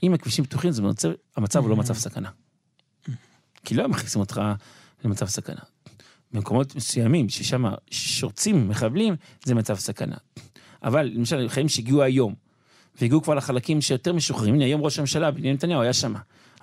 אם 0.03 0.13
הכבישים 0.13 0.45
פתוחים, 0.45 0.71
זה 0.71 0.81
מצב, 0.81 1.09
המצב 1.35 1.59
הוא 1.59 1.69
לא 1.69 1.75
מצב 1.75 1.93
סכנה. 1.93 2.29
כי 3.65 3.75
לא 3.75 3.87
מכניסים 3.87 4.21
אותך 4.21 4.41
למצב 5.05 5.25
סכנה. 5.25 5.61
במקומות 6.31 6.75
מסוימים, 6.75 7.29
ששם 7.29 7.63
שורצים, 7.91 8.67
מחבלים, 8.69 9.15
זה 9.43 9.55
מצב 9.55 9.75
סכנה. 9.75 10.15
אבל 10.83 11.11
למשל, 11.15 11.49
חיילים 11.49 11.69
שהגיעו 11.69 12.01
היום, 12.01 12.33
והגיעו 13.01 13.21
כבר 13.21 13.35
לחלקים 13.35 13.81
שיותר 13.81 14.13
משוחררים, 14.13 14.53
הנה 14.55 14.65
היום 14.65 14.81
ראש 14.81 14.97
הממשלה, 14.99 15.31
בנימין 15.31 15.53
נתניהו 15.53 15.81
היה 15.81 15.93
שם. 15.93 16.13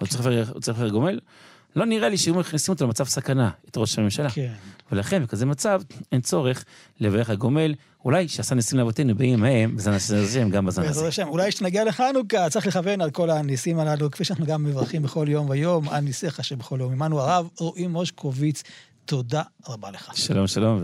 הוא 0.00 0.08
צריך 0.08 0.26
לברך- 0.26 0.52
לא 1.76 1.86
נראה 1.86 2.08
לי 2.08 2.18
שהיו 2.18 2.34
מכניסים 2.34 2.74
אותו 2.74 2.84
למצב 2.84 3.04
סכנה, 3.04 3.50
את 3.70 3.76
ראש 3.76 3.98
הממשלה. 3.98 4.30
כן. 4.30 4.52
ולכן, 4.92 5.22
בכזה 5.22 5.46
מצב, 5.46 5.82
אין 6.12 6.20
צורך 6.20 6.64
לברך 7.00 7.30
הגומל, 7.30 7.74
אולי 8.04 8.28
שעשה 8.28 8.54
ניסים 8.54 8.78
לאבותינו 8.78 9.14
בימים 9.14 9.44
ההם, 9.44 9.76
נעשה 9.86 10.22
השם 10.22 10.50
גם 10.50 10.66
בזמן 10.66 10.84
בעזרת 10.84 10.96
הזה. 10.96 11.08
השם, 11.08 11.28
אולי 11.28 11.50
כשנגיע 11.50 11.84
לחנוכה, 11.84 12.50
צריך 12.50 12.66
לכוון 12.66 13.00
על 13.00 13.10
כל 13.10 13.30
הניסים 13.30 13.78
הללו, 13.78 14.10
כפי 14.10 14.24
שאנחנו 14.24 14.46
גם 14.46 14.64
מברכים 14.64 15.02
בכל 15.02 15.26
יום 15.28 15.50
ויום, 15.50 15.88
על 15.88 16.00
ניסיך 16.00 16.44
שבכל 16.44 16.76
יום. 16.80 16.92
עמנו 16.92 17.20
הרב 17.20 17.48
רועי 17.58 17.86
מושקוביץ, 17.86 18.62
תודה 19.04 19.42
רבה 19.68 19.90
לך. 19.90 20.10
שלום, 20.14 20.46
שלום. 20.46 20.82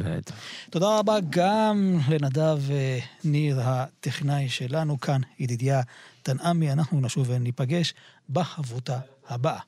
תודה 0.70 0.99
רבה 0.99 1.16
גם 1.30 1.99
לנדב 2.09 2.59
אה, 2.70 2.99
ניר, 3.24 3.61
הטכנאי 3.62 4.49
שלנו 4.49 5.01
כאן, 5.01 5.20
ידידיה 5.39 5.82
תנעמי. 6.22 6.72
אנחנו 6.72 7.01
נשוב 7.01 7.26
וניפגש 7.30 7.95
בחברותה 8.30 8.99
הבאה. 9.28 9.59